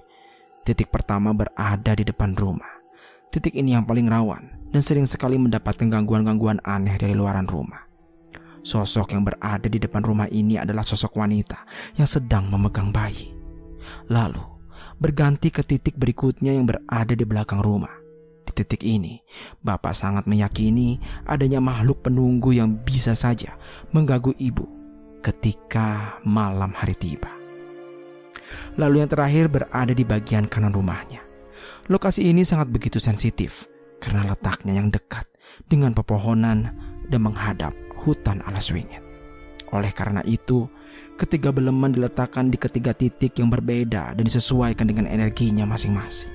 Titik 0.63 0.88
pertama 0.88 1.36
berada 1.36 1.91
di 1.91 2.07
depan 2.07 2.32
rumah. 2.32 2.80
Titik 3.27 3.59
ini 3.59 3.75
yang 3.75 3.84
paling 3.84 4.07
rawan 4.07 4.71
dan 4.71 4.80
sering 4.80 5.03
sekali 5.03 5.36
mendapatkan 5.36 5.91
gangguan-gangguan 5.91 6.63
aneh 6.63 6.95
dari 6.95 7.11
luaran 7.11 7.43
rumah. 7.43 7.89
Sosok 8.60 9.16
yang 9.16 9.24
berada 9.24 9.68
di 9.72 9.80
depan 9.80 10.03
rumah 10.03 10.28
ini 10.28 10.60
adalah 10.60 10.84
sosok 10.84 11.16
wanita 11.16 11.64
yang 11.95 12.07
sedang 12.07 12.51
memegang 12.51 12.91
bayi. 12.91 13.32
Lalu, 14.12 14.43
berganti 14.99 15.49
ke 15.49 15.64
titik 15.64 15.95
berikutnya 15.95 16.51
yang 16.51 16.68
berada 16.68 17.14
di 17.16 17.26
belakang 17.26 17.64
rumah. 17.64 17.93
Di 18.43 18.51
titik 18.51 18.84
ini, 18.84 19.22
Bapak 19.64 19.95
sangat 19.95 20.26
meyakini 20.26 20.99
adanya 21.24 21.64
makhluk 21.64 22.03
penunggu 22.03 22.51
yang 22.51 22.82
bisa 22.82 23.14
saja 23.14 23.55
mengganggu 23.95 24.36
ibu 24.41 24.66
ketika 25.22 26.20
malam 26.26 26.74
hari 26.76 26.95
tiba. 26.95 27.32
Lalu 28.76 29.05
yang 29.05 29.10
terakhir 29.12 29.45
berada 29.51 29.93
di 29.93 30.03
bagian 30.03 30.49
kanan 30.49 30.74
rumahnya. 30.74 31.22
Lokasi 31.91 32.30
ini 32.30 32.41
sangat 32.41 32.72
begitu 32.74 32.97
sensitif 32.97 33.70
karena 33.99 34.34
letaknya 34.34 34.80
yang 34.80 34.89
dekat 34.89 35.28
dengan 35.68 35.93
pepohonan 35.93 36.74
dan 37.10 37.22
menghadap 37.22 37.74
hutan 38.06 38.43
alas 38.47 38.72
wingit. 38.72 39.04
Oleh 39.70 39.93
karena 39.93 40.26
itu, 40.26 40.66
ketiga 41.20 41.54
beleman 41.54 41.93
diletakkan 41.93 42.50
di 42.50 42.58
ketiga 42.58 42.95
titik 42.95 43.38
yang 43.38 43.54
berbeda 43.54 44.18
dan 44.18 44.24
disesuaikan 44.26 44.89
dengan 44.89 45.06
energinya 45.06 45.70
masing-masing. 45.70 46.32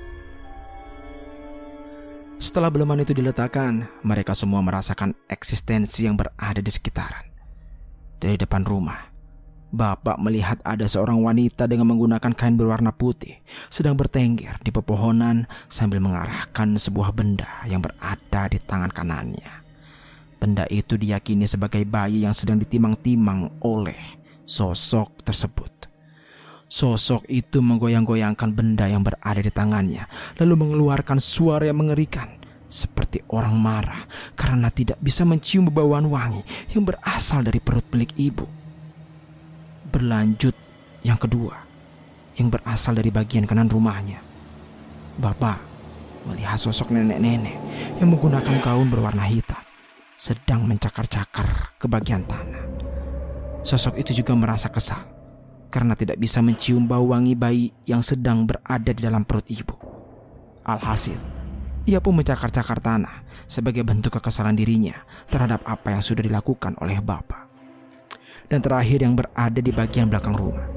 Setelah 2.38 2.70
beleman 2.70 3.02
itu 3.02 3.16
diletakkan, 3.16 3.88
mereka 4.04 4.36
semua 4.36 4.62
merasakan 4.62 5.16
eksistensi 5.26 6.06
yang 6.06 6.14
berada 6.14 6.60
di 6.60 6.70
sekitaran. 6.70 7.26
Dari 8.20 8.38
depan 8.38 8.62
rumah, 8.62 9.14
Bapak 9.74 10.22
melihat 10.22 10.62
ada 10.62 10.86
seorang 10.86 11.18
wanita 11.18 11.66
dengan 11.66 11.90
menggunakan 11.90 12.30
kain 12.30 12.54
berwarna 12.54 12.94
putih 12.94 13.42
sedang 13.66 13.98
bertengger 13.98 14.62
di 14.62 14.70
pepohonan 14.70 15.50
sambil 15.66 15.98
mengarahkan 15.98 16.78
sebuah 16.78 17.10
benda 17.10 17.50
yang 17.66 17.82
berada 17.82 18.46
di 18.46 18.62
tangan 18.62 18.94
kanannya. 18.94 19.63
Benda 20.44 20.68
itu 20.68 21.00
diyakini 21.00 21.48
sebagai 21.48 21.80
bayi 21.88 22.28
yang 22.28 22.36
sedang 22.36 22.60
ditimang-timang 22.60 23.64
oleh 23.64 23.96
sosok 24.44 25.24
tersebut. 25.24 25.88
Sosok 26.68 27.24
itu 27.32 27.64
menggoyang-goyangkan 27.64 28.52
benda 28.52 28.84
yang 28.84 29.00
berada 29.00 29.40
di 29.40 29.48
tangannya, 29.48 30.04
lalu 30.36 30.68
mengeluarkan 30.68 31.16
suara 31.16 31.64
yang 31.64 31.80
mengerikan, 31.80 32.28
seperti 32.68 33.24
orang 33.32 33.56
marah 33.56 34.04
karena 34.36 34.68
tidak 34.68 35.00
bisa 35.00 35.24
mencium 35.24 35.72
bauan 35.72 36.12
wangi 36.12 36.44
yang 36.76 36.84
berasal 36.84 37.40
dari 37.40 37.64
perut 37.64 37.88
milik 37.88 38.12
ibu 38.20 38.44
berlanjut 39.88 40.52
yang 41.08 41.16
kedua 41.16 41.56
yang 42.36 42.52
berasal 42.52 42.92
dari 42.92 43.08
bagian 43.08 43.48
kanan 43.48 43.72
rumahnya. 43.72 44.20
Bapak 45.16 45.56
melihat 46.28 46.60
sosok 46.60 46.92
nenek-nenek 46.92 47.56
yang 47.96 48.12
menggunakan 48.12 48.60
gaun 48.60 48.92
berwarna 48.92 49.24
hitam 49.24 49.63
sedang 50.14 50.62
mencakar-cakar 50.66 51.78
ke 51.78 51.86
bagian 51.90 52.22
tanah. 52.22 52.64
Sosok 53.66 53.98
itu 53.98 54.14
juga 54.14 54.38
merasa 54.38 54.70
kesal 54.70 55.02
karena 55.74 55.98
tidak 55.98 56.22
bisa 56.22 56.38
mencium 56.38 56.86
bau 56.86 57.10
wangi 57.10 57.34
bayi 57.34 57.74
yang 57.82 57.98
sedang 57.98 58.46
berada 58.46 58.90
di 58.94 59.02
dalam 59.02 59.26
perut 59.26 59.46
ibu. 59.50 59.74
Alhasil, 60.62 61.18
ia 61.84 61.98
pun 61.98 62.14
mencakar-cakar 62.16 62.78
tanah 62.78 63.26
sebagai 63.44 63.82
bentuk 63.82 64.14
kekesalan 64.16 64.56
dirinya 64.56 64.94
terhadap 65.28 65.66
apa 65.66 65.92
yang 65.92 66.00
sudah 66.00 66.22
dilakukan 66.22 66.78
oleh 66.78 67.02
bapak 67.02 67.44
dan 68.48 68.60
terakhir 68.60 69.02
yang 69.04 69.16
berada 69.16 69.60
di 69.60 69.72
bagian 69.72 70.08
belakang 70.08 70.36
rumah. 70.36 70.68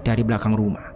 Dari 0.00 0.24
belakang 0.24 0.56
rumah, 0.56 0.89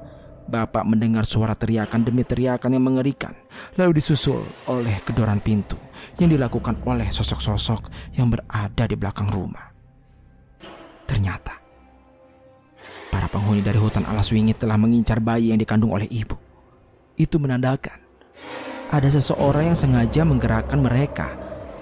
Bapak 0.45 0.85
mendengar 0.85 1.25
suara 1.25 1.57
teriakan 1.57 2.05
demi 2.05 2.21
teriakan 2.21 2.77
yang 2.77 2.85
mengerikan, 2.85 3.33
lalu 3.81 3.97
disusul 3.97 4.45
oleh 4.69 5.01
kedoran 5.01 5.41
pintu 5.41 5.81
yang 6.21 6.29
dilakukan 6.29 6.85
oleh 6.85 7.09
sosok-sosok 7.09 7.89
yang 8.21 8.29
berada 8.29 8.85
di 8.85 8.93
belakang 8.93 9.33
rumah. 9.33 9.73
Ternyata, 11.09 11.57
para 13.09 13.25
penghuni 13.33 13.65
dari 13.65 13.81
hutan 13.81 14.05
alas 14.05 14.29
wingit 14.37 14.61
telah 14.61 14.77
mengincar 14.77 15.17
bayi 15.25 15.49
yang 15.49 15.61
dikandung 15.61 15.97
oleh 15.97 16.09
ibu. 16.13 16.37
Itu 17.17 17.41
menandakan 17.41 18.05
ada 18.93 19.09
seseorang 19.09 19.73
yang 19.73 19.79
sengaja 19.79 20.23
menggerakkan 20.29 20.79
mereka, 20.79 21.33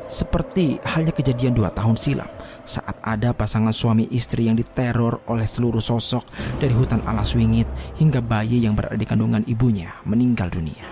seperti 0.06 0.78
halnya 0.86 1.10
kejadian 1.10 1.58
dua 1.58 1.74
tahun 1.74 1.98
silam 1.98 2.30
saat 2.62 2.94
ada 3.02 3.34
pasangan 3.34 3.74
suami 3.74 4.06
istri 4.14 4.46
yang 4.46 4.54
diteror 4.54 5.22
oleh 5.26 5.46
seluruh 5.46 5.82
sosok 5.82 6.22
dari 6.62 6.70
hutan 6.70 7.02
alas 7.06 7.34
wingit 7.34 7.66
hingga 7.98 8.22
bayi 8.22 8.62
yang 8.62 8.78
berada 8.78 8.94
di 8.94 9.06
kandungan 9.06 9.42
ibunya 9.50 9.90
meninggal 10.06 10.50
dunia. 10.50 10.86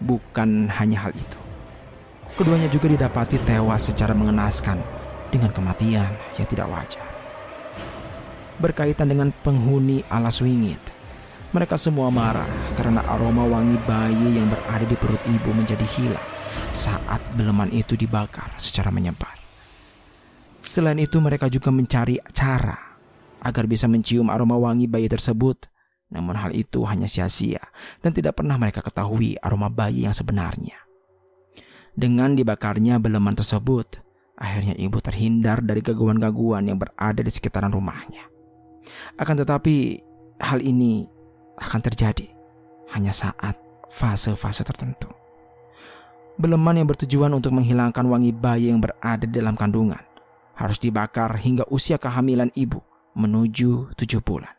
Bukan 0.00 0.68
hanya 0.68 1.08
hal 1.08 1.12
itu. 1.16 1.40
Keduanya 2.36 2.68
juga 2.68 2.92
didapati 2.92 3.40
tewas 3.40 3.88
secara 3.88 4.12
mengenaskan 4.12 4.76
dengan 5.32 5.48
kematian 5.56 6.12
yang 6.36 6.46
tidak 6.48 6.68
wajar. 6.68 7.08
Berkaitan 8.60 9.08
dengan 9.08 9.32
penghuni 9.32 10.04
alas 10.12 10.44
wingit, 10.44 10.80
mereka 11.56 11.80
semua 11.80 12.12
marah 12.12 12.48
karena 12.76 13.00
aroma 13.08 13.48
wangi 13.48 13.80
bayi 13.88 14.36
yang 14.36 14.48
berada 14.52 14.84
di 14.84 14.96
perut 14.96 15.20
ibu 15.24 15.50
menjadi 15.56 15.84
hilang 15.96 16.28
saat 16.76 17.20
beleman 17.32 17.72
itu 17.72 17.96
dibakar 17.96 18.52
secara 18.60 18.92
menyebar. 18.92 19.35
Selain 20.66 20.98
itu 20.98 21.22
mereka 21.22 21.46
juga 21.46 21.70
mencari 21.70 22.18
cara 22.34 22.98
agar 23.38 23.70
bisa 23.70 23.86
mencium 23.86 24.26
aroma 24.34 24.58
wangi 24.58 24.90
bayi 24.90 25.06
tersebut. 25.06 25.70
Namun 26.10 26.34
hal 26.34 26.50
itu 26.58 26.82
hanya 26.82 27.06
sia-sia 27.06 27.62
dan 28.02 28.10
tidak 28.10 28.42
pernah 28.42 28.58
mereka 28.58 28.82
ketahui 28.82 29.38
aroma 29.38 29.70
bayi 29.70 30.10
yang 30.10 30.14
sebenarnya. 30.14 30.74
Dengan 31.94 32.34
dibakarnya 32.34 32.98
beleman 32.98 33.38
tersebut, 33.38 34.02
akhirnya 34.34 34.74
ibu 34.74 34.98
terhindar 34.98 35.62
dari 35.62 35.86
gangguan-gangguan 35.86 36.66
yang 36.66 36.82
berada 36.82 37.22
di 37.22 37.30
sekitaran 37.30 37.70
rumahnya. 37.70 38.26
Akan 39.22 39.38
tetapi, 39.38 40.02
hal 40.42 40.66
ini 40.66 41.06
akan 41.62 41.80
terjadi 41.80 42.26
hanya 42.90 43.14
saat 43.14 43.54
fase-fase 43.86 44.66
tertentu. 44.66 45.14
Beleman 46.42 46.74
yang 46.74 46.90
bertujuan 46.90 47.30
untuk 47.38 47.54
menghilangkan 47.54 48.02
wangi 48.02 48.34
bayi 48.34 48.74
yang 48.74 48.82
berada 48.82 49.24
di 49.24 49.34
dalam 49.34 49.54
kandungan 49.54 50.05
harus 50.56 50.80
dibakar 50.80 51.36
hingga 51.36 51.68
usia 51.68 52.00
kehamilan 52.00 52.50
ibu 52.56 52.80
menuju 53.16 53.96
tujuh 53.96 54.20
bulan. 54.24 54.52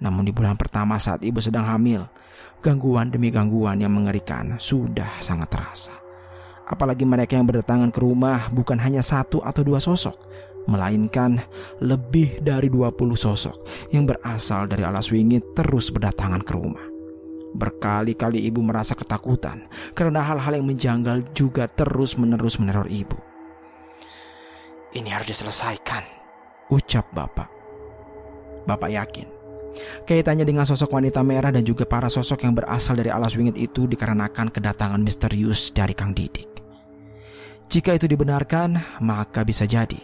Namun 0.00 0.26
di 0.26 0.32
bulan 0.32 0.56
pertama 0.56 0.96
saat 0.96 1.20
ibu 1.22 1.38
sedang 1.44 1.68
hamil, 1.68 2.08
gangguan 2.64 3.12
demi 3.12 3.28
gangguan 3.28 3.78
yang 3.78 3.92
mengerikan 3.92 4.56
sudah 4.56 5.20
sangat 5.20 5.52
terasa. 5.52 5.92
Apalagi 6.64 7.04
mereka 7.04 7.36
yang 7.36 7.50
berdatangan 7.50 7.90
ke 7.92 8.00
rumah 8.00 8.48
bukan 8.48 8.78
hanya 8.80 9.04
satu 9.04 9.44
atau 9.44 9.60
dua 9.60 9.82
sosok, 9.82 10.16
melainkan 10.70 11.42
lebih 11.82 12.40
dari 12.40 12.70
20 12.70 12.94
sosok 13.16 13.56
yang 13.92 14.06
berasal 14.06 14.70
dari 14.70 14.86
alas 14.86 15.08
wingit 15.10 15.52
terus 15.52 15.90
berdatangan 15.90 16.42
ke 16.46 16.52
rumah. 16.54 16.84
Berkali-kali 17.50 18.46
ibu 18.46 18.62
merasa 18.62 18.94
ketakutan 18.94 19.66
karena 19.98 20.22
hal-hal 20.22 20.62
yang 20.62 20.66
menjanggal 20.70 21.26
juga 21.34 21.66
terus-menerus 21.66 22.62
meneror 22.62 22.86
ibu. 22.86 23.29
Ini 24.90 25.08
harus 25.10 25.30
diselesaikan. 25.30 26.02
Ucap 26.70 27.06
bapak. 27.14 27.50
Bapak 28.66 28.90
yakin 28.92 29.40
Kaitannya 30.06 30.42
dengan 30.42 30.66
sosok 30.66 30.98
wanita 30.98 31.22
merah 31.22 31.54
dan 31.54 31.62
juga 31.62 31.86
para 31.86 32.10
sosok 32.10 32.42
yang 32.42 32.54
berasal 32.56 32.98
dari 32.98 33.10
alas 33.12 33.38
wingit 33.38 33.54
itu 33.56 33.86
dikarenakan 33.86 34.50
kedatangan 34.50 35.00
misterius 35.00 35.70
dari 35.70 35.94
Kang 35.94 36.12
Didik. 36.12 36.48
Jika 37.70 37.94
itu 37.94 38.10
dibenarkan, 38.10 39.00
maka 39.06 39.46
bisa 39.46 39.62
jadi 39.64 39.98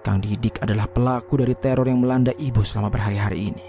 Kang 0.00 0.24
Didik 0.24 0.64
adalah 0.64 0.88
pelaku 0.88 1.44
dari 1.44 1.52
teror 1.52 1.84
yang 1.84 2.00
melanda 2.00 2.32
ibu 2.40 2.64
selama 2.64 2.88
berhari-hari 2.88 3.52
ini. 3.52 3.66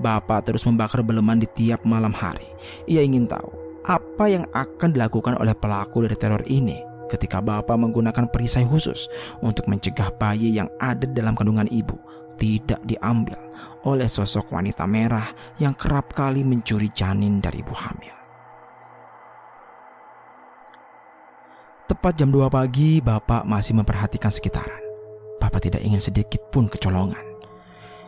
Bapak 0.00 0.48
terus 0.48 0.64
membakar 0.64 1.04
beleman 1.04 1.38
di 1.38 1.46
tiap 1.52 1.84
malam 1.84 2.16
hari. 2.16 2.48
Ia 2.88 3.04
ingin 3.04 3.28
tahu 3.28 3.52
apa 3.84 4.24
yang 4.30 4.48
akan 4.56 4.94
dilakukan 4.94 5.36
oleh 5.36 5.52
pelaku 5.58 6.06
dari 6.06 6.16
teror 6.16 6.42
ini 6.48 6.91
ketika 7.12 7.44
Bapak 7.44 7.76
menggunakan 7.76 8.32
perisai 8.32 8.64
khusus 8.64 9.12
untuk 9.44 9.68
mencegah 9.68 10.08
bayi 10.16 10.56
yang 10.56 10.72
ada 10.80 11.04
dalam 11.04 11.36
kandungan 11.36 11.68
ibu 11.68 12.00
tidak 12.40 12.80
diambil 12.88 13.36
oleh 13.84 14.08
sosok 14.08 14.48
wanita 14.50 14.88
merah 14.88 15.28
yang 15.60 15.76
kerap 15.76 16.16
kali 16.16 16.40
mencuri 16.42 16.88
janin 16.90 17.38
dari 17.44 17.60
ibu 17.60 17.76
hamil. 17.76 18.16
Tepat 21.92 22.16
jam 22.16 22.32
2 22.32 22.48
pagi, 22.48 23.04
Bapak 23.04 23.44
masih 23.44 23.76
memperhatikan 23.76 24.32
sekitaran. 24.32 24.80
Bapak 25.36 25.68
tidak 25.68 25.84
ingin 25.84 26.00
sedikit 26.00 26.40
pun 26.48 26.64
kecolongan. 26.64 27.20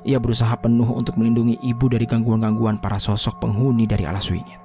Ia 0.08 0.16
berusaha 0.16 0.56
penuh 0.56 0.88
untuk 0.88 1.20
melindungi 1.20 1.60
ibu 1.60 1.92
dari 1.92 2.08
gangguan-gangguan 2.08 2.80
para 2.80 2.96
sosok 2.96 3.44
penghuni 3.44 3.84
dari 3.84 4.08
alas 4.08 4.32
wingit. 4.32 4.63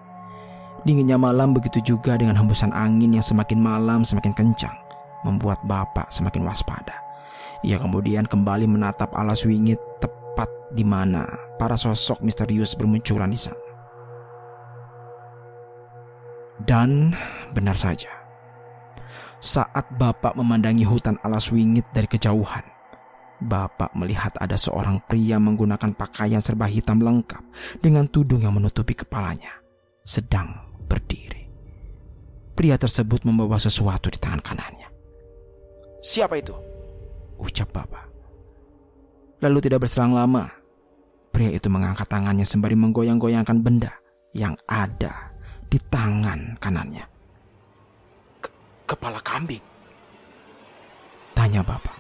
Dinginnya 0.87 1.19
malam 1.19 1.51
begitu 1.51 1.83
juga 1.83 2.15
dengan 2.15 2.39
hembusan 2.39 2.71
angin 2.71 3.11
yang 3.11 3.25
semakin 3.25 3.59
malam 3.59 4.07
semakin 4.07 4.31
kencang, 4.31 4.75
membuat 5.27 5.59
Bapak 5.67 6.07
semakin 6.07 6.47
waspada. 6.47 6.95
Ia 7.67 7.75
kemudian 7.75 8.23
kembali 8.23 8.63
menatap 8.71 9.11
alas 9.11 9.43
wingit 9.43 9.79
tepat 9.99 10.47
di 10.71 10.87
mana 10.87 11.27
para 11.59 11.75
sosok 11.75 12.23
misterius 12.23 12.79
bermunculan 12.79 13.27
di 13.27 13.39
sana. 13.39 13.67
Dan 16.63 17.11
benar 17.51 17.75
saja, 17.75 18.11
saat 19.43 19.87
Bapak 19.95 20.35
memandangi 20.35 20.87
hutan 20.87 21.19
alas 21.23 21.51
wingit 21.51 21.87
dari 21.91 22.07
kejauhan, 22.07 22.63
Bapak 23.39 23.95
melihat 23.95 24.35
ada 24.39 24.59
seorang 24.59 24.99
pria 25.07 25.39
menggunakan 25.39 25.95
pakaian 25.95 26.43
serba 26.43 26.67
hitam 26.67 26.99
lengkap 26.99 27.39
dengan 27.79 28.07
tudung 28.11 28.43
yang 28.43 28.55
menutupi 28.55 28.95
kepalanya, 28.95 29.63
sedang 30.03 30.68
berdiri. 30.89 31.45
Pria 32.57 32.75
tersebut 32.75 33.23
membawa 33.23 33.61
sesuatu 33.61 34.09
di 34.09 34.17
tangan 34.17 34.41
kanannya. 34.41 34.89
Siapa 36.01 36.35
itu? 36.35 36.57
Ucap 37.39 37.69
Bapak. 37.71 38.05
Lalu 39.39 39.57
tidak 39.63 39.87
berselang 39.87 40.11
lama, 40.11 40.51
pria 41.31 41.55
itu 41.55 41.71
mengangkat 41.71 42.09
tangannya 42.11 42.43
sembari 42.43 42.75
menggoyang-goyangkan 42.75 43.63
benda 43.63 43.95
yang 44.35 44.59
ada 44.67 45.31
di 45.71 45.79
tangan 45.79 46.59
kanannya. 46.59 47.07
Kepala 48.83 49.23
kambing. 49.23 49.63
Tanya 51.31 51.63
Bapak. 51.63 51.95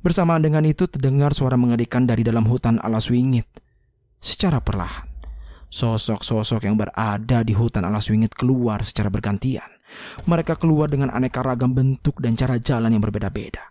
Bersamaan 0.00 0.40
dengan 0.40 0.64
itu 0.64 0.88
terdengar 0.88 1.36
suara 1.36 1.60
mengerikan 1.60 2.08
dari 2.08 2.24
dalam 2.24 2.48
hutan 2.48 2.80
alas 2.80 3.12
wingit. 3.12 3.46
Secara 4.22 4.64
perlahan, 4.64 5.11
sosok-sosok 5.72 6.68
yang 6.68 6.76
berada 6.76 7.40
di 7.40 7.56
hutan 7.56 7.88
alas 7.88 8.12
wingit 8.12 8.36
keluar 8.36 8.84
secara 8.84 9.08
bergantian. 9.08 9.66
Mereka 10.28 10.60
keluar 10.60 10.92
dengan 10.92 11.08
aneka 11.08 11.40
ragam 11.40 11.72
bentuk 11.72 12.20
dan 12.20 12.36
cara 12.36 12.60
jalan 12.60 12.92
yang 12.92 13.00
berbeda-beda. 13.00 13.64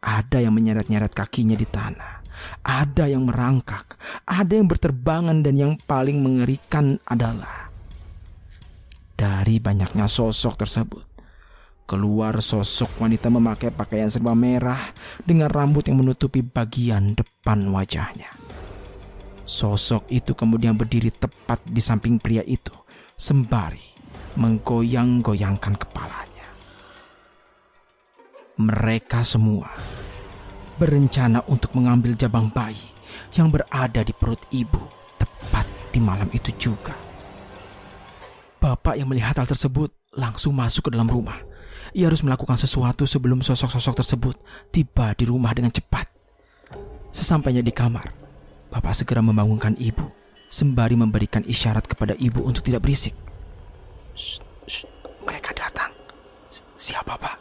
Ada 0.00 0.40
yang 0.40 0.56
menyeret-nyeret 0.56 1.12
kakinya 1.12 1.56
di 1.56 1.68
tanah. 1.68 2.24
Ada 2.64 3.08
yang 3.08 3.28
merangkak, 3.28 3.94
ada 4.26 4.52
yang 4.52 4.66
berterbangan 4.66 5.44
dan 5.44 5.54
yang 5.54 5.72
paling 5.78 6.18
mengerikan 6.20 6.98
adalah 7.06 7.70
dari 9.14 9.62
banyaknya 9.62 10.10
sosok 10.10 10.66
tersebut 10.66 11.14
Keluar 11.84 12.40
sosok 12.40 12.96
wanita 12.96 13.28
memakai 13.28 13.68
pakaian 13.68 14.08
serba 14.08 14.32
merah 14.32 14.80
dengan 15.20 15.52
rambut 15.52 15.84
yang 15.84 16.00
menutupi 16.00 16.40
bagian 16.40 17.12
depan 17.12 17.60
wajahnya. 17.68 18.32
Sosok 19.44 20.08
itu 20.08 20.32
kemudian 20.32 20.72
berdiri 20.72 21.12
tepat 21.12 21.60
di 21.68 21.80
samping 21.80 22.16
pria 22.16 22.40
itu, 22.44 22.72
sembari 23.16 23.94
menggoyang-goyangkan 24.40 25.74
kepalanya. 25.76 26.48
Mereka 28.56 29.20
semua 29.22 29.68
berencana 30.80 31.44
untuk 31.46 31.76
mengambil 31.76 32.18
jabang 32.18 32.50
bayi 32.50 32.80
yang 33.36 33.52
berada 33.52 34.02
di 34.02 34.10
perut 34.10 34.42
ibu 34.50 34.80
tepat 35.20 35.68
di 35.94 36.00
malam 36.02 36.26
itu 36.34 36.50
juga. 36.56 36.96
Bapak 38.58 38.96
yang 38.96 39.12
melihat 39.12 39.38
hal 39.38 39.46
tersebut 39.46 39.92
langsung 40.16 40.56
masuk 40.56 40.88
ke 40.88 40.90
dalam 40.96 41.10
rumah 41.10 41.36
ia 41.94 42.10
harus 42.10 42.26
melakukan 42.26 42.58
sesuatu 42.58 43.06
sebelum 43.06 43.44
sosok-sosok 43.44 43.94
tersebut 44.02 44.36
tiba 44.74 45.14
di 45.14 45.30
rumah 45.30 45.54
dengan 45.54 45.70
cepat. 45.70 46.10
Sesampainya 47.14 47.62
di 47.62 47.70
kamar, 47.70 48.10
Bapak 48.74 48.90
segera 48.90 49.22
membangunkan 49.22 49.78
ibu 49.78 50.10
sembari 50.50 50.98
memberikan 50.98 51.46
isyarat 51.46 51.86
kepada 51.86 52.18
ibu 52.18 52.42
untuk 52.42 52.66
tidak 52.66 52.82
berisik. 52.82 53.14
Shh, 54.18 54.42
shh, 54.66 54.86
mereka 55.22 55.54
datang. 55.54 55.94
S 56.50 56.66
siapa, 56.74 57.14
Pak? 57.14 57.36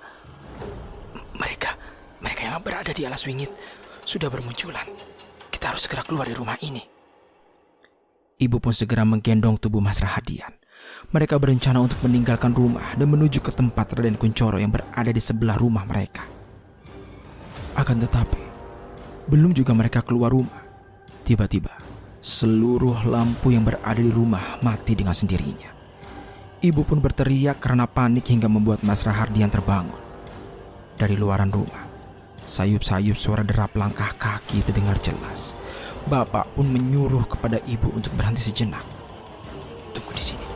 mereka, 1.33 1.73
mereka 2.21 2.41
yang 2.45 2.61
berada 2.61 2.93
di 2.93 3.05
alas 3.09 3.25
wingit 3.25 3.49
sudah 4.05 4.29
bermunculan. 4.29 4.85
Kita 5.49 5.73
harus 5.73 5.89
segera 5.89 6.05
keluar 6.05 6.29
dari 6.29 6.37
rumah 6.37 6.57
ini. 6.61 6.81
Ibu 8.37 8.57
pun 8.61 8.73
segera 8.73 9.01
menggendong 9.01 9.57
tubuh 9.57 9.81
Mas 9.81 10.01
Rahadian 10.01 10.53
mereka 11.13 11.37
berencana 11.37 11.79
untuk 11.79 11.99
meninggalkan 12.03 12.51
rumah 12.51 12.95
dan 12.97 13.07
menuju 13.07 13.39
ke 13.43 13.51
tempat 13.53 13.93
Raden 13.93 14.17
Kuncoro 14.17 14.57
yang 14.57 14.73
berada 14.73 15.11
di 15.11 15.21
sebelah 15.21 15.55
rumah 15.55 15.85
mereka. 15.85 16.25
Akan 17.77 18.01
tetapi, 18.01 18.41
belum 19.29 19.53
juga 19.53 19.73
mereka 19.73 20.01
keluar 20.01 20.33
rumah. 20.33 20.62
Tiba-tiba, 21.23 21.71
seluruh 22.19 23.07
lampu 23.07 23.55
yang 23.55 23.63
berada 23.63 23.95
di 23.95 24.11
rumah 24.11 24.59
mati 24.59 24.91
dengan 24.91 25.15
sendirinya. 25.15 25.71
Ibu 26.59 26.83
pun 26.83 26.99
berteriak 26.99 27.63
karena 27.63 27.87
panik 27.87 28.27
hingga 28.27 28.51
membuat 28.51 28.83
Mas 28.83 29.07
Rahardian 29.07 29.47
terbangun. 29.47 30.03
Dari 30.99 31.15
luaran 31.15 31.47
rumah, 31.47 31.87
sayup-sayup 32.43 33.15
suara 33.15 33.43
derap 33.43 33.71
langkah 33.79 34.11
kaki 34.19 34.67
terdengar 34.67 34.99
jelas. 34.99 35.55
Bapak 36.11 36.51
pun 36.59 36.67
menyuruh 36.67 37.23
kepada 37.23 37.63
ibu 37.71 37.87
untuk 37.95 38.11
berhenti 38.19 38.43
sejenak. 38.43 38.83
Tunggu 39.95 40.11
di 40.11 40.23
sini 40.23 40.47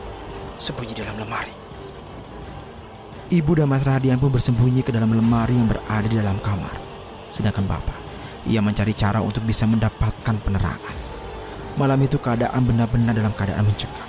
sembunyi 0.60 0.92
dalam 0.92 1.16
lemari. 1.16 1.54
Ibu 3.28 3.60
dan 3.60 3.68
Mas 3.68 3.84
Radian 3.84 4.16
pun 4.16 4.32
bersembunyi 4.32 4.80
ke 4.80 4.92
dalam 4.92 5.12
lemari 5.12 5.52
yang 5.56 5.68
berada 5.68 6.08
di 6.08 6.16
dalam 6.16 6.40
kamar. 6.40 6.76
Sedangkan 7.28 7.68
Bapak, 7.68 8.07
ia 8.48 8.64
mencari 8.64 8.96
cara 8.96 9.20
untuk 9.20 9.44
bisa 9.44 9.68
mendapatkan 9.68 10.36
penerangan. 10.40 10.96
Malam 11.76 12.00
itu 12.02 12.18
keadaan 12.18 12.64
benar-benar 12.64 13.14
dalam 13.14 13.30
keadaan 13.36 13.62
mencekam. 13.68 14.08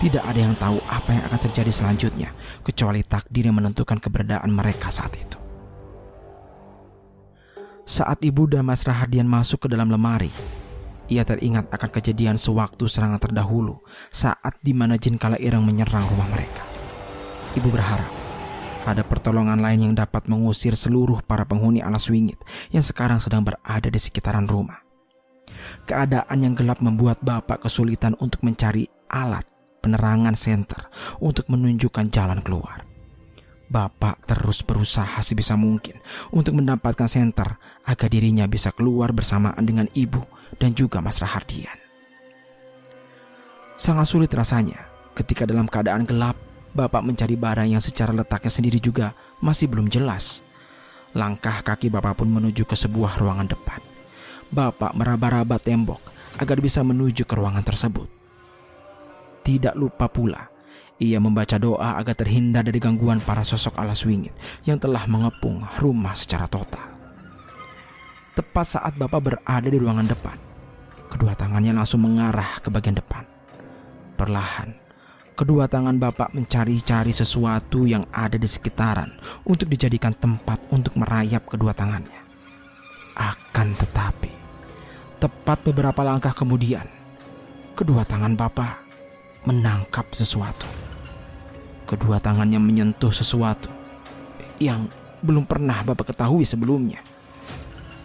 Tidak 0.00 0.24
ada 0.24 0.40
yang 0.40 0.56
tahu 0.58 0.80
apa 0.90 1.14
yang 1.14 1.22
akan 1.30 1.40
terjadi 1.46 1.70
selanjutnya, 1.70 2.34
kecuali 2.66 3.06
takdir 3.06 3.46
yang 3.46 3.60
menentukan 3.60 4.02
keberadaan 4.02 4.50
mereka 4.50 4.90
saat 4.90 5.14
itu. 5.14 5.38
Saat 7.84 8.24
ibu 8.24 8.48
dan 8.48 8.64
Mas 8.64 8.82
Rahadian 8.82 9.28
masuk 9.28 9.68
ke 9.68 9.68
dalam 9.70 9.92
lemari, 9.92 10.32
ia 11.06 11.22
teringat 11.22 11.68
akan 11.68 11.90
kejadian 11.92 12.40
sewaktu 12.40 12.88
serangan 12.88 13.20
terdahulu 13.20 13.84
saat 14.08 14.56
di 14.64 14.72
mana 14.72 14.96
jin 14.96 15.20
kala 15.20 15.36
irang 15.36 15.62
menyerang 15.62 16.08
rumah 16.08 16.26
mereka. 16.32 16.64
Ibu 17.54 17.68
berharap 17.70 18.23
ada 18.84 19.00
pertolongan 19.00 19.64
lain 19.64 19.90
yang 19.90 19.94
dapat 19.96 20.28
mengusir 20.28 20.76
seluruh 20.76 21.24
para 21.24 21.48
penghuni 21.48 21.80
alas 21.80 22.12
wingit 22.12 22.36
yang 22.68 22.84
sekarang 22.84 23.16
sedang 23.16 23.40
berada 23.40 23.88
di 23.88 23.96
sekitaran 23.96 24.44
rumah. 24.44 24.84
Keadaan 25.88 26.38
yang 26.44 26.52
gelap 26.52 26.84
membuat 26.84 27.24
bapak 27.24 27.64
kesulitan 27.64 28.12
untuk 28.20 28.44
mencari 28.44 28.84
alat 29.08 29.48
penerangan 29.80 30.36
senter 30.36 30.88
untuk 31.20 31.48
menunjukkan 31.48 32.12
jalan 32.12 32.44
keluar. 32.44 32.84
Bapak 33.72 34.28
terus 34.28 34.60
berusaha 34.60 35.16
sebisa 35.24 35.56
mungkin 35.56 35.96
untuk 36.28 36.60
mendapatkan 36.60 37.08
senter 37.08 37.56
agar 37.88 38.08
dirinya 38.12 38.44
bisa 38.44 38.68
keluar 38.76 39.16
bersamaan 39.16 39.64
dengan 39.64 39.88
ibu 39.96 40.20
dan 40.60 40.76
juga 40.76 41.00
Mas 41.00 41.24
Rahardian. 41.24 41.80
Sangat 43.80 44.06
sulit 44.06 44.30
rasanya 44.30 44.84
ketika 45.16 45.48
dalam 45.48 45.66
keadaan 45.66 46.04
gelap 46.04 46.36
Bapak 46.74 47.06
mencari 47.06 47.38
barang 47.38 47.70
yang 47.70 47.78
secara 47.78 48.10
letaknya 48.10 48.50
sendiri 48.50 48.82
juga 48.82 49.14
masih 49.38 49.70
belum 49.70 49.86
jelas. 49.86 50.42
Langkah 51.14 51.62
kaki 51.62 51.86
Bapak 51.86 52.18
pun 52.18 52.26
menuju 52.26 52.66
ke 52.66 52.74
sebuah 52.74 53.22
ruangan 53.22 53.46
depan. 53.46 53.78
Bapak 54.50 54.98
meraba-raba 54.98 55.62
tembok 55.62 56.02
agar 56.42 56.58
bisa 56.58 56.82
menuju 56.82 57.22
ke 57.22 57.34
ruangan 57.38 57.62
tersebut. 57.62 58.10
Tidak 59.46 59.78
lupa 59.78 60.10
pula, 60.10 60.50
ia 60.98 61.22
membaca 61.22 61.54
doa 61.62 61.94
agar 61.94 62.18
terhindar 62.18 62.66
dari 62.66 62.82
gangguan 62.82 63.22
para 63.22 63.46
sosok 63.46 63.78
alas 63.78 64.02
wingit 64.02 64.34
yang 64.66 64.82
telah 64.82 65.06
mengepung 65.06 65.62
rumah 65.78 66.18
secara 66.18 66.50
total. 66.50 66.90
Tepat 68.34 68.66
saat 68.66 68.98
Bapak 68.98 69.20
berada 69.22 69.68
di 69.70 69.78
ruangan 69.78 70.10
depan, 70.10 70.34
kedua 71.06 71.38
tangannya 71.38 71.70
langsung 71.70 72.02
mengarah 72.02 72.58
ke 72.58 72.66
bagian 72.66 72.98
depan. 72.98 73.22
Perlahan, 74.18 74.83
kedua 75.34 75.66
tangan 75.66 75.98
Bapak 75.98 76.30
mencari-cari 76.30 77.10
sesuatu 77.10 77.90
yang 77.90 78.06
ada 78.14 78.38
di 78.38 78.46
sekitaran 78.46 79.10
untuk 79.42 79.66
dijadikan 79.66 80.14
tempat 80.14 80.62
untuk 80.70 80.94
merayap 80.94 81.42
kedua 81.50 81.74
tangannya. 81.74 82.22
Akan 83.18 83.74
tetapi, 83.74 84.30
tepat 85.18 85.58
beberapa 85.66 86.06
langkah 86.06 86.30
kemudian, 86.30 86.86
kedua 87.74 88.06
tangan 88.06 88.38
Bapak 88.38 88.78
menangkap 89.46 90.06
sesuatu. 90.14 90.70
Kedua 91.84 92.22
tangannya 92.22 92.62
menyentuh 92.62 93.12
sesuatu 93.12 93.68
yang 94.62 94.86
belum 95.20 95.44
pernah 95.50 95.82
Bapak 95.82 96.14
ketahui 96.14 96.46
sebelumnya. 96.46 97.02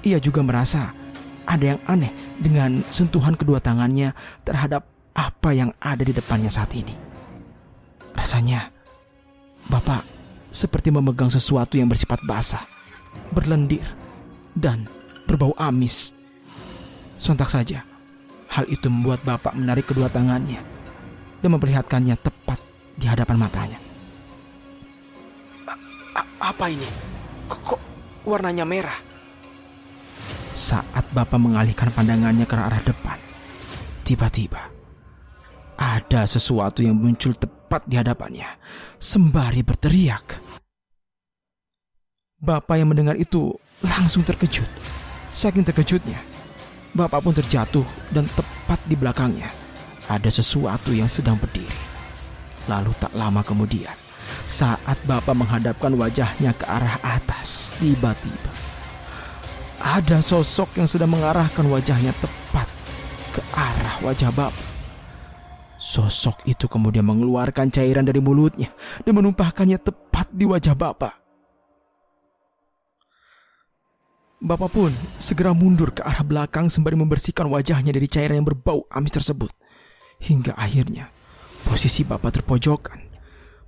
Ia 0.01 0.17
juga 0.17 0.41
merasa 0.41 0.97
ada 1.45 1.77
yang 1.77 1.80
aneh 1.86 2.11
dengan 2.41 2.82
sentuhan 2.89 3.38
kedua 3.38 3.61
tangannya 3.61 4.17
terhadap 4.41 4.86
apa 5.13 5.49
yang 5.53 5.73
ada 5.82 6.01
di 6.01 6.13
depannya 6.13 6.49
saat 6.49 6.73
ini. 6.73 7.09
Rasanya 8.20 8.67
Bapak 9.72 10.03
seperti 10.51 10.91
memegang 10.91 11.32
sesuatu 11.32 11.80
yang 11.80 11.88
bersifat 11.88 12.20
basah, 12.28 12.67
berlendir, 13.32 13.86
dan 14.51 14.91
berbau 15.24 15.55
amis. 15.55 16.11
Sontak 17.15 17.47
saja, 17.47 17.88
hal 18.51 18.67
itu 18.67 18.91
membuat 18.91 19.24
Bapak 19.24 19.55
menarik 19.55 19.88
kedua 19.88 20.11
tangannya 20.11 20.59
dan 21.39 21.49
memperlihatkannya 21.55 22.20
tepat 22.20 22.59
di 22.99 23.07
hadapan 23.07 23.39
matanya. 23.39 23.80
A- 26.11 26.51
apa 26.51 26.65
ini? 26.67 26.89
Kok, 27.47 27.59
kok 27.63 27.82
warnanya 28.28 28.67
merah? 28.67 28.99
Saat 30.51 31.07
Bapak 31.15 31.39
mengalihkan 31.39 31.88
pandangannya 31.95 32.43
ke 32.43 32.57
arah 32.57 32.84
depan, 32.84 33.15
tiba-tiba 34.03 34.78
ada 35.80 36.27
sesuatu 36.27 36.84
yang 36.84 36.99
muncul 36.99 37.32
tepat 37.32 37.88
di 37.88 37.95
hadapannya, 37.95 38.59
sembari 38.99 39.63
berteriak. 39.63 40.43
Bapak 42.43 42.75
yang 42.75 42.91
mendengar 42.91 43.15
itu 43.15 43.55
langsung 43.80 44.27
terkejut. 44.27 44.67
Saking 45.32 45.63
terkejutnya, 45.63 46.19
Bapak 46.91 47.23
pun 47.23 47.32
terjatuh 47.32 47.88
dan 48.11 48.27
tepat 48.36 48.80
di 48.91 48.99
belakangnya 48.99 49.47
ada 50.11 50.27
sesuatu 50.27 50.91
yang 50.91 51.07
sedang 51.07 51.39
berdiri. 51.39 51.88
Lalu 52.67 52.91
tak 52.99 53.15
lama 53.15 53.39
kemudian, 53.39 53.95
saat 54.51 54.99
Bapak 55.07 55.32
menghadapkan 55.32 55.95
wajahnya 55.95 56.51
ke 56.59 56.67
arah 56.67 56.99
atas, 56.99 57.71
tiba-tiba 57.80 58.51
ada 59.80 60.19
sosok 60.19 60.75
yang 60.75 60.91
sedang 60.91 61.15
mengarahkan 61.15 61.63
wajahnya 61.63 62.11
tepat 62.19 62.67
ke 63.32 63.41
arah 63.55 63.95
wajah 64.03 64.32
Bapak. 64.36 64.68
Sosok 65.80 66.43
itu 66.43 66.67
kemudian 66.67 67.07
mengeluarkan 67.07 67.71
cairan 67.71 68.03
dari 68.03 68.19
mulutnya 68.19 68.67
dan 69.07 69.15
menumpahkannya 69.15 69.80
tepat 69.80 70.27
di 70.36 70.43
wajah 70.43 70.75
Bapak. 70.75 71.15
Bapak 74.43 74.71
pun 74.71 74.91
segera 75.15 75.55
mundur 75.55 75.95
ke 75.95 76.03
arah 76.03 76.23
belakang 76.23 76.67
sembari 76.67 76.99
membersihkan 76.99 77.47
wajahnya 77.47 77.95
dari 77.95 78.11
cairan 78.11 78.43
yang 78.43 78.47
berbau 78.47 78.84
amis 78.91 79.15
tersebut. 79.15 79.51
Hingga 80.19 80.59
akhirnya 80.59 81.15
posisi 81.63 82.03
Bapak 82.03 82.43
terpojokan. 82.43 82.99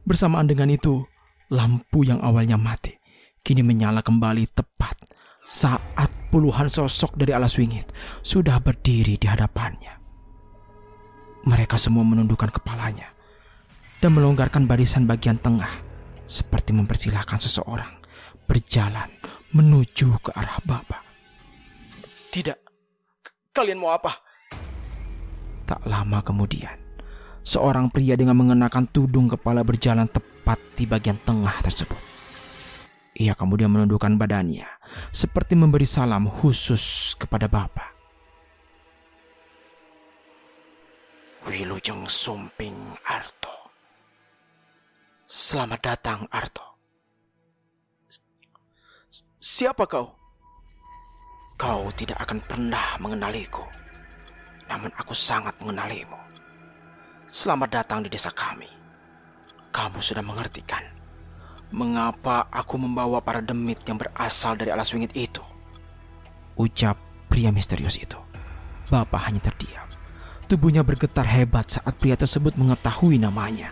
Bersamaan 0.03 0.51
dengan 0.51 0.67
itu, 0.67 1.07
lampu 1.47 2.03
yang 2.03 2.19
awalnya 2.19 2.59
mati 2.59 2.99
kini 3.39 3.63
menyala 3.63 4.03
kembali 4.05 4.51
tepat 4.51 4.95
saat 5.41 6.11
puluhan 6.29 6.69
sosok 6.69 7.17
dari 7.17 7.33
alas 7.33 7.57
wingit 7.57 7.87
sudah 8.21 8.59
berdiri 8.59 9.15
di 9.15 9.27
hadapannya. 9.31 10.00
Mereka 11.41 11.77
semua 11.81 12.05
menundukkan 12.05 12.53
kepalanya 12.53 13.09
dan 13.97 14.13
melonggarkan 14.13 14.69
barisan 14.69 15.09
bagian 15.09 15.41
tengah 15.41 15.69
seperti 16.29 16.73
mempersilahkan 16.73 17.41
seseorang 17.41 17.89
berjalan 18.45 19.09
menuju 19.55 20.21
ke 20.21 20.31
arah 20.37 20.61
Bapak. 20.61 21.01
Tidak. 22.29 22.57
K- 23.25 23.35
kalian 23.51 23.81
mau 23.81 23.91
apa? 23.95 24.21
Tak 25.65 25.87
lama 25.87 26.19
kemudian, 26.19 26.77
seorang 27.41 27.87
pria 27.89 28.19
dengan 28.19 28.35
mengenakan 28.35 28.87
tudung 28.91 29.31
kepala 29.31 29.63
berjalan 29.63 30.07
tepat 30.07 30.59
di 30.75 30.83
bagian 30.83 31.15
tengah 31.19 31.53
tersebut. 31.63 31.99
Ia 33.17 33.35
kemudian 33.35 33.71
menundukkan 33.71 34.15
badannya 34.15 34.67
seperti 35.11 35.59
memberi 35.59 35.83
salam 35.85 36.27
khusus 36.31 37.15
kepada 37.19 37.51
Bapak. 37.51 38.00
Wilujeng 41.41 42.05
Sumping 42.05 42.77
Arto. 43.01 43.73
Selamat 45.25 45.81
datang, 45.81 46.29
Arto. 46.29 46.77
Siapa 49.41 49.89
kau? 49.89 50.13
Kau 51.57 51.89
tidak 51.97 52.21
akan 52.21 52.45
pernah 52.45 52.93
mengenaliku. 53.01 53.65
Namun 54.69 54.93
aku 54.93 55.17
sangat 55.17 55.57
mengenalimu. 55.57 56.17
Selamat 57.25 57.81
datang 57.81 58.05
di 58.05 58.13
desa 58.13 58.29
kami. 58.29 58.69
Kamu 59.73 59.97
sudah 59.97 60.21
mengerti 60.21 60.61
kan? 60.61 60.85
Mengapa 61.73 62.53
aku 62.53 62.77
membawa 62.77 63.17
para 63.17 63.41
demit 63.41 63.81
yang 63.89 63.97
berasal 63.97 64.61
dari 64.61 64.69
alas 64.69 64.93
wingit 64.93 65.17
itu? 65.17 65.41
Ucap 66.53 67.01
pria 67.25 67.49
misterius 67.49 67.97
itu. 67.97 68.19
Bapak 68.93 69.25
hanya 69.25 69.41
terdiam. 69.41 69.90
Tubuhnya 70.51 70.83
bergetar 70.83 71.23
hebat 71.23 71.79
saat 71.79 71.95
pria 71.95 72.19
tersebut 72.19 72.59
mengetahui 72.59 73.15
namanya. 73.15 73.71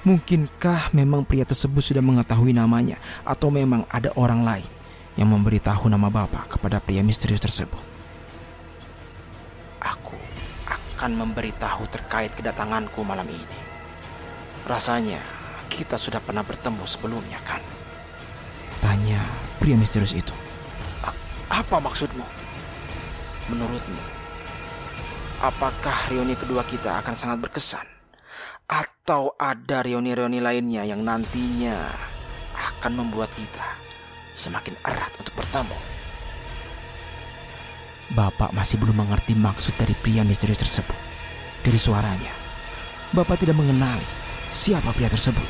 Mungkinkah 0.00 0.96
memang 0.96 1.28
pria 1.28 1.44
tersebut 1.44 1.84
sudah 1.84 2.00
mengetahui 2.00 2.56
namanya 2.56 2.96
atau 3.20 3.52
memang 3.52 3.84
ada 3.92 4.08
orang 4.16 4.48
lain 4.48 4.64
yang 5.20 5.28
memberitahu 5.28 5.84
nama 5.92 6.08
Bapak 6.08 6.56
kepada 6.56 6.80
pria 6.80 7.04
misterius 7.04 7.44
tersebut? 7.44 7.84
Aku 9.84 10.16
akan 10.64 11.20
memberitahu 11.20 11.84
terkait 11.92 12.32
kedatanganku 12.32 13.04
malam 13.04 13.28
ini. 13.28 13.60
Rasanya 14.64 15.20
kita 15.68 16.00
sudah 16.00 16.24
pernah 16.24 16.40
bertemu 16.48 16.80
sebelumnya 16.88 17.44
kan? 17.44 17.60
Tanya 18.80 19.20
pria 19.60 19.76
misterius 19.76 20.16
itu. 20.16 20.32
Apa 21.52 21.76
maksudmu? 21.76 22.24
Menurutmu, 23.52 24.00
apakah 25.44 26.08
reuni 26.08 26.32
kedua 26.32 26.64
kita 26.64 27.04
akan 27.04 27.12
sangat 27.12 27.38
berkesan? 27.44 27.84
Atau 28.64 29.36
ada 29.36 29.84
reuni-reuni 29.84 30.40
lainnya 30.40 30.88
yang 30.88 31.04
nantinya 31.04 31.92
akan 32.56 33.04
membuat 33.04 33.28
kita 33.36 33.76
semakin 34.32 34.72
erat 34.88 35.12
untuk 35.20 35.36
bertemu? 35.36 35.76
Bapak 38.16 38.56
masih 38.56 38.80
belum 38.80 39.04
mengerti 39.04 39.36
maksud 39.36 39.76
dari 39.76 39.92
pria 39.92 40.24
misterius 40.24 40.64
tersebut. 40.64 40.96
Dari 41.64 41.80
suaranya, 41.80 42.32
Bapak 43.12 43.40
tidak 43.40 43.56
mengenali 43.56 44.04
siapa 44.48 44.92
pria 44.96 45.12
tersebut. 45.12 45.48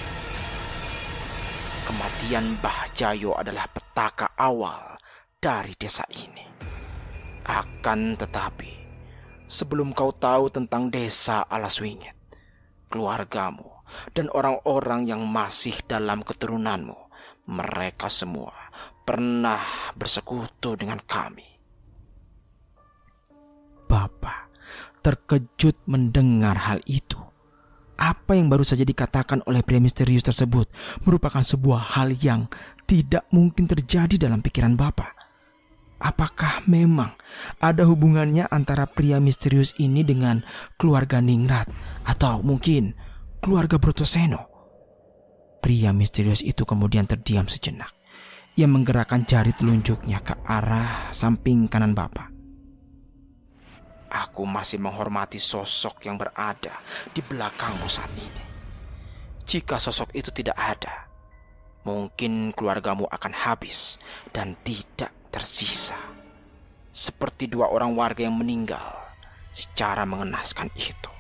Kematian 1.87 2.59
Bah 2.59 2.87
Jayo 2.91 3.35
adalah 3.39 3.71
petaka 3.71 4.35
awal 4.39 4.99
dari 5.39 5.75
desa 5.79 6.03
ini. 6.15 6.47
Akan 7.45 8.17
tetapi, 8.17 8.84
sebelum 9.49 9.93
kau 9.93 10.11
tahu 10.11 10.51
tentang 10.51 10.89
desa 10.89 11.45
Alaswingit, 11.47 12.17
keluargamu, 12.89 13.85
dan 14.17 14.33
orang-orang 14.33 15.07
yang 15.07 15.23
masih 15.25 15.77
dalam 15.85 16.25
keturunanmu, 16.25 16.97
mereka 17.51 18.09
semua 18.09 18.53
pernah 19.05 19.61
bersekutu 19.93 20.75
dengan 20.81 20.99
kami. 21.05 21.45
Bapak 23.85 24.49
terkejut 25.05 25.77
mendengar 25.85 26.57
hal 26.57 26.81
itu. 26.89 27.21
Apa 27.95 28.35
yang 28.35 28.51
baru 28.51 28.67
saja 28.67 28.83
dikatakan 28.83 29.45
oleh 29.47 29.63
pria 29.63 29.79
misterius 29.79 30.27
tersebut 30.27 30.67
merupakan 31.07 31.45
sebuah 31.45 31.95
hal 31.95 32.11
yang 32.17 32.51
tidak 32.89 33.29
mungkin 33.31 33.71
terjadi 33.71 34.27
dalam 34.27 34.43
pikiran 34.43 34.75
Bapak. 34.75 35.14
Apakah 36.03 36.67
memang 36.67 37.15
ada 37.63 37.87
hubungannya 37.87 38.51
antara 38.51 38.85
pria 38.85 39.23
misterius 39.23 39.79
ini 39.79 40.03
dengan 40.03 40.43
keluarga 40.75 41.23
Ningrat 41.23 41.71
atau 42.05 42.43
mungkin 42.43 42.93
keluarga 43.39 43.79
Brotoseno? 43.79 44.51
Pria 45.65 45.97
misterius 45.97 46.45
itu 46.45 46.67
kemudian 46.69 47.09
terdiam 47.09 47.49
sejenak. 47.49 47.89
Ia 48.55 48.69
menggerakkan 48.69 49.27
jari 49.27 49.57
telunjuknya 49.57 50.23
ke 50.23 50.35
arah 50.45 51.11
samping 51.11 51.67
kanan 51.67 51.97
Bapak. 51.97 52.31
Aku 54.15 54.47
masih 54.47 54.79
menghormati 54.79 55.43
sosok 55.43 56.07
yang 56.07 56.15
berada 56.15 56.79
di 57.11 57.19
belakangmu 57.19 57.89
saat 57.91 58.13
ini. 58.15 58.45
Jika 59.43 59.83
sosok 59.83 60.15
itu 60.15 60.31
tidak 60.31 60.55
ada, 60.55 61.11
mungkin 61.83 62.55
keluargamu 62.55 63.11
akan 63.11 63.33
habis 63.35 63.99
dan 64.31 64.55
tidak 64.63 65.11
tersisa. 65.35 65.99
seperti 66.95 67.51
dua 67.51 67.75
orang 67.75 67.99
warga 67.99 68.23
yang 68.23 68.39
meninggal 68.39 68.95
secara 69.51 70.07
mengenaskan 70.07 70.71
itu. 70.79 71.11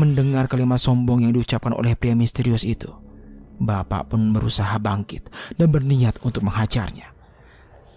Mendengar 0.00 0.48
kalimat 0.48 0.80
sombong 0.80 1.28
yang 1.28 1.36
diucapkan 1.36 1.76
oleh 1.76 1.92
pria 1.92 2.16
misterius 2.16 2.64
itu, 2.64 2.88
Bapak 3.60 4.16
pun 4.16 4.32
berusaha 4.32 4.80
bangkit 4.80 5.28
dan 5.60 5.68
berniat 5.68 6.24
untuk 6.24 6.48
menghajarnya. 6.48 7.12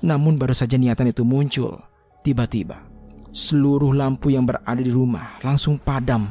Namun 0.04 0.36
baru 0.36 0.51
saja 0.51 0.76
niatan 0.76 1.16
itu 1.16 1.24
muncul, 1.24 1.80
tiba-tiba 2.28 2.84
seluruh 3.32 3.95
lampu 3.95 4.36
yang 4.36 4.43
berada 4.43 4.84
di 4.84 4.91
rumah 4.91 5.39
langsung 5.39 5.80
padam 5.80 6.28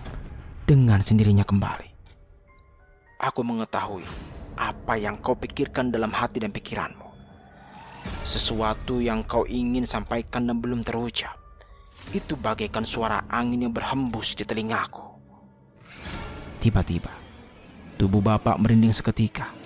dengan 0.69 1.01
sendirinya 1.01 1.49
kembali. 1.49 1.89
Aku 3.17 3.41
mengetahui 3.41 4.05
apa 4.61 5.01
yang 5.01 5.17
kau 5.25 5.33
pikirkan 5.33 5.89
dalam 5.89 6.13
hati 6.13 6.45
dan 6.45 6.53
pikiranmu. 6.53 7.12
Sesuatu 8.23 9.03
yang 9.03 9.27
kau 9.27 9.43
ingin 9.47 9.87
sampaikan 9.87 10.47
dan 10.47 10.59
belum 10.59 10.87
terucap. 10.87 11.39
Itu 12.11 12.35
bagaikan 12.35 12.83
suara 12.83 13.27
angin 13.31 13.69
yang 13.69 13.75
berhembus 13.75 14.35
di 14.35 14.43
telingaku. 14.43 15.07
Tiba-tiba, 16.63 17.11
tubuh 17.99 18.23
bapak 18.23 18.59
merinding 18.59 18.95
seketika 18.95 19.63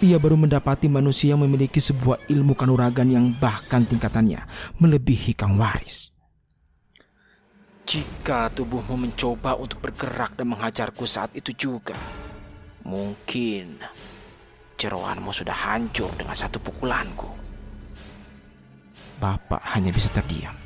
ia 0.00 0.16
baru 0.16 0.32
mendapati 0.32 0.88
manusia 0.88 1.36
yang 1.36 1.44
memiliki 1.44 1.76
sebuah 1.76 2.24
ilmu 2.32 2.56
kanuragan 2.56 3.04
yang 3.04 3.36
bahkan 3.36 3.84
tingkatannya 3.84 4.48
melebihi 4.80 5.36
Kang 5.36 5.60
Waris. 5.60 6.16
Jika 7.84 8.48
tubuhmu 8.48 8.96
mencoba 8.96 9.60
untuk 9.60 9.84
bergerak 9.84 10.40
dan 10.40 10.48
menghajarku 10.56 11.04
saat 11.04 11.36
itu 11.36 11.52
juga, 11.52 11.92
mungkin 12.80 13.76
jeroanmu 14.80 15.36
sudah 15.36 15.68
hancur 15.68 16.08
dengan 16.16 16.32
satu 16.32 16.56
pukulanku. 16.64 17.28
Bapak 19.20 19.60
hanya 19.76 19.92
bisa 19.92 20.08
terdiam 20.08 20.56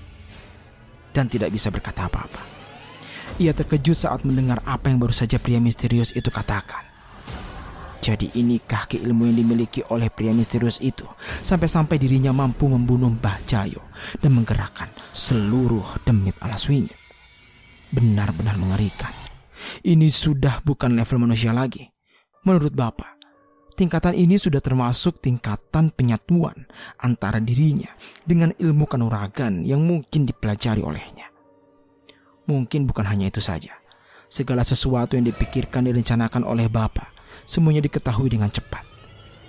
dan 1.11 1.26
tidak 1.26 1.50
bisa 1.50 1.74
berkata 1.74 2.07
apa-apa. 2.07 2.42
Ia 3.42 3.50
terkejut 3.50 3.98
saat 3.98 4.22
mendengar 4.22 4.62
apa 4.62 4.90
yang 4.90 5.02
baru 5.02 5.11
saja 5.11 5.42
pria 5.42 5.59
misterius 5.59 6.14
itu 6.14 6.30
katakan. 6.30 6.86
Jadi 8.05 8.36
inikah 8.36 8.84
keilmu 8.84 9.24
yang 9.26 9.40
dimiliki 9.40 9.80
oleh 9.88 10.12
pria 10.12 10.30
misterius 10.30 10.76
itu 10.84 11.09
sampai-sampai 11.40 11.96
dirinya 11.96 12.36
mampu 12.36 12.68
membunuh 12.68 13.09
Mbah 13.16 13.40
Jayo 13.48 13.80
dan 14.20 14.36
menggerakkan 14.36 14.92
seluruh 15.16 16.05
demit 16.05 16.36
alas 16.44 16.68
wingit. 16.68 17.00
Benar-benar 17.90 18.61
mengerikan. 18.61 19.09
Ini 19.80 20.12
sudah 20.12 20.61
bukan 20.61 20.92
level 20.92 21.24
manusia 21.24 21.57
lagi. 21.57 21.88
Menurut 22.44 22.76
Bapak, 22.76 23.14
tingkatan 23.75 24.14
ini 24.14 24.39
sudah 24.39 24.62
termasuk 24.62 25.18
tingkatan 25.18 25.91
penyatuan 25.91 26.66
antara 27.03 27.43
dirinya 27.43 27.91
dengan 28.22 28.55
ilmu 28.55 28.87
kanuragan 28.87 29.66
yang 29.66 29.83
mungkin 29.83 30.25
dipelajari 30.25 30.81
olehnya. 30.81 31.29
Mungkin 32.47 32.87
bukan 32.87 33.05
hanya 33.11 33.29
itu 33.29 33.43
saja. 33.43 33.75
Segala 34.31 34.62
sesuatu 34.62 35.18
yang 35.18 35.27
dipikirkan 35.27 35.87
dan 35.87 35.95
direncanakan 35.95 36.43
oleh 36.47 36.70
Bapak 36.70 37.11
semuanya 37.45 37.83
diketahui 37.83 38.31
dengan 38.31 38.49
cepat. 38.49 38.87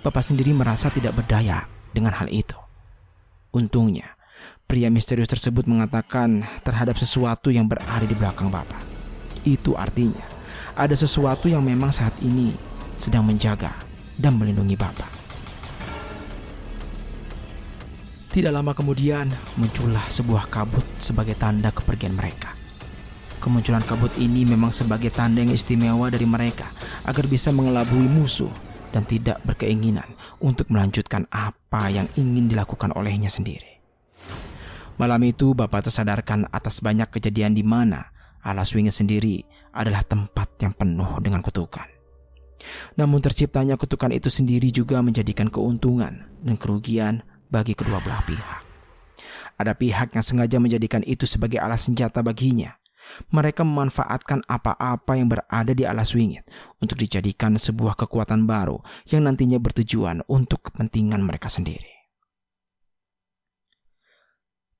Bapak 0.02 0.22
sendiri 0.22 0.54
merasa 0.54 0.90
tidak 0.90 1.14
berdaya 1.16 1.66
dengan 1.94 2.14
hal 2.14 2.30
itu. 2.30 2.58
Untungnya, 3.54 4.14
pria 4.66 4.90
misterius 4.90 5.30
tersebut 5.30 5.66
mengatakan 5.66 6.44
terhadap 6.62 6.98
sesuatu 6.98 7.50
yang 7.50 7.66
berada 7.66 8.04
di 8.04 8.14
belakang 8.14 8.50
Bapak. 8.50 8.82
Itu 9.46 9.78
artinya, 9.78 10.22
ada 10.74 10.94
sesuatu 10.94 11.46
yang 11.50 11.62
memang 11.62 11.90
saat 11.90 12.14
ini 12.22 12.54
sedang 12.96 13.26
menjaga 13.26 13.85
dan 14.16 14.36
melindungi 14.40 14.76
Bapak. 14.76 15.08
Tidak 18.36 18.52
lama 18.52 18.76
kemudian, 18.76 19.32
muncullah 19.56 20.12
sebuah 20.12 20.52
kabut 20.52 20.84
sebagai 21.00 21.32
tanda 21.40 21.72
kepergian 21.72 22.12
mereka. 22.12 22.52
Kemunculan 23.40 23.80
kabut 23.80 24.12
ini 24.20 24.44
memang 24.44 24.76
sebagai 24.76 25.08
tanda 25.08 25.40
yang 25.40 25.56
istimewa 25.56 26.12
dari 26.12 26.28
mereka 26.28 26.68
agar 27.08 27.24
bisa 27.32 27.48
mengelabui 27.48 28.04
musuh 28.04 28.52
dan 28.92 29.08
tidak 29.08 29.40
berkeinginan 29.40 30.04
untuk 30.36 30.68
melanjutkan 30.68 31.24
apa 31.32 31.88
yang 31.88 32.12
ingin 32.20 32.52
dilakukan 32.52 32.92
olehnya 32.92 33.32
sendiri. 33.32 33.80
Malam 35.00 35.24
itu 35.24 35.56
Bapak 35.56 35.88
tersadarkan 35.88 36.48
atas 36.52 36.84
banyak 36.84 37.08
kejadian 37.08 37.56
di 37.56 37.64
mana 37.64 38.12
alas 38.44 38.76
wingi 38.76 38.92
sendiri 38.92 39.40
adalah 39.72 40.04
tempat 40.04 40.60
yang 40.60 40.76
penuh 40.76 41.24
dengan 41.24 41.40
kutukan. 41.40 41.95
Namun 42.96 43.20
terciptanya 43.20 43.76
kutukan 43.76 44.10
itu 44.12 44.32
sendiri 44.32 44.72
juga 44.72 45.00
menjadikan 45.04 45.52
keuntungan 45.52 46.24
dan 46.42 46.54
kerugian 46.56 47.22
bagi 47.52 47.76
kedua 47.76 48.02
belah 48.02 48.22
pihak. 48.26 48.62
Ada 49.56 49.72
pihak 49.72 50.12
yang 50.12 50.24
sengaja 50.24 50.60
menjadikan 50.60 51.00
itu 51.08 51.24
sebagai 51.24 51.56
alas 51.56 51.88
senjata 51.88 52.20
baginya, 52.20 52.76
mereka 53.30 53.62
memanfaatkan 53.62 54.44
apa-apa 54.44 55.16
yang 55.16 55.30
berada 55.30 55.72
di 55.72 55.86
alas 55.86 56.12
wingit 56.12 56.44
untuk 56.82 56.98
dijadikan 57.00 57.54
sebuah 57.56 57.96
kekuatan 57.96 58.44
baru 58.44 58.82
yang 59.08 59.24
nantinya 59.24 59.56
bertujuan 59.62 60.26
untuk 60.26 60.70
kepentingan 60.70 61.22
mereka 61.22 61.48
sendiri. 61.48 61.88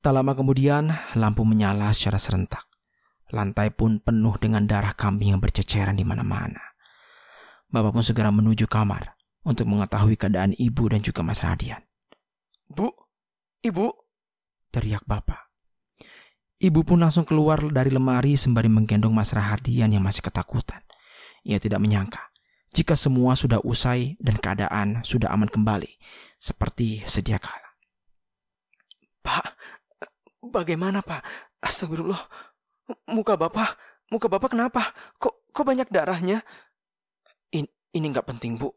Tak 0.03 0.15
lama 0.15 0.39
kemudian, 0.39 0.93
lampu 1.19 1.43
menyala 1.43 1.91
secara 1.91 2.21
serentak. 2.21 2.63
Lantai 3.35 3.75
pun 3.75 3.99
penuh 3.99 4.39
dengan 4.39 4.63
darah 4.63 4.95
kambing 4.95 5.35
yang 5.35 5.43
berceceran 5.43 5.99
di 5.99 6.07
mana-mana. 6.07 6.66
Bapak 7.71 7.93
pun 7.95 8.05
segera 8.05 8.31
menuju 8.31 8.71
kamar 8.71 9.19
untuk 9.47 9.67
mengetahui 9.67 10.19
keadaan 10.19 10.55
ibu 10.59 10.87
dan 10.91 11.03
juga 11.03 11.23
Mas 11.23 11.43
Radian. 11.43 11.83
Bu, 12.67 12.91
ibu, 13.63 13.95
teriak 14.75 15.07
bapak. 15.07 15.47
Ibu 16.57 16.89
pun 16.89 17.05
langsung 17.05 17.29
keluar 17.29 17.61
dari 17.69 17.93
lemari 17.93 18.33
sembari 18.33 18.73
menggendong 18.73 19.13
Mas 19.13 19.37
Rahardian 19.37 19.93
yang 19.93 20.01
masih 20.01 20.25
ketakutan. 20.25 20.81
Ia 21.45 21.61
tidak 21.61 21.79
menyangka 21.85 22.33
jika 22.77 22.93
semua 22.93 23.33
sudah 23.33 23.61
usai 23.65 24.21
dan 24.21 24.37
keadaan 24.37 25.01
sudah 25.01 25.33
aman 25.33 25.49
kembali 25.49 25.89
seperti 26.37 27.05
sedia 27.09 27.41
kala. 27.41 27.77
Pak, 29.25 29.57
bagaimana 30.45 31.01
Pak? 31.01 31.25
Astagfirullah. 31.65 32.21
Muka 33.11 33.37
Bapak, 33.41 33.77
muka 34.13 34.29
Bapak 34.29 34.53
kenapa? 34.53 34.93
Kok 35.17 35.51
kok 35.51 35.65
banyak 35.65 35.89
darahnya? 35.89 36.45
In, 37.97 38.05
ini 38.05 38.13
nggak 38.13 38.29
penting, 38.29 38.61
Bu. 38.61 38.69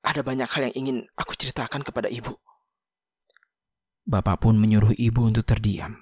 Ada 0.00 0.24
banyak 0.24 0.48
hal 0.48 0.72
yang 0.72 0.74
ingin 0.80 0.96
aku 1.12 1.36
ceritakan 1.36 1.84
kepada 1.84 2.08
Ibu. 2.08 2.32
Bapak 4.06 4.48
pun 4.48 4.56
menyuruh 4.56 4.94
ibu 4.94 5.26
untuk 5.26 5.42
terdiam 5.42 5.98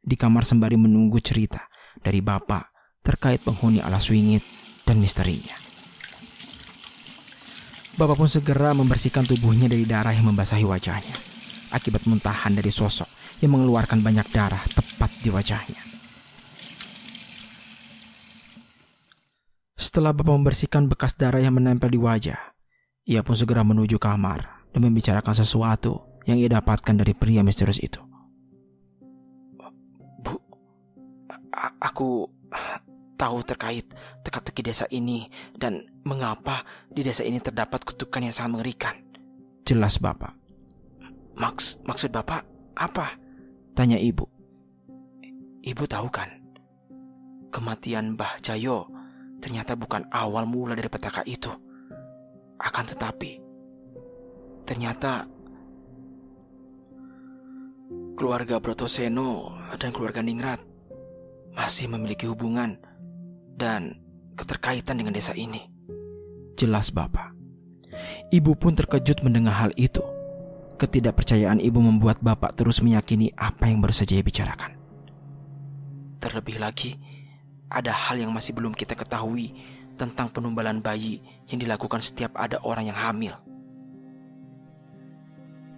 di 0.00 0.16
kamar 0.16 0.42
sembari 0.42 0.80
menunggu 0.80 1.20
cerita 1.20 1.68
dari 2.00 2.24
bapak 2.24 2.72
terkait 3.04 3.44
penghuni 3.44 3.78
alas 3.84 4.08
wingit 4.08 4.40
dan 4.88 4.96
misterinya. 4.96 5.52
Bapak 8.00 8.16
pun 8.16 8.24
segera 8.24 8.72
membersihkan 8.72 9.28
tubuhnya 9.28 9.68
dari 9.68 9.84
darah 9.84 10.16
yang 10.16 10.32
membasahi 10.32 10.64
wajahnya 10.64 11.12
akibat 11.76 12.08
muntahan 12.08 12.56
dari 12.56 12.72
sosok 12.72 13.06
yang 13.44 13.52
mengeluarkan 13.52 14.00
banyak 14.00 14.32
darah 14.32 14.64
tepat 14.72 15.12
di 15.20 15.28
wajahnya. 15.28 15.91
Setelah 19.76 20.12
Bapak 20.14 20.36
membersihkan 20.36 20.86
bekas 20.86 21.16
darah 21.16 21.40
yang 21.40 21.56
menempel 21.56 21.88
di 21.88 21.98
wajah, 21.98 22.38
ia 23.08 23.20
pun 23.24 23.34
segera 23.34 23.66
menuju 23.66 23.98
kamar 23.98 24.68
dan 24.70 24.80
membicarakan 24.84 25.34
sesuatu 25.34 26.20
yang 26.28 26.38
ia 26.38 26.48
dapatkan 26.48 27.02
dari 27.02 27.12
pria 27.16 27.42
misterius 27.42 27.82
itu. 27.82 28.12
aku 31.82 32.26
tahu 33.14 33.38
terkait 33.46 33.86
teka-teki 34.26 34.62
desa 34.66 34.86
ini 34.90 35.30
dan 35.54 35.86
mengapa 36.02 36.66
di 36.90 37.06
desa 37.06 37.22
ini 37.22 37.38
terdapat 37.38 37.86
kutukan 37.86 38.22
yang 38.22 38.34
sangat 38.34 38.58
mengerikan. 38.58 38.94
Jelas 39.62 40.02
Bapak. 40.02 40.34
Maks 41.38 41.82
maksud 41.86 42.10
Bapak 42.10 42.42
apa? 42.74 43.14
Tanya 43.78 43.96
ibu. 43.96 44.26
Ibu 45.62 45.84
tahu 45.86 46.10
kan? 46.10 46.28
Kematian 47.54 48.18
Mbah 48.18 48.42
Jayo 48.42 48.90
ternyata 49.42 49.74
bukan 49.74 50.06
awal 50.14 50.46
mula 50.46 50.78
dari 50.78 50.86
petaka 50.86 51.26
itu. 51.26 51.50
Akan 52.62 52.86
tetapi, 52.86 53.42
ternyata 54.62 55.26
keluarga 58.14 58.62
Brotoseno 58.62 59.58
dan 59.82 59.90
keluarga 59.90 60.22
Ningrat 60.22 60.62
masih 61.58 61.90
memiliki 61.90 62.30
hubungan 62.30 62.78
dan 63.58 63.98
keterkaitan 64.38 65.02
dengan 65.02 65.10
desa 65.10 65.34
ini. 65.34 65.66
Jelas 66.54 66.94
Bapak. 66.94 67.34
Ibu 68.30 68.56
pun 68.56 68.72
terkejut 68.78 69.26
mendengar 69.26 69.58
hal 69.58 69.74
itu. 69.74 70.00
Ketidakpercayaan 70.78 71.58
ibu 71.58 71.82
membuat 71.82 72.22
Bapak 72.22 72.54
terus 72.56 72.80
meyakini 72.80 73.34
apa 73.34 73.68
yang 73.68 73.82
baru 73.82 73.92
saja 73.92 74.16
ia 74.16 74.24
bicarakan. 74.24 74.78
Terlebih 76.22 76.62
lagi, 76.62 76.96
ada 77.72 77.90
hal 77.90 78.20
yang 78.20 78.30
masih 78.30 78.52
belum 78.52 78.76
kita 78.76 78.92
ketahui 78.92 79.56
tentang 79.96 80.28
penumbalan 80.28 80.84
bayi 80.84 81.24
yang 81.48 81.60
dilakukan 81.60 82.04
setiap 82.04 82.36
ada 82.36 82.60
orang 82.64 82.92
yang 82.92 82.98
hamil. 82.98 83.34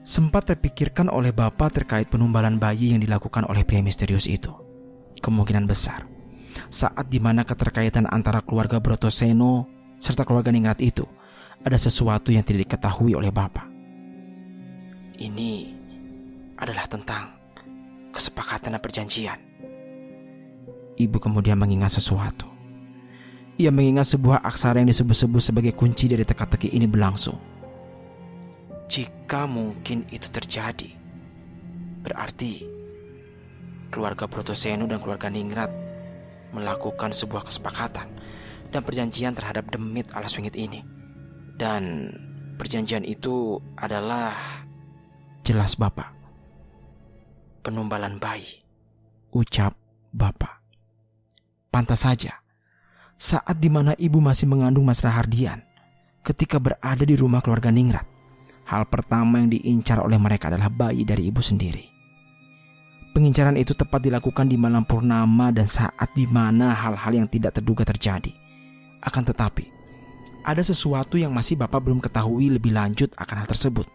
Sempat 0.04 0.52
terpikirkan 0.52 1.08
oleh 1.08 1.32
bapak 1.32 1.80
terkait 1.80 2.12
penumbalan 2.12 2.60
bayi 2.60 2.92
yang 2.92 3.00
dilakukan 3.00 3.48
oleh 3.48 3.64
pria 3.64 3.80
misterius 3.80 4.28
itu. 4.28 4.52
Kemungkinan 5.24 5.64
besar, 5.64 6.04
saat 6.68 7.08
di 7.08 7.16
mana 7.16 7.48
keterkaitan 7.48 8.04
antara 8.12 8.44
keluarga 8.44 8.76
Brotoseno 8.76 9.64
serta 9.96 10.28
keluarga 10.28 10.52
Ningrat 10.52 10.84
itu 10.84 11.08
ada 11.64 11.80
sesuatu 11.80 12.28
yang 12.28 12.44
tidak 12.44 12.68
diketahui 12.68 13.16
oleh 13.16 13.32
bapak. 13.32 13.64
Ini 15.16 15.52
adalah 16.60 16.84
tentang 16.84 17.32
kesepakatan 18.12 18.76
dan 18.76 18.82
perjanjian. 18.84 19.38
Ibu 20.94 21.18
kemudian 21.18 21.58
mengingat 21.58 21.98
sesuatu. 21.98 22.46
Ia 23.54 23.70
mengingat 23.70 24.10
sebuah 24.10 24.42
aksara 24.42 24.82
yang 24.82 24.90
disebut-sebut 24.90 25.42
sebagai 25.42 25.72
kunci 25.78 26.10
dari 26.10 26.26
teka-teki 26.26 26.74
ini 26.74 26.90
berlangsung. 26.90 27.38
Jika 28.90 29.46
mungkin 29.46 30.06
itu 30.10 30.26
terjadi, 30.30 30.90
berarti 32.02 32.66
keluarga 33.94 34.26
Brotoseno 34.26 34.90
dan 34.90 34.98
keluarga 34.98 35.30
Ningrat 35.30 35.70
melakukan 36.50 37.14
sebuah 37.14 37.46
kesepakatan 37.46 38.10
dan 38.74 38.82
perjanjian 38.82 39.38
terhadap 39.38 39.70
demit 39.70 40.10
alas 40.14 40.34
wingit 40.34 40.58
ini. 40.58 40.82
Dan 41.54 42.10
perjanjian 42.58 43.06
itu 43.06 43.62
adalah 43.78 44.34
jelas 45.46 45.78
Bapak. 45.78 46.10
Penumbalan 47.62 48.18
bayi. 48.18 48.66
Ucap 49.30 49.78
Bapak. 50.10 50.63
Pantas 51.74 52.06
saja, 52.06 52.38
saat 53.18 53.58
di 53.58 53.66
mana 53.66 53.98
ibu 53.98 54.22
masih 54.22 54.46
mengandung 54.46 54.86
Mas 54.86 55.02
Rahardian, 55.02 55.58
ketika 56.22 56.62
berada 56.62 57.02
di 57.02 57.18
rumah 57.18 57.42
keluarga 57.42 57.74
Ningrat, 57.74 58.06
hal 58.70 58.86
pertama 58.86 59.42
yang 59.42 59.50
diincar 59.50 59.98
oleh 59.98 60.14
mereka 60.14 60.54
adalah 60.54 60.70
bayi 60.70 61.02
dari 61.02 61.34
ibu 61.34 61.42
sendiri. 61.42 61.82
Pengincaran 63.10 63.58
itu 63.58 63.74
tepat 63.74 64.06
dilakukan 64.06 64.46
di 64.46 64.54
malam 64.54 64.86
purnama 64.86 65.50
dan 65.50 65.66
saat 65.66 66.14
di 66.14 66.30
mana 66.30 66.78
hal-hal 66.78 67.10
yang 67.10 67.26
tidak 67.26 67.58
terduga 67.58 67.82
terjadi. 67.82 68.30
Akan 69.02 69.26
tetapi, 69.26 69.66
ada 70.46 70.62
sesuatu 70.62 71.18
yang 71.18 71.34
masih 71.34 71.58
Bapak 71.58 71.82
belum 71.90 71.98
ketahui 71.98 72.54
lebih 72.54 72.70
lanjut 72.70 73.10
akan 73.18 73.42
hal 73.42 73.50
tersebut. 73.50 73.90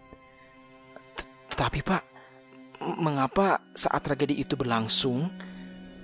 Tetapi 1.47 1.79
Pak, 1.79 2.03
mengapa 2.99 3.63
saat 3.71 4.03
tragedi 4.03 4.35
itu 4.35 4.59
berlangsung, 4.59 5.31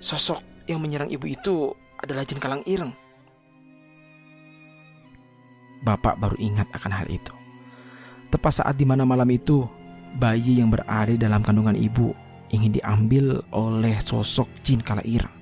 sosok 0.00 0.55
yang 0.66 0.82
menyerang 0.82 1.10
ibu 1.10 1.26
itu 1.26 1.70
adalah 1.98 2.26
Jin 2.26 2.42
Kalang 2.42 2.62
Ireng? 2.66 2.92
Bapak 5.86 6.18
baru 6.18 6.36
ingat 6.42 6.66
akan 6.74 6.92
hal 6.92 7.06
itu. 7.06 7.30
Tepat 8.26 8.62
saat 8.62 8.74
di 8.74 8.82
mana 8.82 9.06
malam 9.06 9.30
itu, 9.30 9.62
bayi 10.18 10.58
yang 10.58 10.66
berada 10.66 11.14
dalam 11.14 11.46
kandungan 11.46 11.78
ibu 11.78 12.10
ingin 12.50 12.74
diambil 12.74 13.42
oleh 13.54 13.94
sosok 14.02 14.50
jin 14.66 14.82
kala 14.82 15.02
irang. 15.06 15.34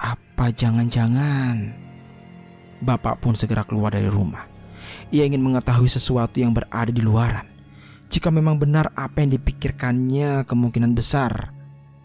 Apa 0.00 0.48
jangan-jangan 0.48 1.76
Bapak 2.80 3.20
pun 3.20 3.36
segera 3.36 3.60
keluar 3.68 3.92
dari 3.92 4.08
rumah. 4.08 4.48
Ia 5.12 5.28
ingin 5.28 5.44
mengetahui 5.44 5.92
sesuatu 5.92 6.40
yang 6.40 6.56
berada 6.56 6.88
di 6.88 7.04
luaran. 7.04 7.44
Jika 8.08 8.32
memang 8.32 8.56
benar 8.56 8.88
apa 8.96 9.20
yang 9.20 9.36
dipikirkannya, 9.36 10.48
kemungkinan 10.48 10.96
besar 10.96 11.52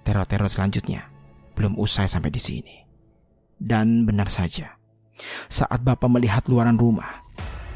teror-teror 0.06 0.46
selanjutnya 0.48 1.10
belum 1.58 1.76
usai 1.82 2.06
sampai 2.06 2.30
di 2.30 2.38
sini. 2.38 2.76
Dan 3.56 4.06
benar 4.06 4.30
saja, 4.30 4.78
saat 5.50 5.82
Bapak 5.82 6.12
melihat 6.12 6.46
luaran 6.46 6.78
rumah, 6.78 7.26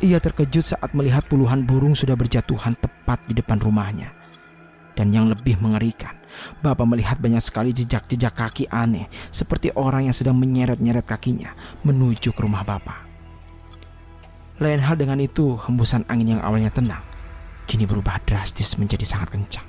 ia 0.03 0.21
terkejut 0.21 0.75
saat 0.75 0.91
melihat 0.93 1.25
puluhan 1.25 1.65
burung 1.65 1.97
sudah 1.97 2.13
berjatuhan 2.13 2.77
tepat 2.77 3.25
di 3.25 3.33
depan 3.33 3.57
rumahnya. 3.57 4.13
Dan 4.93 5.15
yang 5.15 5.31
lebih 5.31 5.57
mengerikan, 5.63 6.13
Bapak 6.61 6.83
melihat 6.85 7.17
banyak 7.17 7.41
sekali 7.41 7.71
jejak-jejak 7.73 8.35
kaki 8.35 8.67
aneh 8.69 9.07
seperti 9.31 9.73
orang 9.73 10.11
yang 10.11 10.15
sedang 10.15 10.35
menyeret-nyeret 10.37 11.07
kakinya 11.07 11.55
menuju 11.87 12.35
ke 12.35 12.39
rumah 12.43 12.61
Bapak. 12.67 13.09
Lain 14.59 14.83
hal 14.83 14.99
dengan 14.99 15.23
itu, 15.23 15.55
hembusan 15.55 16.03
angin 16.11 16.35
yang 16.35 16.43
awalnya 16.43 16.69
tenang 16.69 17.09
kini 17.69 17.85
berubah 17.85 18.17
drastis 18.25 18.81
menjadi 18.81 19.05
sangat 19.05 19.37
kencang. 19.37 19.67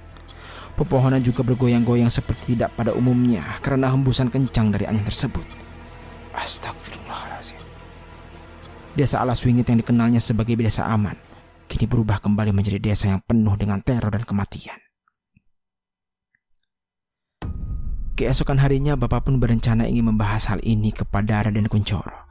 Pepohonan 0.81 1.21
juga 1.21 1.45
bergoyang-goyang 1.45 2.09
seperti 2.09 2.57
tidak 2.57 2.73
pada 2.73 2.97
umumnya 2.97 3.45
karena 3.61 3.93
hembusan 3.93 4.33
kencang 4.33 4.73
dari 4.73 4.89
angin 4.89 5.05
tersebut. 5.05 5.45
Astagfirullahaladzim. 6.33 7.61
Desa 8.97 9.21
Alas 9.21 9.45
Wingit 9.45 9.69
yang 9.69 9.85
dikenalnya 9.85 10.25
sebagai 10.25 10.57
desa 10.57 10.89
aman, 10.89 11.21
kini 11.69 11.85
berubah 11.85 12.25
kembali 12.25 12.57
menjadi 12.57 12.81
desa 12.81 13.13
yang 13.13 13.21
penuh 13.21 13.61
dengan 13.61 13.85
teror 13.85 14.09
dan 14.09 14.25
kematian. 14.25 14.81
Keesokan 18.17 18.57
harinya 18.65 18.97
Bapak 18.97 19.29
pun 19.29 19.37
berencana 19.37 19.85
ingin 19.85 20.17
membahas 20.17 20.49
hal 20.49 20.65
ini 20.65 20.97
kepada 20.97 21.45
Raden 21.45 21.69
Kuncoro. 21.69 22.25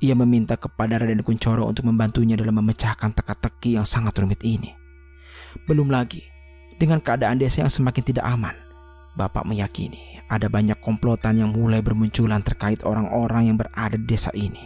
Ia 0.00 0.16
meminta 0.16 0.56
kepada 0.56 0.96
Raden 0.96 1.20
Kuncoro 1.20 1.68
untuk 1.68 1.84
membantunya 1.84 2.32
dalam 2.32 2.56
memecahkan 2.64 3.12
teka-teki 3.12 3.76
yang 3.76 3.84
sangat 3.84 4.16
rumit 4.16 4.40
ini. 4.40 4.72
Belum 5.68 5.92
lagi, 5.92 6.39
dengan 6.80 7.04
keadaan 7.04 7.36
desa 7.36 7.60
yang 7.60 7.68
semakin 7.68 8.00
tidak 8.00 8.24
aman, 8.24 8.56
Bapak 9.12 9.44
meyakini 9.44 10.24
ada 10.32 10.48
banyak 10.48 10.80
komplotan 10.80 11.36
yang 11.36 11.52
mulai 11.52 11.84
bermunculan 11.84 12.40
terkait 12.40 12.80
orang-orang 12.88 13.52
yang 13.52 13.56
berada 13.60 14.00
di 14.00 14.06
desa 14.08 14.32
ini. 14.32 14.64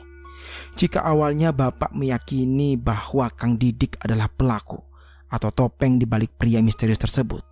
Jika 0.78 1.02
awalnya 1.02 1.50
Bapak 1.50 1.90
meyakini 1.90 2.78
bahwa 2.78 3.26
Kang 3.34 3.58
Didik 3.58 3.98
adalah 3.98 4.30
pelaku 4.30 4.78
atau 5.26 5.50
topeng 5.50 5.98
di 5.98 6.06
balik 6.06 6.38
pria 6.38 6.62
misterius 6.62 7.02
tersebut, 7.02 7.42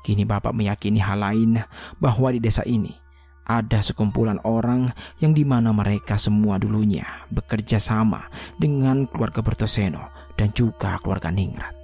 Kini 0.00 0.24
Bapak 0.24 0.56
meyakini 0.56 0.96
hal 0.96 1.20
lain 1.20 1.60
bahwa 2.00 2.32
di 2.32 2.40
desa 2.40 2.64
ini 2.64 2.96
ada 3.44 3.84
sekumpulan 3.84 4.40
orang 4.48 4.88
yang 5.20 5.36
di 5.36 5.44
mana 5.44 5.76
mereka 5.76 6.16
semua 6.16 6.56
dulunya 6.56 7.04
bekerja 7.28 7.76
sama 7.76 8.30
dengan 8.56 9.04
keluarga 9.10 9.44
Bertoseno 9.44 10.08
dan 10.40 10.54
juga 10.56 10.96
keluarga 11.04 11.28
Ningrat. 11.28 11.76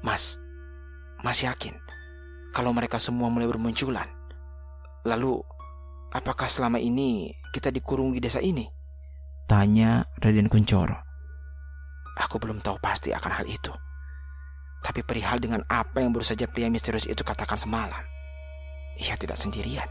Mas, 0.00 0.41
Mas 1.22 1.46
yakin 1.46 1.78
kalau 2.50 2.74
mereka 2.74 2.98
semua 2.98 3.30
mulai 3.30 3.46
bermunculan? 3.46 4.10
Lalu, 5.06 5.38
apakah 6.10 6.50
selama 6.50 6.82
ini 6.82 7.30
kita 7.54 7.70
dikurung 7.70 8.12
di 8.12 8.20
desa 8.20 8.42
ini? 8.42 8.66
Tanya 9.46 10.02
Raden 10.18 10.50
Kuncoro. 10.50 10.98
Aku 12.18 12.36
belum 12.42 12.60
tahu 12.60 12.76
pasti 12.82 13.14
akan 13.14 13.32
hal 13.38 13.46
itu. 13.48 13.72
Tapi 14.82 15.06
perihal 15.06 15.38
dengan 15.38 15.62
apa 15.70 16.02
yang 16.02 16.10
baru 16.10 16.26
saja 16.26 16.50
pria 16.50 16.66
misterius 16.66 17.06
itu 17.06 17.22
katakan 17.22 17.56
semalam, 17.56 18.02
ia 18.98 19.14
tidak 19.14 19.38
sendirian. 19.38 19.86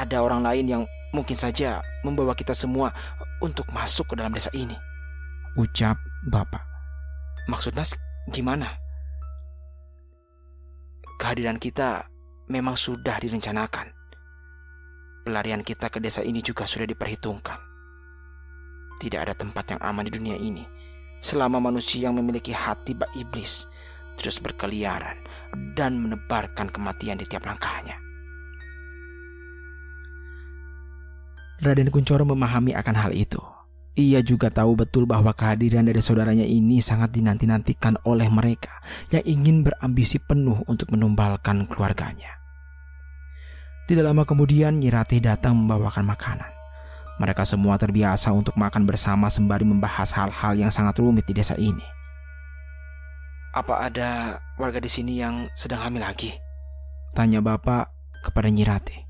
Ada 0.00 0.24
orang 0.24 0.40
lain 0.40 0.66
yang 0.68 0.82
mungkin 1.12 1.36
saja 1.36 1.84
membawa 2.00 2.32
kita 2.32 2.56
semua 2.56 2.96
untuk 3.44 3.68
masuk 3.70 4.12
ke 4.12 4.14
dalam 4.16 4.32
desa 4.32 4.48
ini. 4.56 4.74
Ucap 5.54 6.00
Bapak. 6.32 6.64
Maksud 7.46 7.76
Mas 7.76 7.92
gimana? 8.32 8.81
Kehadiran 11.22 11.62
kita 11.62 12.02
memang 12.50 12.74
sudah 12.74 13.14
direncanakan. 13.22 13.94
Pelarian 15.22 15.62
kita 15.62 15.86
ke 15.86 16.02
desa 16.02 16.26
ini 16.26 16.42
juga 16.42 16.66
sudah 16.66 16.82
diperhitungkan. 16.82 17.62
Tidak 18.98 19.22
ada 19.22 19.30
tempat 19.30 19.70
yang 19.70 19.80
aman 19.86 20.02
di 20.02 20.18
dunia 20.18 20.34
ini 20.34 20.66
selama 21.22 21.62
manusia 21.62 22.10
yang 22.10 22.18
memiliki 22.18 22.50
hati 22.50 22.98
bak 22.98 23.14
iblis 23.14 23.70
terus 24.18 24.42
berkeliaran 24.42 25.14
dan 25.78 26.02
menebarkan 26.02 26.74
kematian 26.74 27.22
di 27.22 27.26
tiap 27.30 27.46
langkahnya. 27.46 27.94
Raden 31.62 31.94
Kuncoro 31.94 32.26
memahami 32.26 32.74
akan 32.74 32.96
hal 32.98 33.14
itu. 33.14 33.38
Ia 33.92 34.24
juga 34.24 34.48
tahu 34.48 34.72
betul 34.72 35.04
bahwa 35.04 35.36
kehadiran 35.36 35.84
dari 35.84 36.00
saudaranya 36.00 36.48
ini 36.48 36.80
sangat 36.80 37.12
dinanti-nantikan 37.12 38.00
oleh 38.08 38.24
mereka 38.32 38.80
yang 39.12 39.20
ingin 39.28 39.60
berambisi 39.68 40.16
penuh 40.16 40.64
untuk 40.64 40.88
menumbalkan 40.96 41.68
keluarganya. 41.68 42.40
Tidak 43.84 44.00
lama 44.00 44.24
kemudian 44.24 44.80
Nyirati 44.80 45.20
datang 45.20 45.52
membawakan 45.60 46.08
makanan. 46.08 46.48
Mereka 47.20 47.44
semua 47.44 47.76
terbiasa 47.76 48.32
untuk 48.32 48.56
makan 48.56 48.88
bersama 48.88 49.28
sembari 49.28 49.68
membahas 49.68 50.16
hal-hal 50.16 50.56
yang 50.56 50.72
sangat 50.72 50.96
rumit 50.96 51.28
di 51.28 51.36
desa 51.36 51.52
ini. 51.60 51.84
Apa 53.52 53.92
ada 53.92 54.40
warga 54.56 54.80
di 54.80 54.88
sini 54.88 55.20
yang 55.20 55.52
sedang 55.52 55.84
hamil 55.84 56.00
lagi? 56.00 56.32
Tanya 57.12 57.44
bapak 57.44 57.92
kepada 58.24 58.48
Nyirate. 58.48 59.04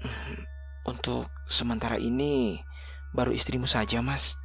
Hmm, 0.00 0.48
untuk 0.88 1.28
sementara 1.44 2.00
ini 2.00 2.56
baru 3.12 3.32
istrimu 3.32 3.68
saja, 3.68 4.00
Mas. 4.00 4.36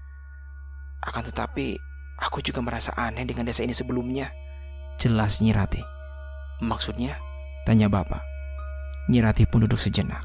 Akan 1.03 1.23
tetapi 1.23 1.79
aku 2.19 2.43
juga 2.43 2.59
merasa 2.59 2.91
aneh 2.95 3.23
dengan 3.23 3.47
desa 3.47 3.63
ini 3.63 3.73
sebelumnya. 3.73 4.31
Jelas 4.99 5.39
Nyirate. 5.39 5.83
Maksudnya? 6.59 7.15
Tanya 7.63 7.87
bapak. 7.87 8.23
Nyirati 9.07 9.47
pun 9.47 9.63
duduk 9.63 9.79
sejenak. 9.79 10.23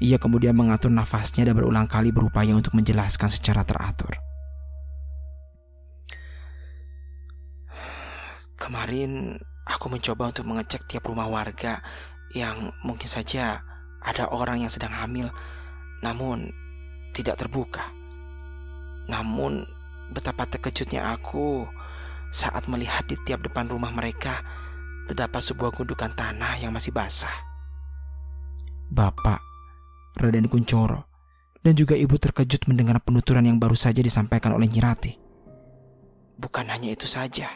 Ia 0.00 0.16
kemudian 0.16 0.56
mengatur 0.56 0.88
nafasnya 0.92 1.48
dan 1.48 1.54
berulang 1.56 1.88
kali 1.88 2.12
berupaya 2.12 2.52
untuk 2.56 2.72
menjelaskan 2.76 3.28
secara 3.28 3.64
teratur. 3.64 4.16
Kemarin 8.58 9.38
aku 9.64 9.86
mencoba 9.92 10.34
untuk 10.34 10.44
mengecek 10.48 10.88
tiap 10.88 11.06
rumah 11.06 11.28
warga 11.30 11.78
yang 12.34 12.74
mungkin 12.84 13.06
saja 13.06 13.62
ada 14.02 14.28
orang 14.28 14.64
yang 14.66 14.72
sedang 14.72 14.92
hamil, 14.92 15.30
namun 16.02 16.52
tidak 17.18 17.42
terbuka. 17.42 17.90
Namun 19.10 19.66
betapa 20.14 20.46
terkejutnya 20.46 21.10
aku 21.10 21.66
saat 22.30 22.68
melihat 22.68 23.08
di 23.08 23.16
tiap 23.24 23.42
depan 23.42 23.66
rumah 23.66 23.90
mereka 23.90 24.44
terdapat 25.08 25.40
sebuah 25.40 25.72
gundukan 25.72 26.12
tanah 26.12 26.60
yang 26.60 26.70
masih 26.70 26.92
basah. 26.92 27.32
Bapak, 28.88 29.40
Raden 30.20 30.48
Kuncoro, 30.48 31.08
dan 31.64 31.72
juga 31.76 31.96
ibu 31.96 32.16
terkejut 32.16 32.68
mendengar 32.68 33.00
penuturan 33.00 33.44
yang 33.44 33.56
baru 33.56 33.76
saja 33.76 34.04
disampaikan 34.04 34.56
oleh 34.56 34.68
Nyirati. 34.68 35.16
Bukan 36.38 36.70
hanya 36.70 36.92
itu 36.92 37.08
saja, 37.08 37.50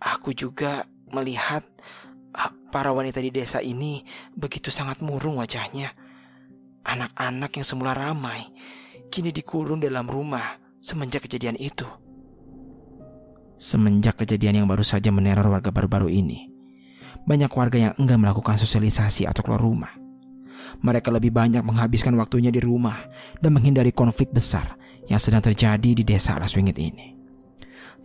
aku 0.00 0.32
juga 0.32 0.88
melihat 1.12 1.62
ah, 2.34 2.52
para 2.72 2.90
wanita 2.90 3.22
di 3.22 3.30
desa 3.30 3.62
ini 3.62 4.02
begitu 4.34 4.72
sangat 4.72 5.00
murung 5.04 5.38
wajahnya. 5.38 5.92
Anak-anak 6.86 7.50
yang 7.58 7.66
semula 7.66 7.98
ramai 7.98 8.46
kini 9.10 9.34
dikurung 9.34 9.82
dalam 9.82 10.06
rumah 10.06 10.54
semenjak 10.78 11.26
kejadian 11.26 11.58
itu. 11.58 11.86
Semenjak 13.58 14.22
kejadian 14.22 14.62
yang 14.62 14.68
baru 14.70 14.86
saja 14.86 15.10
meneror 15.10 15.50
warga 15.50 15.74
baru-baru 15.74 16.12
ini, 16.12 16.46
banyak 17.26 17.50
warga 17.50 17.90
yang 17.90 17.94
enggan 17.98 18.22
melakukan 18.22 18.54
sosialisasi 18.54 19.26
atau 19.26 19.42
keluar 19.42 19.58
rumah. 19.58 19.90
Mereka 20.78 21.10
lebih 21.10 21.34
banyak 21.34 21.66
menghabiskan 21.66 22.14
waktunya 22.20 22.54
di 22.54 22.62
rumah 22.62 23.02
dan 23.42 23.50
menghindari 23.56 23.90
konflik 23.90 24.30
besar 24.30 24.78
yang 25.10 25.18
sedang 25.18 25.42
terjadi 25.42 25.90
di 25.90 26.04
desa 26.06 26.38
Alaswingit 26.38 26.78
ini. 26.78 27.16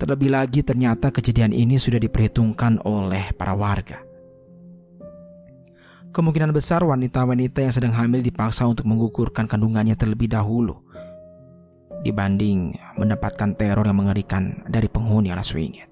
Terlebih 0.01 0.33
lagi 0.33 0.65
ternyata 0.65 1.13
kejadian 1.13 1.53
ini 1.53 1.77
sudah 1.77 2.01
diperhitungkan 2.01 2.81
oleh 2.81 3.29
para 3.37 3.53
warga. 3.53 4.10
Kemungkinan 6.11 6.51
besar 6.51 6.83
wanita-wanita 6.83 7.63
yang 7.63 7.71
sedang 7.71 7.95
hamil 7.95 8.19
dipaksa 8.19 8.67
untuk 8.67 8.83
menggugurkan 8.83 9.47
kandungannya 9.47 9.95
terlebih 9.95 10.27
dahulu 10.27 10.91
dibanding 12.01 12.75
mendapatkan 12.97 13.53
teror 13.55 13.85
yang 13.85 13.97
mengerikan 13.97 14.65
dari 14.67 14.89
penghuni 14.89 15.29
alas 15.29 15.53
wingit. 15.53 15.87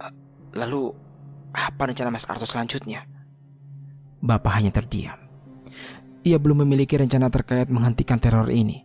Eh, 0.00 0.12
lalu, 0.56 0.90
apa 1.52 1.82
rencana 1.86 2.10
Mas 2.10 2.26
Arto 2.26 2.48
selanjutnya? 2.48 3.04
Bapak 4.24 4.52
hanya 4.58 4.72
terdiam. 4.72 5.20
Ia 6.26 6.42
belum 6.42 6.66
memiliki 6.66 6.98
rencana 6.98 7.30
terkait 7.30 7.70
menghentikan 7.70 8.18
teror 8.18 8.50
ini. 8.50 8.82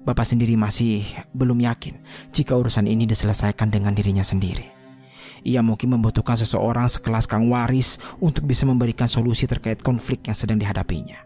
Bapak 0.00 0.24
sendiri 0.24 0.56
masih 0.56 1.04
belum 1.36 1.60
yakin 1.60 2.00
jika 2.32 2.56
urusan 2.56 2.88
ini 2.88 3.04
diselesaikan 3.04 3.68
dengan 3.68 3.92
dirinya 3.92 4.24
sendiri. 4.24 4.79
Ia 5.44 5.64
mungkin 5.64 5.96
membutuhkan 5.96 6.36
seseorang 6.36 6.88
sekelas 6.88 7.24
Kang 7.24 7.48
Waris 7.48 7.96
untuk 8.20 8.44
bisa 8.44 8.68
memberikan 8.68 9.08
solusi 9.08 9.48
terkait 9.48 9.80
konflik 9.80 10.24
yang 10.28 10.36
sedang 10.36 10.60
dihadapinya. 10.60 11.20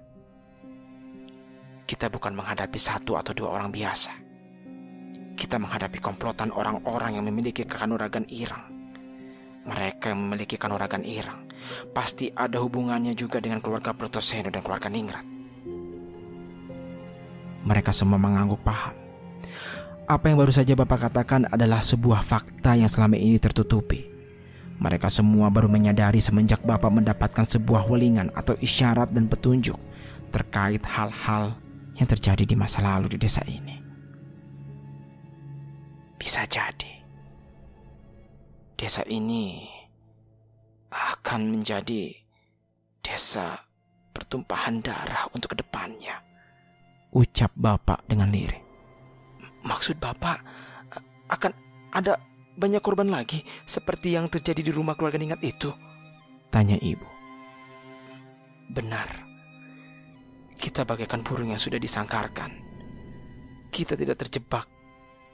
Kita 1.85 2.09
bukan 2.09 2.33
menghadapi 2.33 2.79
satu 2.81 3.21
atau 3.21 3.37
dua 3.37 3.53
orang 3.53 3.69
biasa. 3.69 4.13
Kita 5.35 5.59
menghadapi 5.59 5.99
komplotan 5.99 6.55
orang-orang 6.55 7.19
yang 7.19 7.27
memiliki 7.27 7.67
kekanuragan 7.67 8.25
irang. 8.31 8.71
Mereka 9.65 10.13
yang 10.13 10.21
memiliki 10.25 10.57
kanuragan 10.57 11.03
irang 11.03 11.45
pasti 11.93 12.29
ada 12.33 12.61
hubungannya 12.61 13.17
juga 13.17 13.41
dengan 13.41 13.61
keluarga 13.65 13.97
Protoseno 13.97 14.53
dan 14.53 14.61
keluarga 14.61 14.93
Ningrat. 14.93 15.27
Mereka 17.65 17.91
semua 17.97 18.21
mengangguk 18.21 18.61
paham. 18.61 19.04
Apa 20.05 20.29
yang 20.29 20.37
baru 20.37 20.53
saja 20.53 20.77
Bapak 20.77 21.09
katakan 21.09 21.49
adalah 21.49 21.81
sebuah 21.81 22.21
fakta 22.21 22.77
yang 22.77 22.93
selama 22.93 23.17
ini 23.17 23.41
tertutupi. 23.41 24.05
Mereka 24.77 25.09
semua 25.09 25.49
baru 25.49 25.73
menyadari 25.73 26.21
semenjak 26.21 26.61
Bapak 26.61 26.93
mendapatkan 26.93 27.49
sebuah 27.49 27.89
welingan 27.89 28.29
atau 28.37 28.53
isyarat 28.53 29.17
dan 29.17 29.33
petunjuk 29.33 29.81
terkait 30.29 30.85
hal-hal 30.85 31.57
yang 31.97 32.05
terjadi 32.05 32.45
di 32.45 32.53
masa 32.53 32.85
lalu 32.85 33.17
di 33.17 33.19
desa 33.23 33.41
ini. 33.49 33.81
Bisa 36.21 36.45
jadi 36.45 37.01
desa 38.77 39.09
ini 39.09 39.65
akan 40.93 41.49
menjadi 41.49 42.13
desa 43.01 43.57
pertumpahan 44.13 44.85
darah 44.85 45.33
untuk 45.33 45.57
ke 45.57 45.65
depannya. 45.65 46.21
Ucap 47.17 47.57
Bapak 47.57 48.05
dengan 48.05 48.29
lirih. 48.29 48.64
Maksud 49.65 49.97
Bapak 49.97 50.39
akan 51.33 51.53
ada 51.97 52.21
banyak 52.55 52.85
korban 52.85 53.11
lagi 53.11 53.43
seperti 53.65 54.15
yang 54.15 54.31
terjadi 54.31 54.61
di 54.61 54.73
rumah 54.73 54.95
keluarga 54.95 55.19
Ningat 55.19 55.41
itu? 55.43 55.73
Tanya 56.53 56.79
ibu. 56.79 57.09
Benar. 58.71 59.27
Kita 60.55 60.87
bagaikan 60.87 61.27
burung 61.27 61.51
yang 61.51 61.61
sudah 61.61 61.83
disangkarkan. 61.83 62.63
Kita 63.75 63.99
tidak 63.99 64.23
terjebak, 64.23 64.71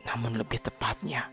namun 0.09 0.41
lebih 0.41 0.65
tepatnya, 0.65 1.29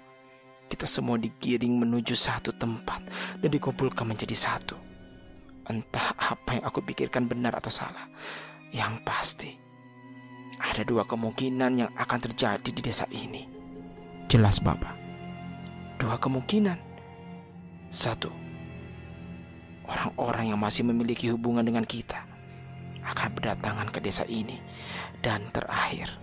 kita 0.68 0.84
semua 0.84 1.16
digiring 1.16 1.88
menuju 1.88 2.12
satu 2.12 2.52
tempat 2.52 3.00
dan 3.40 3.48
dikumpulkan 3.48 4.04
menjadi 4.04 4.36
satu. 4.36 4.76
Entah 5.72 6.12
apa 6.20 6.60
yang 6.60 6.66
aku 6.68 6.84
pikirkan 6.84 7.32
benar 7.32 7.56
atau 7.56 7.72
salah. 7.72 8.12
Yang 8.76 8.94
pasti, 9.08 9.52
ada 10.58 10.82
dua 10.82 11.06
kemungkinan 11.06 11.72
yang 11.78 11.92
akan 11.94 12.20
terjadi 12.30 12.70
di 12.70 12.82
desa 12.82 13.06
ini. 13.14 13.46
Jelas, 14.28 14.60
Bapak. 14.60 14.94
Dua 16.02 16.18
kemungkinan. 16.18 16.78
Satu, 17.88 18.30
orang-orang 19.88 20.52
yang 20.52 20.60
masih 20.60 20.84
memiliki 20.84 21.32
hubungan 21.32 21.64
dengan 21.64 21.88
kita 21.88 22.28
akan 23.08 23.30
berdatangan 23.34 23.88
ke 23.90 24.04
desa 24.04 24.28
ini. 24.28 24.60
Dan 25.18 25.50
terakhir, 25.50 26.14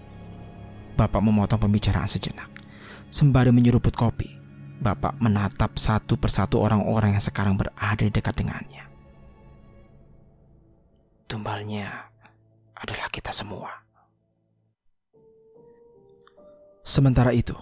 Bapak 0.94 1.18
memotong 1.18 1.66
pembicaraan 1.66 2.06
sejenak. 2.06 2.46
Sembari 3.10 3.50
menyeruput 3.50 3.96
kopi, 3.96 4.30
Bapak 4.78 5.18
menatap 5.18 5.74
satu 5.80 6.14
persatu 6.14 6.62
orang-orang 6.62 7.18
yang 7.18 7.24
sekarang 7.24 7.58
berada 7.58 8.06
dekat 8.06 8.34
dengannya. 8.38 8.86
Tumbalnya 11.26 12.12
adalah 12.78 13.08
kita 13.10 13.34
semua. 13.34 13.83
Sementara 16.84 17.32
itu, 17.32 17.56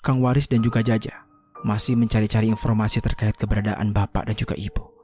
Kang 0.00 0.22
Waris 0.22 0.46
dan 0.46 0.62
juga 0.62 0.78
Jaja 0.80 1.26
masih 1.66 1.98
mencari-cari 1.98 2.46
informasi 2.46 3.02
terkait 3.02 3.34
keberadaan 3.34 3.90
Bapak 3.90 4.30
dan 4.30 4.38
juga 4.38 4.54
Ibu. 4.54 4.98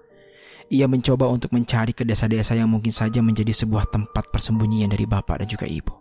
Ia 0.72 0.88
mencoba 0.88 1.28
untuk 1.28 1.52
mencari 1.52 1.92
ke 1.92 2.08
desa-desa 2.08 2.56
yang 2.56 2.72
mungkin 2.72 2.88
saja 2.88 3.20
menjadi 3.20 3.52
sebuah 3.52 3.92
tempat 3.92 4.32
persembunyian 4.32 4.88
dari 4.88 5.04
bapak 5.04 5.44
dan 5.44 5.48
juga 5.48 5.68
ibu. 5.68 5.92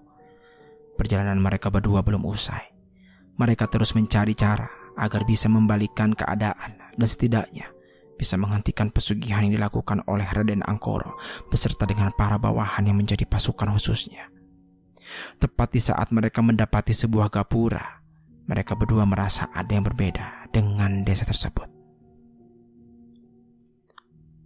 Perjalanan 0.95 1.35
mereka 1.41 1.67
berdua 1.67 1.99
belum 1.99 2.23
usai. 2.23 2.71
Mereka 3.35 3.67
terus 3.67 3.91
mencari 3.91 4.31
cara 4.37 4.69
agar 4.95 5.27
bisa 5.27 5.51
membalikkan 5.51 6.15
keadaan 6.15 6.79
dan 6.95 7.07
setidaknya 7.09 7.73
bisa 8.13 8.37
menghentikan 8.37 8.93
pesugihan 8.93 9.43
yang 9.43 9.57
dilakukan 9.57 10.05
oleh 10.05 10.23
Raden 10.23 10.63
Angkoro 10.63 11.17
beserta 11.49 11.83
dengan 11.89 12.13
para 12.13 12.37
bawahan 12.37 12.85
yang 12.85 12.95
menjadi 12.95 13.25
pasukan 13.25 13.73
khususnya. 13.73 14.32
Tepat 15.39 15.75
di 15.75 15.81
saat 15.83 16.09
mereka 16.09 16.39
mendapati 16.39 16.95
sebuah 16.95 17.31
gapura, 17.31 18.03
mereka 18.47 18.75
berdua 18.75 19.07
merasa 19.07 19.47
ada 19.51 19.71
yang 19.71 19.87
berbeda 19.87 20.51
dengan 20.51 21.07
desa 21.07 21.23
tersebut. 21.23 21.67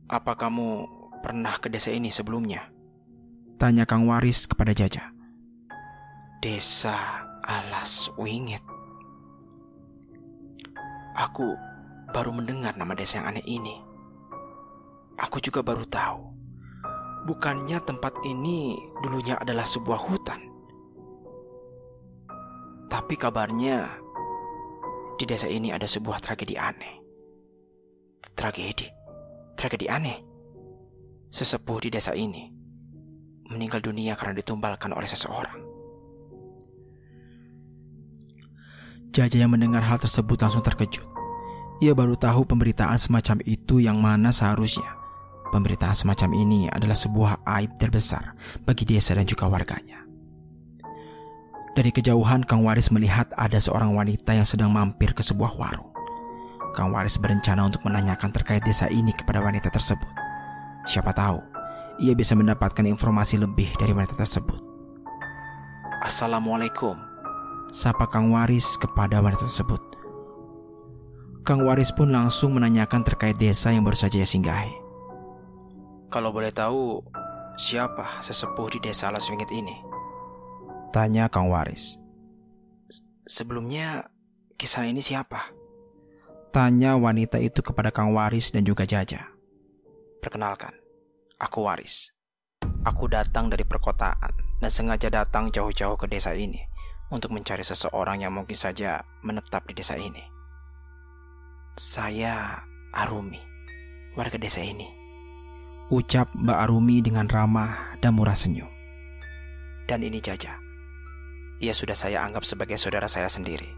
Apa 0.08 0.40
kamu 0.40 0.88
pernah 1.20 1.58
ke 1.60 1.68
desa 1.68 1.92
ini 1.92 2.08
sebelumnya? 2.08 2.72
Tanya 3.58 3.90
Kang 3.90 4.06
Waris 4.06 4.46
kepada 4.46 4.72
Jaja. 4.72 5.12
Desa 6.40 7.26
Alas 7.42 8.14
Wingit. 8.16 8.62
Aku 11.18 11.58
baru 12.14 12.30
mendengar 12.30 12.78
nama 12.78 12.94
desa 12.94 13.20
yang 13.20 13.34
aneh 13.34 13.46
ini. 13.50 13.76
Aku 15.18 15.42
juga 15.42 15.66
baru 15.66 15.82
tahu. 15.82 16.36
Bukannya 17.28 17.84
tempat 17.84 18.24
ini 18.24 18.80
dulunya 19.04 19.36
adalah 19.36 19.68
sebuah 19.68 19.99
hutan. 20.08 20.40
Tapi 22.88 23.20
kabarnya 23.20 23.99
di 25.20 25.28
desa 25.28 25.52
ini 25.52 25.76
ada 25.76 25.84
sebuah 25.84 26.24
tragedi 26.24 26.56
aneh. 26.56 27.04
Tragedi 28.32 28.98
tragedi 29.58 29.90
aneh. 29.90 30.22
Sesepuh 31.34 31.82
di 31.82 31.90
desa 31.90 32.14
ini 32.14 32.48
meninggal 33.49 33.82
dunia 33.82 34.14
karena 34.14 34.38
ditumbalkan 34.38 34.94
oleh 34.94 35.10
seseorang. 35.10 35.66
Jaja 39.12 39.41
yang 39.41 39.52
mendengar 39.52 39.82
hal 39.82 39.98
tersebut 39.98 40.38
langsung 40.38 40.62
terkejut. 40.62 41.04
Ia 41.82 41.98
baru 41.98 42.14
tahu 42.14 42.45
pemberitaan 42.45 43.02
semacam 43.02 43.41
itu 43.44 43.82
yang 43.82 43.98
mana 43.98 44.30
seharusnya. 44.30 44.97
Pemberitaan 45.48 45.95
semacam 45.95 46.30
ini 46.36 46.68
adalah 46.68 46.95
sebuah 46.95 47.48
aib 47.60 47.80
terbesar 47.80 48.36
bagi 48.68 48.84
desa 48.84 49.15
dan 49.15 49.24
juga 49.24 49.48
warganya. 49.48 50.03
Dari 51.78 51.94
kejauhan 51.94 52.41
Kang 52.44 52.65
Waris 52.65 52.90
melihat 52.90 53.30
ada 53.38 53.61
seorang 53.61 53.94
wanita 53.94 54.34
yang 54.34 54.49
sedang 54.49 54.74
mampir 54.74 55.14
ke 55.14 55.22
sebuah 55.22 55.56
warung. 55.61 55.94
Kang 56.74 56.90
Waris 56.90 57.22
berencana 57.22 57.69
untuk 57.69 57.86
menanyakan 57.86 58.34
terkait 58.34 58.65
desa 58.65 58.90
ini 58.90 59.14
kepada 59.14 59.40
wanita 59.45 59.69
tersebut. 59.69 60.10
Siapa 60.90 61.14
tahu, 61.14 61.38
ia 62.02 62.18
bisa 62.18 62.34
mendapatkan 62.34 62.82
informasi 62.82 63.38
lebih 63.38 63.69
dari 63.78 63.94
wanita 63.94 64.18
tersebut. 64.18 64.57
Assalamualaikum. 66.02 66.98
Sapa 67.69 68.10
Kang 68.10 68.34
Waris 68.34 68.78
kepada 68.82 69.22
wanita 69.22 69.45
tersebut. 69.45 69.82
Kang 71.45 71.61
Waris 71.61 71.94
pun 71.94 72.10
langsung 72.10 72.57
menanyakan 72.57 73.06
terkait 73.06 73.38
desa 73.38 73.69
yang 73.69 73.86
baru 73.86 73.95
saja 73.95 74.19
ia 74.19 74.28
singgahi. 74.28 74.86
Kalau 76.08 76.32
boleh 76.32 76.56
tahu, 76.56 77.04
siapa 77.60 78.24
sesepuh 78.24 78.72
di 78.72 78.80
desa 78.80 79.12
Laswingit 79.12 79.52
ini? 79.52 79.76
Tanya 80.96 81.28
Kang 81.28 81.52
Waris. 81.52 82.00
Sebelumnya, 83.28 84.08
kisah 84.56 84.88
ini 84.88 85.04
siapa? 85.04 85.52
Tanya 86.56 86.96
wanita 86.96 87.44
itu 87.44 87.60
kepada 87.60 87.92
Kang 87.92 88.16
Waris 88.16 88.56
dan 88.56 88.64
juga 88.64 88.88
Jaja. 88.88 89.28
Perkenalkan, 90.24 90.72
aku 91.38 91.68
Waris. 91.68 92.16
Aku 92.88 93.12
datang 93.12 93.52
dari 93.52 93.68
perkotaan 93.68 94.64
dan 94.64 94.72
sengaja 94.72 95.12
datang 95.12 95.52
jauh-jauh 95.52 96.00
ke 96.00 96.08
desa 96.08 96.32
ini 96.32 96.64
untuk 97.12 97.36
mencari 97.36 97.68
seseorang 97.68 98.24
yang 98.24 98.32
mungkin 98.32 98.56
saja 98.56 99.04
menetap 99.28 99.68
di 99.68 99.76
desa 99.76 100.00
ini. 100.00 100.24
Saya 101.78 102.64
Arumi, 102.96 103.44
warga 104.16 104.40
desa 104.40 104.64
ini. 104.64 104.97
Ucap 105.88 106.35
Mbak 106.35 106.68
Arumi 106.68 106.99
dengan 106.99 107.31
ramah 107.31 107.95
dan 108.03 108.11
murah 108.19 108.35
senyum. 108.35 108.68
Dan 109.88 110.03
ini 110.03 110.19
Jaja. 110.19 110.59
Ia 111.64 111.72
sudah 111.72 111.95
saya 111.95 112.27
anggap 112.27 112.43
sebagai 112.43 112.76
saudara 112.76 113.07
saya 113.07 113.31
sendiri. 113.31 113.72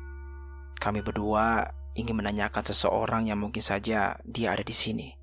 Kami 0.82 1.06
berdua 1.06 1.70
ingin 1.94 2.18
menanyakan 2.18 2.66
seseorang 2.66 3.30
yang 3.30 3.38
mungkin 3.38 3.62
saja 3.62 4.18
dia 4.26 4.48
ada 4.50 4.66
di 4.66 4.74
sini. 4.74 5.14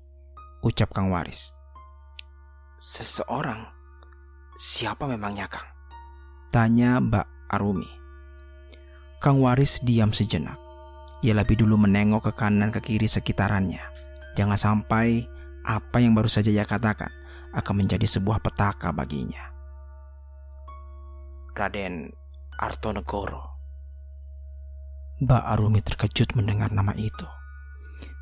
Ucap 0.63 0.95
Kang 0.95 1.11
Waris. 1.11 1.51
Seseorang? 2.79 3.67
Siapa 4.55 5.11
memangnya, 5.11 5.51
Kang? 5.51 5.67
Tanya 6.55 7.03
Mbak 7.03 7.51
Arumi. 7.51 7.91
Kang 9.19 9.43
Waris 9.43 9.83
diam 9.83 10.15
sejenak. 10.15 10.55
Ia 11.19 11.35
lebih 11.35 11.59
dulu 11.59 11.83
menengok 11.83 12.31
ke 12.31 12.47
kanan 12.47 12.71
ke 12.71 12.79
kiri 12.79 13.11
sekitarannya. 13.11 13.83
Jangan 14.39 14.55
sampai 14.55 15.35
apa 15.67 15.99
yang 15.99 16.15
baru 16.15 16.31
saja 16.31 16.47
ia 16.47 16.63
katakan 16.63 17.11
akan 17.51 17.83
menjadi 17.83 18.07
sebuah 18.07 18.39
petaka 18.39 18.95
baginya. 18.95 19.51
Raden 21.51 22.15
Artonegoro. 22.55 23.59
Mbak 25.19 25.43
Arumi 25.43 25.81
terkejut 25.83 26.37
mendengar 26.37 26.71
nama 26.71 26.95
itu. 26.95 27.25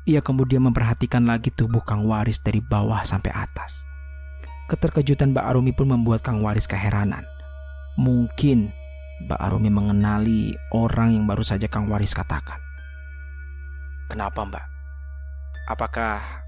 Ia 0.08 0.24
kemudian 0.24 0.64
memperhatikan 0.64 1.22
lagi 1.28 1.52
tubuh 1.54 1.84
Kang 1.84 2.08
Waris 2.08 2.40
dari 2.42 2.58
bawah 2.58 3.04
sampai 3.04 3.30
atas. 3.30 3.84
Keterkejutan 4.66 5.30
Mbak 5.30 5.46
Arumi 5.46 5.70
pun 5.76 5.92
membuat 5.92 6.26
Kang 6.26 6.42
Waris 6.42 6.66
keheranan. 6.66 7.22
Mungkin 8.00 8.72
Mbak 9.28 9.40
Arumi 9.40 9.70
mengenali 9.70 10.56
orang 10.72 11.14
yang 11.14 11.24
baru 11.28 11.44
saja 11.44 11.68
Kang 11.68 11.86
Waris 11.92 12.16
katakan. 12.16 12.58
Kenapa 14.06 14.46
mbak? 14.46 14.66
Apakah 15.66 16.45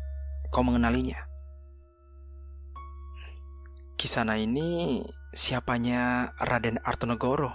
kau 0.48 0.64
mengenalinya? 0.64 1.28
Kisana 3.98 4.38
ini 4.38 5.02
siapanya 5.34 6.32
Raden 6.38 6.78
Artonegoro? 6.86 7.50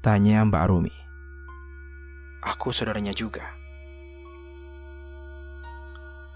Tanya 0.00 0.46
Mbak 0.46 0.62
Arumi. 0.62 0.94
Aku 2.46 2.70
saudaranya 2.70 3.10
juga. 3.10 3.42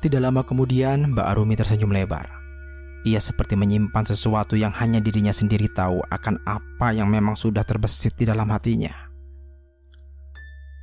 Tidak 0.03 0.19
lama 0.19 0.43
kemudian 0.43 1.15
Mbak 1.15 1.27
Arumi 1.29 1.55
tersenyum 1.55 1.95
lebar. 1.95 2.27
Ia 3.07 3.21
seperti 3.23 3.57
menyimpan 3.57 4.05
sesuatu 4.05 4.59
yang 4.59 4.75
hanya 4.77 5.01
dirinya 5.01 5.33
sendiri 5.33 5.71
tahu 5.73 6.05
akan 6.11 6.43
apa 6.45 6.93
yang 6.93 7.09
memang 7.09 7.39
sudah 7.39 7.65
terbesit 7.65 8.13
di 8.19 8.29
dalam 8.29 8.51
hatinya. 8.53 8.93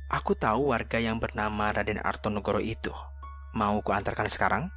Aku 0.08 0.32
tahu 0.32 0.72
warga 0.72 0.96
yang 0.96 1.20
bernama 1.20 1.68
Raden 1.68 2.00
Artonegoro 2.00 2.64
itu. 2.64 2.90
Mau 3.58 3.82
kuantarkan 3.82 4.30
sekarang? 4.30 4.70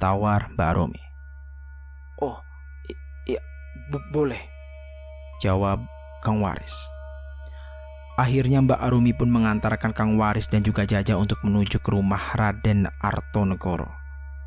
Tawar 0.00 0.48
Mbak 0.56 0.68
Arumi. 0.72 1.02
Oh, 2.16 2.40
iya, 3.28 3.44
boleh. 4.08 4.40
Jawab 5.44 5.84
Kang 6.24 6.40
Waris. 6.40 6.72
Akhirnya 8.16 8.64
Mbak 8.64 8.80
Arumi 8.80 9.12
pun 9.12 9.28
mengantarkan 9.28 9.92
Kang 9.92 10.16
Waris 10.16 10.48
dan 10.48 10.64
juga 10.64 10.88
Jaja 10.88 11.20
untuk 11.20 11.44
menuju 11.44 11.84
ke 11.84 11.92
rumah 11.92 12.32
Raden 12.32 12.88
Artonegoro. 13.04 13.92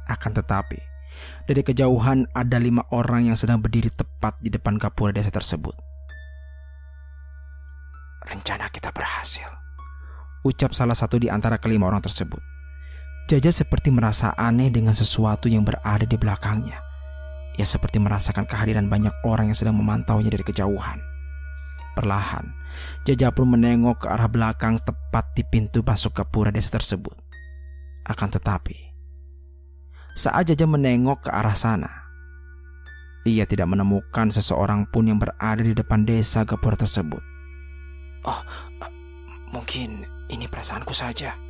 Akan 0.09 0.33
tetapi, 0.33 0.81
dari 1.45 1.61
kejauhan 1.61 2.25
ada 2.33 2.57
lima 2.57 2.89
orang 2.89 3.29
yang 3.29 3.37
sedang 3.37 3.61
berdiri 3.61 3.93
tepat 3.93 4.33
di 4.41 4.49
depan 4.49 4.81
kapura 4.81 5.13
desa 5.13 5.29
tersebut. 5.29 5.77
Rencana 8.25 8.73
kita 8.73 8.89
berhasil. 8.89 9.45
Ucap 10.41 10.73
salah 10.73 10.97
satu 10.97 11.21
di 11.21 11.29
antara 11.29 11.61
kelima 11.61 11.85
orang 11.85 12.01
tersebut. 12.01 12.56
Jaja 13.27 13.51
seperti 13.51 13.91
merasa 13.91 14.31
aneh 14.39 14.71
dengan 14.71 14.95
sesuatu 14.95 15.51
yang 15.51 15.67
berada 15.67 16.07
di 16.07 16.15
belakangnya. 16.15 16.79
Ia 17.59 17.67
seperti 17.67 17.99
merasakan 17.99 18.47
kehadiran 18.47 18.87
banyak 18.87 19.11
orang 19.27 19.51
yang 19.51 19.57
sedang 19.59 19.75
memantaunya 19.75 20.31
dari 20.31 20.47
kejauhan. 20.47 21.03
Perlahan, 21.91 22.55
Jaja 23.03 23.35
pun 23.35 23.51
menengok 23.51 24.05
ke 24.05 24.07
arah 24.07 24.31
belakang 24.31 24.79
tepat 24.79 25.27
di 25.35 25.43
pintu 25.43 25.83
masuk 25.83 26.15
ke 26.15 26.23
pura 26.23 26.55
desa 26.55 26.71
tersebut. 26.71 27.19
Akan 28.07 28.31
tetapi, 28.31 28.95
saat 30.15 30.47
Jaja 30.47 30.63
menengok 30.63 31.27
ke 31.27 31.29
arah 31.35 31.57
sana, 31.59 32.07
ia 33.27 33.43
tidak 33.43 33.67
menemukan 33.67 34.31
seseorang 34.31 34.87
pun 34.87 35.03
yang 35.11 35.19
berada 35.19 35.59
di 35.59 35.75
depan 35.75 36.07
desa 36.07 36.47
Gapura 36.47 36.79
tersebut. 36.79 37.19
Oh, 38.23 38.39
mungkin 39.51 40.07
ini 40.31 40.47
perasaanku 40.47 40.95
saja. 40.95 41.46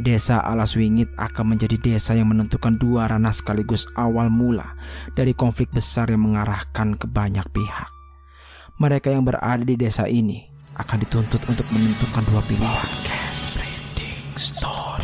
Desa 0.00 0.42
Alaswingit 0.42 1.12
akan 1.18 1.54
menjadi 1.54 1.76
desa 1.78 2.18
yang 2.18 2.30
menentukan 2.30 2.74
dua 2.78 3.10
ranah 3.10 3.32
sekaligus 3.32 3.86
awal 3.94 4.30
mula 4.30 4.74
dari 5.14 5.34
konflik 5.34 5.70
besar 5.70 6.10
yang 6.10 6.26
mengarahkan 6.26 6.98
ke 6.98 7.06
banyak 7.06 7.46
pihak 7.54 7.94
mereka 8.78 9.10
yang 9.10 9.22
berada 9.22 9.62
di 9.62 9.78
desa 9.78 10.10
ini 10.10 10.42
akan 10.74 11.06
dituntut 11.06 11.38
untuk 11.46 11.66
menentukan 11.70 12.22
dua 12.26 12.42
pilihan. 12.42 12.66
Podcast 12.66 13.54
Branding 13.54 14.34
Story. 14.34 15.03